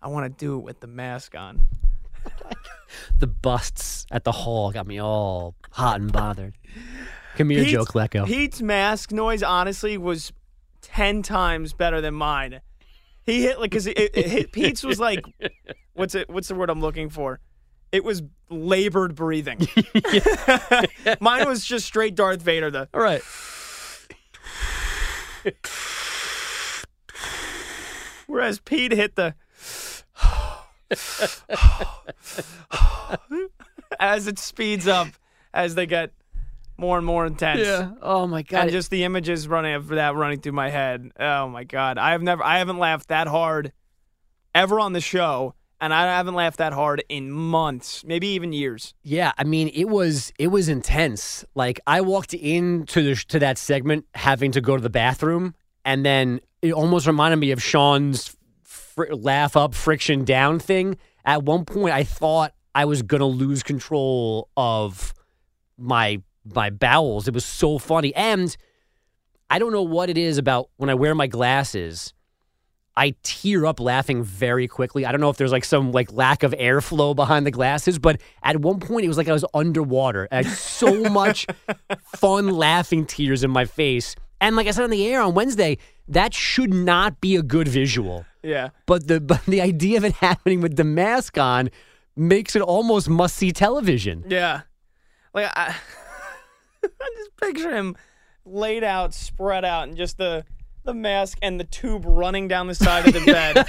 I 0.00 0.08
want 0.08 0.24
to 0.26 0.44
do 0.44 0.58
it 0.58 0.62
with 0.62 0.80
the 0.80 0.86
mask 0.86 1.34
on." 1.34 1.66
The 3.18 3.26
busts 3.26 4.06
at 4.12 4.24
the 4.24 4.32
hall 4.32 4.70
got 4.70 4.86
me 4.86 5.00
all 5.00 5.54
hot 5.70 6.00
and 6.00 6.12
bothered. 6.12 6.54
Come 7.36 7.50
here, 7.50 7.64
Joe 7.64 7.84
Klecko. 7.84 8.26
Pete's 8.26 8.62
mask 8.62 9.10
noise, 9.12 9.42
honestly, 9.42 9.98
was 9.98 10.32
ten 10.82 11.22
times 11.22 11.72
better 11.72 12.00
than 12.00 12.14
mine. 12.14 12.60
He 13.26 13.42
hit 13.42 13.58
like 13.58 13.70
because 13.70 13.86
it, 13.88 13.98
it 13.98 14.26
hit, 14.26 14.52
Pete's 14.52 14.84
was 14.84 15.00
like, 15.00 15.24
what's 15.94 16.14
it? 16.14 16.30
What's 16.30 16.48
the 16.48 16.54
word 16.54 16.70
I'm 16.70 16.80
looking 16.80 17.10
for? 17.10 17.40
It 17.92 18.04
was 18.04 18.22
labored 18.48 19.14
breathing. 19.14 19.66
mine 21.20 21.48
was 21.48 21.64
just 21.64 21.86
straight 21.86 22.14
Darth 22.14 22.40
Vader. 22.40 22.70
The 22.70 22.88
All 22.94 23.00
right. 23.00 23.22
whereas 28.26 28.60
Pete 28.60 28.92
hit 28.92 29.16
the 29.16 29.34
as 33.98 34.26
it 34.26 34.38
speeds 34.38 34.86
up 34.86 35.08
as 35.52 35.74
they 35.74 35.86
get 35.86 36.12
more 36.78 36.96
and 36.98 37.06
more 37.06 37.26
intense. 37.26 37.60
Yeah. 37.66 37.90
Oh 38.02 38.26
my 38.26 38.42
god. 38.42 38.62
and 38.64 38.70
just 38.70 38.90
the 38.90 39.04
images 39.04 39.48
running 39.48 39.74
of 39.74 39.88
that 39.88 40.14
running 40.14 40.40
through 40.40 40.52
my 40.52 40.70
head. 40.70 41.10
Oh 41.18 41.48
my 41.48 41.64
god, 41.64 41.98
I 41.98 42.12
have 42.12 42.22
never, 42.22 42.42
I 42.44 42.58
haven't 42.58 42.78
laughed 42.78 43.08
that 43.08 43.26
hard 43.28 43.72
ever 44.54 44.80
on 44.80 44.92
the 44.92 45.00
show, 45.00 45.54
and 45.80 45.92
I 45.92 46.04
haven't 46.16 46.34
laughed 46.34 46.58
that 46.58 46.72
hard 46.72 47.04
in 47.08 47.30
months, 47.30 48.04
maybe 48.04 48.28
even 48.28 48.52
years. 48.52 48.94
Yeah, 49.02 49.32
I 49.38 49.44
mean, 49.44 49.68
it 49.74 49.84
was 49.88 50.32
it 50.38 50.48
was 50.48 50.68
intense. 50.68 51.44
Like 51.54 51.80
I 51.86 52.00
walked 52.00 52.34
into 52.34 53.02
the 53.02 53.14
to 53.28 53.38
that 53.40 53.58
segment 53.58 54.06
having 54.14 54.52
to 54.52 54.60
go 54.60 54.76
to 54.76 54.82
the 54.82 54.90
bathroom, 54.90 55.54
and 55.84 56.04
then 56.04 56.40
it 56.62 56.72
almost 56.72 57.06
reminded 57.06 57.36
me 57.36 57.50
of 57.52 57.62
Sean's 57.62 58.36
fr- 58.64 59.12
laugh 59.12 59.56
up, 59.56 59.74
friction 59.74 60.24
down 60.24 60.58
thing. 60.58 60.96
At 61.24 61.42
one 61.42 61.64
point, 61.64 61.94
I 61.94 62.04
thought 62.04 62.52
I 62.74 62.84
was 62.84 63.02
gonna 63.02 63.26
lose 63.26 63.62
control 63.62 64.48
of 64.56 65.12
my 65.78 66.22
my 66.54 66.70
bowels. 66.70 67.28
It 67.28 67.34
was 67.34 67.44
so 67.44 67.78
funny, 67.78 68.14
and 68.14 68.56
I 69.50 69.58
don't 69.58 69.72
know 69.72 69.82
what 69.82 70.10
it 70.10 70.18
is 70.18 70.38
about 70.38 70.70
when 70.76 70.90
I 70.90 70.94
wear 70.94 71.14
my 71.14 71.26
glasses. 71.26 72.12
I 72.98 73.14
tear 73.22 73.66
up 73.66 73.78
laughing 73.78 74.22
very 74.22 74.66
quickly. 74.66 75.04
I 75.04 75.12
don't 75.12 75.20
know 75.20 75.28
if 75.28 75.36
there's 75.36 75.52
like 75.52 75.66
some 75.66 75.92
like 75.92 76.12
lack 76.12 76.42
of 76.42 76.52
airflow 76.52 77.14
behind 77.14 77.46
the 77.46 77.50
glasses, 77.50 77.98
but 77.98 78.20
at 78.42 78.60
one 78.60 78.80
point 78.80 79.04
it 79.04 79.08
was 79.08 79.18
like 79.18 79.28
I 79.28 79.32
was 79.32 79.44
underwater. 79.52 80.26
I 80.32 80.36
had 80.36 80.46
so 80.46 81.02
much 81.10 81.46
fun 82.14 82.48
laughing 82.48 83.04
tears 83.04 83.44
in 83.44 83.50
my 83.50 83.66
face. 83.66 84.16
And 84.40 84.56
like 84.56 84.66
I 84.66 84.70
said 84.70 84.84
on 84.84 84.90
the 84.90 85.06
air 85.06 85.20
on 85.20 85.34
Wednesday, 85.34 85.76
that 86.08 86.32
should 86.32 86.72
not 86.72 87.20
be 87.20 87.36
a 87.36 87.42
good 87.42 87.68
visual. 87.68 88.24
Yeah. 88.42 88.70
But 88.86 89.08
the 89.08 89.20
but 89.20 89.44
the 89.44 89.60
idea 89.60 89.98
of 89.98 90.04
it 90.04 90.12
happening 90.26 90.62
with 90.62 90.76
the 90.76 90.84
mask 90.84 91.36
on 91.36 91.70
makes 92.16 92.56
it 92.56 92.62
almost 92.62 93.10
must 93.10 93.36
see 93.36 93.52
television. 93.52 94.24
Yeah. 94.26 94.62
Like 95.34 95.52
I, 95.54 95.76
I 97.00 97.14
just 97.18 97.36
picture 97.36 97.74
him 97.74 97.96
laid 98.44 98.84
out, 98.84 99.12
spread 99.14 99.64
out, 99.64 99.88
and 99.88 99.96
just 99.96 100.18
the 100.18 100.44
the 100.84 100.94
mask 100.94 101.38
and 101.42 101.58
the 101.58 101.64
tube 101.64 102.04
running 102.06 102.46
down 102.46 102.68
the 102.68 102.74
side 102.74 103.08
of 103.08 103.12
the 103.12 103.20
bed 103.26 103.66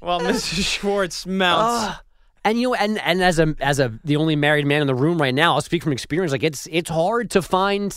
while 0.00 0.20
Mrs. 0.20 0.64
Schwartz 0.64 1.24
melts. 1.24 1.62
Ah. 1.64 2.02
and 2.44 2.60
you 2.60 2.68
know, 2.68 2.74
and 2.74 2.98
and 3.00 3.22
as 3.22 3.38
a 3.38 3.54
as 3.60 3.78
a 3.78 3.98
the 4.04 4.16
only 4.16 4.36
married 4.36 4.66
man 4.66 4.80
in 4.82 4.86
the 4.86 4.94
room 4.94 5.16
right 5.20 5.34
now, 5.34 5.54
I'll 5.54 5.60
speak 5.62 5.82
from 5.82 5.92
experience. 5.92 6.30
Like 6.32 6.42
it's 6.42 6.68
it's 6.70 6.90
hard 6.90 7.30
to 7.30 7.40
find 7.40 7.94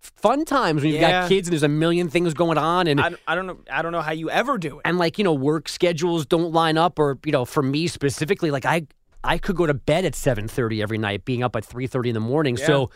fun 0.00 0.44
times 0.44 0.82
when 0.82 0.92
you've 0.92 1.00
Yeah. 1.00 1.22
got 1.22 1.28
kids 1.28 1.48
and 1.48 1.52
there's 1.52 1.62
a 1.62 1.68
million 1.68 2.08
things 2.10 2.34
going 2.34 2.58
on, 2.58 2.88
and 2.88 3.00
I, 3.00 3.12
I 3.28 3.34
don't 3.34 3.46
know. 3.46 3.58
I 3.70 3.80
don't 3.82 3.92
know 3.92 4.02
how 4.02 4.12
you 4.12 4.28
ever 4.30 4.58
do 4.58 4.78
it. 4.78 4.82
and 4.84 4.98
like 4.98 5.16
you 5.18 5.24
know 5.24 5.32
work 5.32 5.68
schedules 5.68 6.26
don't 6.26 6.52
line 6.52 6.76
up, 6.76 6.98
or 6.98 7.18
you 7.24 7.32
know 7.32 7.44
for 7.44 7.62
me 7.62 7.86
specifically, 7.86 8.50
like 8.50 8.64
I 8.66 8.86
I 9.22 9.38
could 9.38 9.54
go 9.56 9.66
to 9.66 9.74
bed 9.74 10.04
at 10.04 10.14
seven 10.16 10.48
thirty 10.48 10.82
every 10.82 10.98
night, 10.98 11.24
being 11.24 11.42
up 11.44 11.54
at 11.54 11.64
three 11.64 11.86
thirty 11.86 12.10
in 12.10 12.14
the 12.14 12.20
morning. 12.20 12.56
So 12.56 12.90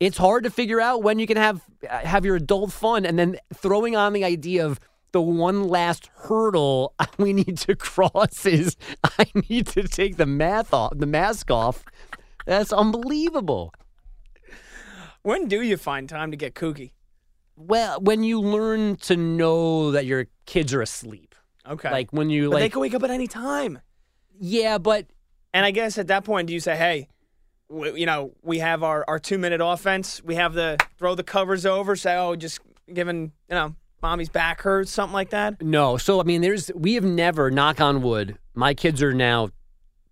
it's 0.00 0.18
hard 0.18 0.44
to 0.44 0.50
figure 0.50 0.80
out 0.80 1.02
when 1.02 1.18
you 1.18 1.26
can 1.26 1.36
have 1.36 1.62
uh, 1.88 1.98
have 2.00 2.24
your 2.24 2.36
adult 2.36 2.72
fun, 2.72 3.04
and 3.06 3.18
then 3.18 3.36
throwing 3.54 3.96
on 3.96 4.12
the 4.12 4.24
idea 4.24 4.64
of 4.66 4.80
the 5.12 5.20
one 5.22 5.64
last 5.68 6.10
hurdle 6.14 6.92
we 7.18 7.32
need 7.32 7.56
to 7.58 7.76
cross 7.76 8.44
is 8.46 8.76
I 9.18 9.26
need 9.48 9.66
to 9.68 9.84
take 9.84 10.16
the 10.16 10.26
math 10.26 10.74
off, 10.74 10.92
the 10.96 11.06
mask 11.06 11.50
off. 11.50 11.84
That's 12.46 12.72
unbelievable. 12.72 13.72
When 15.22 15.46
do 15.48 15.62
you 15.62 15.76
find 15.76 16.08
time 16.08 16.30
to 16.32 16.36
get 16.36 16.54
kooky? 16.54 16.92
Well, 17.56 18.00
when 18.00 18.22
you 18.24 18.40
learn 18.40 18.96
to 18.96 19.16
know 19.16 19.92
that 19.92 20.04
your 20.06 20.26
kids 20.44 20.74
are 20.74 20.82
asleep, 20.82 21.34
Okay. 21.66 21.90
like 21.90 22.12
when 22.12 22.28
you 22.28 22.50
but 22.50 22.56
they 22.56 22.62
like, 22.64 22.72
can 22.72 22.80
wake 22.82 22.94
up 22.94 23.02
at 23.04 23.10
any 23.10 23.26
time. 23.26 23.78
yeah, 24.38 24.76
but 24.78 25.06
And 25.54 25.64
I 25.64 25.70
guess 25.70 25.96
at 25.96 26.08
that 26.08 26.24
point, 26.24 26.48
do 26.48 26.52
you 26.52 26.60
say, 26.60 26.76
hey, 26.76 27.08
w- 27.74 27.96
you 27.96 28.06
know, 28.06 28.32
we 28.42 28.58
have 28.60 28.82
our, 28.82 29.04
our 29.08 29.18
two 29.18 29.38
minute 29.38 29.60
offense. 29.62 30.22
We 30.24 30.36
have 30.36 30.54
the 30.54 30.78
throw 30.98 31.14
the 31.14 31.22
covers 31.24 31.66
over, 31.66 31.96
say, 31.96 32.16
oh, 32.16 32.36
just 32.36 32.60
giving, 32.92 33.32
you 33.48 33.54
know, 33.54 33.74
mommy's 34.02 34.28
back 34.28 34.62
hurts, 34.62 34.90
something 34.90 35.14
like 35.14 35.30
that. 35.30 35.60
No. 35.62 35.96
So 35.96 36.20
I 36.20 36.24
mean, 36.24 36.40
there's 36.40 36.70
we 36.74 36.94
have 36.94 37.04
never, 37.04 37.50
knock 37.50 37.80
on 37.80 38.02
wood, 38.02 38.38
my 38.54 38.74
kids 38.74 39.02
are 39.02 39.12
now 39.12 39.50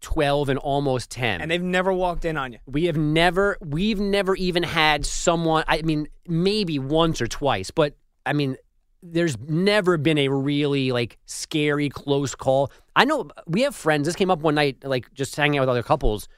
twelve 0.00 0.48
and 0.48 0.58
almost 0.58 1.10
ten. 1.10 1.40
And 1.40 1.50
they've 1.50 1.62
never 1.62 1.92
walked 1.92 2.24
in 2.24 2.36
on 2.36 2.52
you. 2.52 2.58
we 2.66 2.86
have 2.86 2.96
never 2.96 3.56
we've 3.60 4.00
never 4.00 4.34
even 4.36 4.62
had 4.62 5.06
someone 5.06 5.64
I 5.68 5.82
mean, 5.82 6.08
maybe 6.26 6.78
once 6.78 7.20
or 7.22 7.26
twice, 7.26 7.70
but 7.70 7.94
I 8.26 8.32
mean 8.32 8.56
there's 9.04 9.36
never 9.48 9.96
been 9.96 10.18
a 10.18 10.28
really 10.28 10.92
like 10.92 11.18
scary 11.26 11.88
close 11.88 12.34
call. 12.34 12.70
I 12.94 13.04
know 13.04 13.30
we 13.46 13.62
have 13.62 13.74
friends, 13.74 14.06
this 14.06 14.16
came 14.16 14.30
up 14.30 14.40
one 14.40 14.54
night, 14.54 14.84
like 14.84 15.12
just 15.12 15.34
hanging 15.34 15.58
out 15.58 15.62
with 15.62 15.70
other 15.70 15.82
couples, 15.82 16.28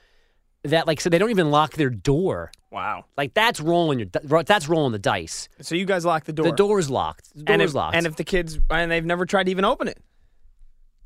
that 0.65 0.87
like 0.87 1.01
so 1.01 1.11
they 1.11 1.19
don't 1.19 1.31
even 1.31 1.51
lock 1.51 1.75
their 1.75 1.91
door. 1.91 2.51
Wow. 2.71 3.05
Like 3.17 3.35
that's 3.35 3.61
rolling 3.61 3.99
your 4.01 4.09
that's 4.45 4.69
rolling 4.69 4.93
the 4.93 4.99
dice. 4.99 5.49
So 5.61 5.75
you 5.75 5.85
guys 5.85 6.05
lock 6.05 6.25
the 6.25 6.33
door. 6.33 6.47
The 6.47 6.53
door's 6.53 6.91
locked. 6.91 7.33
The 7.35 7.53
and 7.53 7.61
door's 7.61 7.71
if, 7.71 7.75
locked. 7.75 7.97
And 7.97 8.07
if 8.07 8.17
the 8.17 8.25
kids, 8.25 8.59
and 8.71 8.91
they've 8.91 9.05
never 9.05 9.27
tried 9.27 9.45
to 9.45 9.51
even 9.51 9.65
open 9.65 9.89
it. 9.89 9.99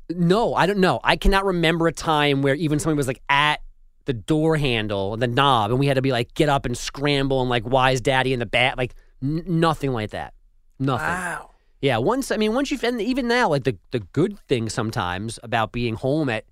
No, 0.09 0.55
I 0.55 0.65
don't 0.65 0.79
know. 0.79 0.99
I 1.03 1.15
cannot 1.15 1.45
remember 1.45 1.87
a 1.87 1.91
time 1.91 2.41
where 2.41 2.55
even 2.55 2.79
somebody 2.79 2.97
was 2.97 3.07
like 3.07 3.21
at 3.29 3.61
the 4.05 4.13
door 4.13 4.57
handle, 4.57 5.13
and 5.13 5.21
the 5.21 5.27
knob, 5.27 5.69
and 5.69 5.79
we 5.79 5.85
had 5.85 5.93
to 5.95 6.01
be 6.01 6.11
like 6.11 6.33
get 6.33 6.49
up 6.49 6.65
and 6.65 6.75
scramble 6.75 7.41
and 7.41 7.49
like 7.49 7.63
why 7.63 7.91
is 7.91 8.01
daddy 8.01 8.33
in 8.33 8.39
the 8.39 8.47
bat? 8.47 8.77
Like 8.77 8.95
n- 9.21 9.43
nothing 9.45 9.91
like 9.91 10.11
that. 10.11 10.33
Nothing. 10.79 11.07
Wow. 11.07 11.51
Yeah. 11.81 11.97
Once 11.97 12.31
I 12.31 12.37
mean, 12.37 12.55
once 12.55 12.71
you've 12.71 12.83
and 12.83 12.99
even 13.01 13.27
now, 13.27 13.49
like 13.49 13.65
the 13.65 13.77
the 13.91 13.99
good 13.99 14.39
thing 14.47 14.69
sometimes 14.69 15.37
about 15.43 15.71
being 15.71 15.93
home 15.93 16.29
at 16.29 16.45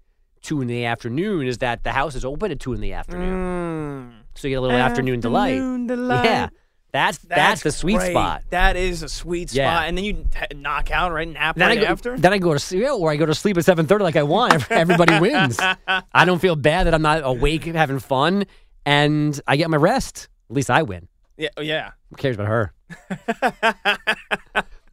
two 0.48 0.62
in 0.62 0.68
the 0.68 0.86
afternoon 0.86 1.46
is 1.48 1.58
that 1.60 1.84
the 1.84 1.92
house 1.92 2.16
is 2.16 2.24
open 2.26 2.52
at 2.52 2.60
two 2.60 2.74
in 2.74 2.82
the 2.82 2.94
afternoon, 2.94 4.14
so 4.36 4.48
you 4.48 4.54
get 4.54 4.58
a 4.60 4.62
little 4.62 4.78
afternoon, 4.78 5.20
delight. 5.20 5.56
Mm. 5.56 5.58
Afternoon 5.58 5.88
delight. 5.88 6.26
Yeah, 6.26 6.50
that's 6.92 7.18
that's, 7.20 7.62
the 7.64 7.72
sweet 7.72 7.98
great. 7.98 8.12
spot. 8.12 8.44
That 8.50 8.76
is 8.78 9.04
a 9.04 9.10
sweet 9.10 9.54
Yeah. 9.54 9.70
spot. 9.76 9.88
And 9.90 9.98
then 9.98 10.06
you 10.06 10.14
t- 10.14 10.56
knock 10.56 10.90
out, 10.90 11.12
right? 11.12 11.28
Nap 11.28 11.56
Then 11.56 11.68
right 11.68 11.78
I 11.78 11.82
go, 11.82 11.88
after. 11.88 12.18
then 12.18 12.32
I 12.34 12.38
go 12.38 12.54
to 12.54 12.60
sleep, 12.60 12.90
or 12.90 13.12
I 13.12 13.18
go 13.18 13.26
to 13.26 13.36
sleep 13.36 13.58
at 13.58 13.66
seven 13.66 13.86
thirty 13.88 14.04
like 14.04 14.16
I 14.16 14.24
want. 14.24 14.72
Everybody 14.72 15.20
wins. 15.22 15.60
I 15.60 16.26
don't 16.26 16.40
feel 16.40 16.56
bad 16.56 16.88
that 16.88 16.94
I'm 16.94 17.02
not 17.02 17.22
awake 17.26 17.66
having 17.66 18.00
fun, 18.00 18.46
and 18.86 19.40
I 19.48 19.58
get 19.58 19.70
my 19.70 19.78
rest. 19.78 20.30
At 20.50 20.56
least 20.56 20.70
I 20.70 20.84
win. 20.84 21.08
yeah. 21.38 21.50
oh, 21.58 21.62
Yeah. 21.62 21.92
Who 22.10 22.16
cares 22.16 22.36
about 22.38 22.48
her? 22.48 22.74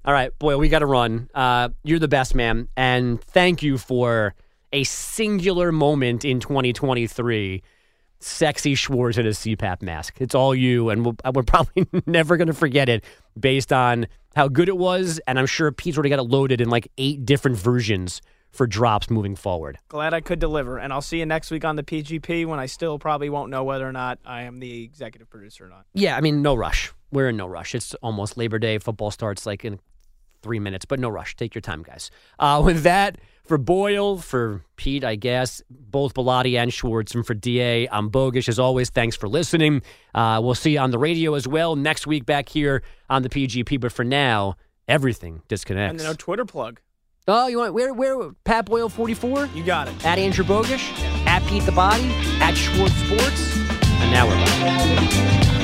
All 0.07 0.13
right, 0.13 0.37
boy, 0.39 0.59
we 0.59 0.69
got 0.69 0.81
to 0.81 0.87
run. 0.87 1.31
Uh, 1.35 1.71
you're 1.83 1.99
the 1.99 2.09
best, 2.09 2.35
man, 2.35 2.69
and 2.77 3.23
thank 3.23 3.63
you 3.63 3.79
for 3.79 4.35
a 4.75 4.85
singular 4.85 5.70
moment 5.70 6.25
in 6.25 6.41
2023. 6.41 7.62
Sexy 8.18 8.75
Schwartz 8.75 9.18
in 9.18 9.27
a 9.27 9.31
CPAP 9.31 9.83
mask. 9.83 10.16
It's 10.18 10.35
all 10.35 10.55
you, 10.55 10.91
and 10.91 11.05
we'll, 11.05 11.14
we're 11.35 11.43
probably 11.43 11.87
never 12.07 12.37
going 12.37 12.49
to 12.49 12.55
forget 12.55 12.89
it 12.89 13.05
based 13.39 13.72
on 13.72 14.07
how 14.35 14.49
good 14.49 14.68
it 14.68 14.77
was. 14.77 15.20
And 15.27 15.39
I'm 15.39 15.47
sure 15.47 15.70
Pete's 15.70 15.97
already 15.97 16.11
got 16.11 16.18
it 16.18 16.25
loaded 16.25 16.61
in 16.61 16.70
like 16.70 16.89
eight 16.99 17.25
different 17.25 17.57
versions 17.57 18.20
for 18.51 18.66
drops 18.66 19.11
moving 19.11 19.37
forward. 19.37 19.79
Glad 19.89 20.12
I 20.12 20.20
could 20.20 20.39
deliver. 20.39 20.79
And 20.79 20.93
I'll 20.93 21.03
see 21.03 21.18
you 21.18 21.27
next 21.27 21.51
week 21.51 21.64
on 21.64 21.77
the 21.77 21.83
PGP 21.83 22.47
when 22.47 22.59
I 22.59 22.66
still 22.66 22.99
probably 22.99 23.29
won't 23.29 23.51
know 23.51 23.62
whether 23.62 23.87
or 23.89 23.93
not 23.93 24.18
I 24.25 24.43
am 24.43 24.59
the 24.59 24.83
executive 24.83 25.29
producer 25.29 25.66
or 25.66 25.68
not. 25.68 25.85
Yeah, 25.93 26.16
I 26.16 26.20
mean, 26.20 26.43
no 26.43 26.55
rush. 26.55 26.93
We're 27.12 27.29
in 27.29 27.37
no 27.37 27.47
rush. 27.47 27.75
It's 27.75 27.95
almost 27.97 28.37
Labor 28.37 28.59
Day. 28.59 28.79
Football 28.79 29.11
starts 29.11 29.47
like 29.47 29.64
in 29.64 29.79
three 30.45 30.61
minutes, 30.61 30.84
but 30.84 31.01
no 31.01 31.09
rush. 31.09 31.34
Take 31.34 31.55
your 31.55 31.62
time, 31.62 31.82
guys. 31.82 32.11
Uh, 32.38 32.62
with 32.64 32.82
that, 32.84 33.18
for 33.45 33.59
Boyle, 33.59 34.18
for 34.18 34.62
Pete, 34.76 35.03
I 35.05 35.16
guess, 35.16 35.62
both 35.68 36.14
Bellotti 36.14 36.57
and 36.57 36.72
Schwartz, 36.72 37.14
and 37.14 37.26
for 37.26 37.34
DA, 37.34 37.88
I'm 37.90 38.11
Bogusch. 38.11 38.49
As 38.49 38.59
always, 38.59 38.88
thanks 38.90 39.16
for 39.16 39.28
listening. 39.28 39.82
Uh, 40.14 40.40
we'll 40.42 40.55
see 40.55 40.72
you 40.74 40.78
on 40.78 40.90
the 40.92 40.99
radio 40.99 41.34
as 41.34 41.47
well 41.49 41.76
next 41.76 42.07
week 42.07 42.24
back 42.24 42.49
here 42.49 42.82
on 43.11 43.22
the 43.22 43.28
PGP. 43.28 43.80
But 43.80 43.92
for 43.92 44.05
now, 44.05 44.55
everything 44.88 45.42
disconnects. 45.49 45.90
And 45.92 46.01
then 46.01 46.07
our 46.07 46.14
Twitter 46.14 46.45
plug. 46.47 46.80
oh, 47.28 47.47
you 47.49 47.59
want 47.59 47.74
where 47.74 47.92
where 47.92 48.32
Pat 48.45 48.64
Boyle 48.66 48.88
44 48.88 49.47
You 49.55 49.62
got 49.64 49.88
it. 49.88 50.07
at 50.07 50.18
Andrew 50.18 50.45
Bogusch 50.45 50.88
at 51.26 51.42
Pete 51.49 51.64
the 51.64 51.72
Body 51.72 52.11
at 52.40 52.55
Schwartz 52.55 52.95
Sports, 52.95 53.57
and 53.59 54.11
now 54.11 54.26
we're 54.26 54.34
back. 54.36 55.64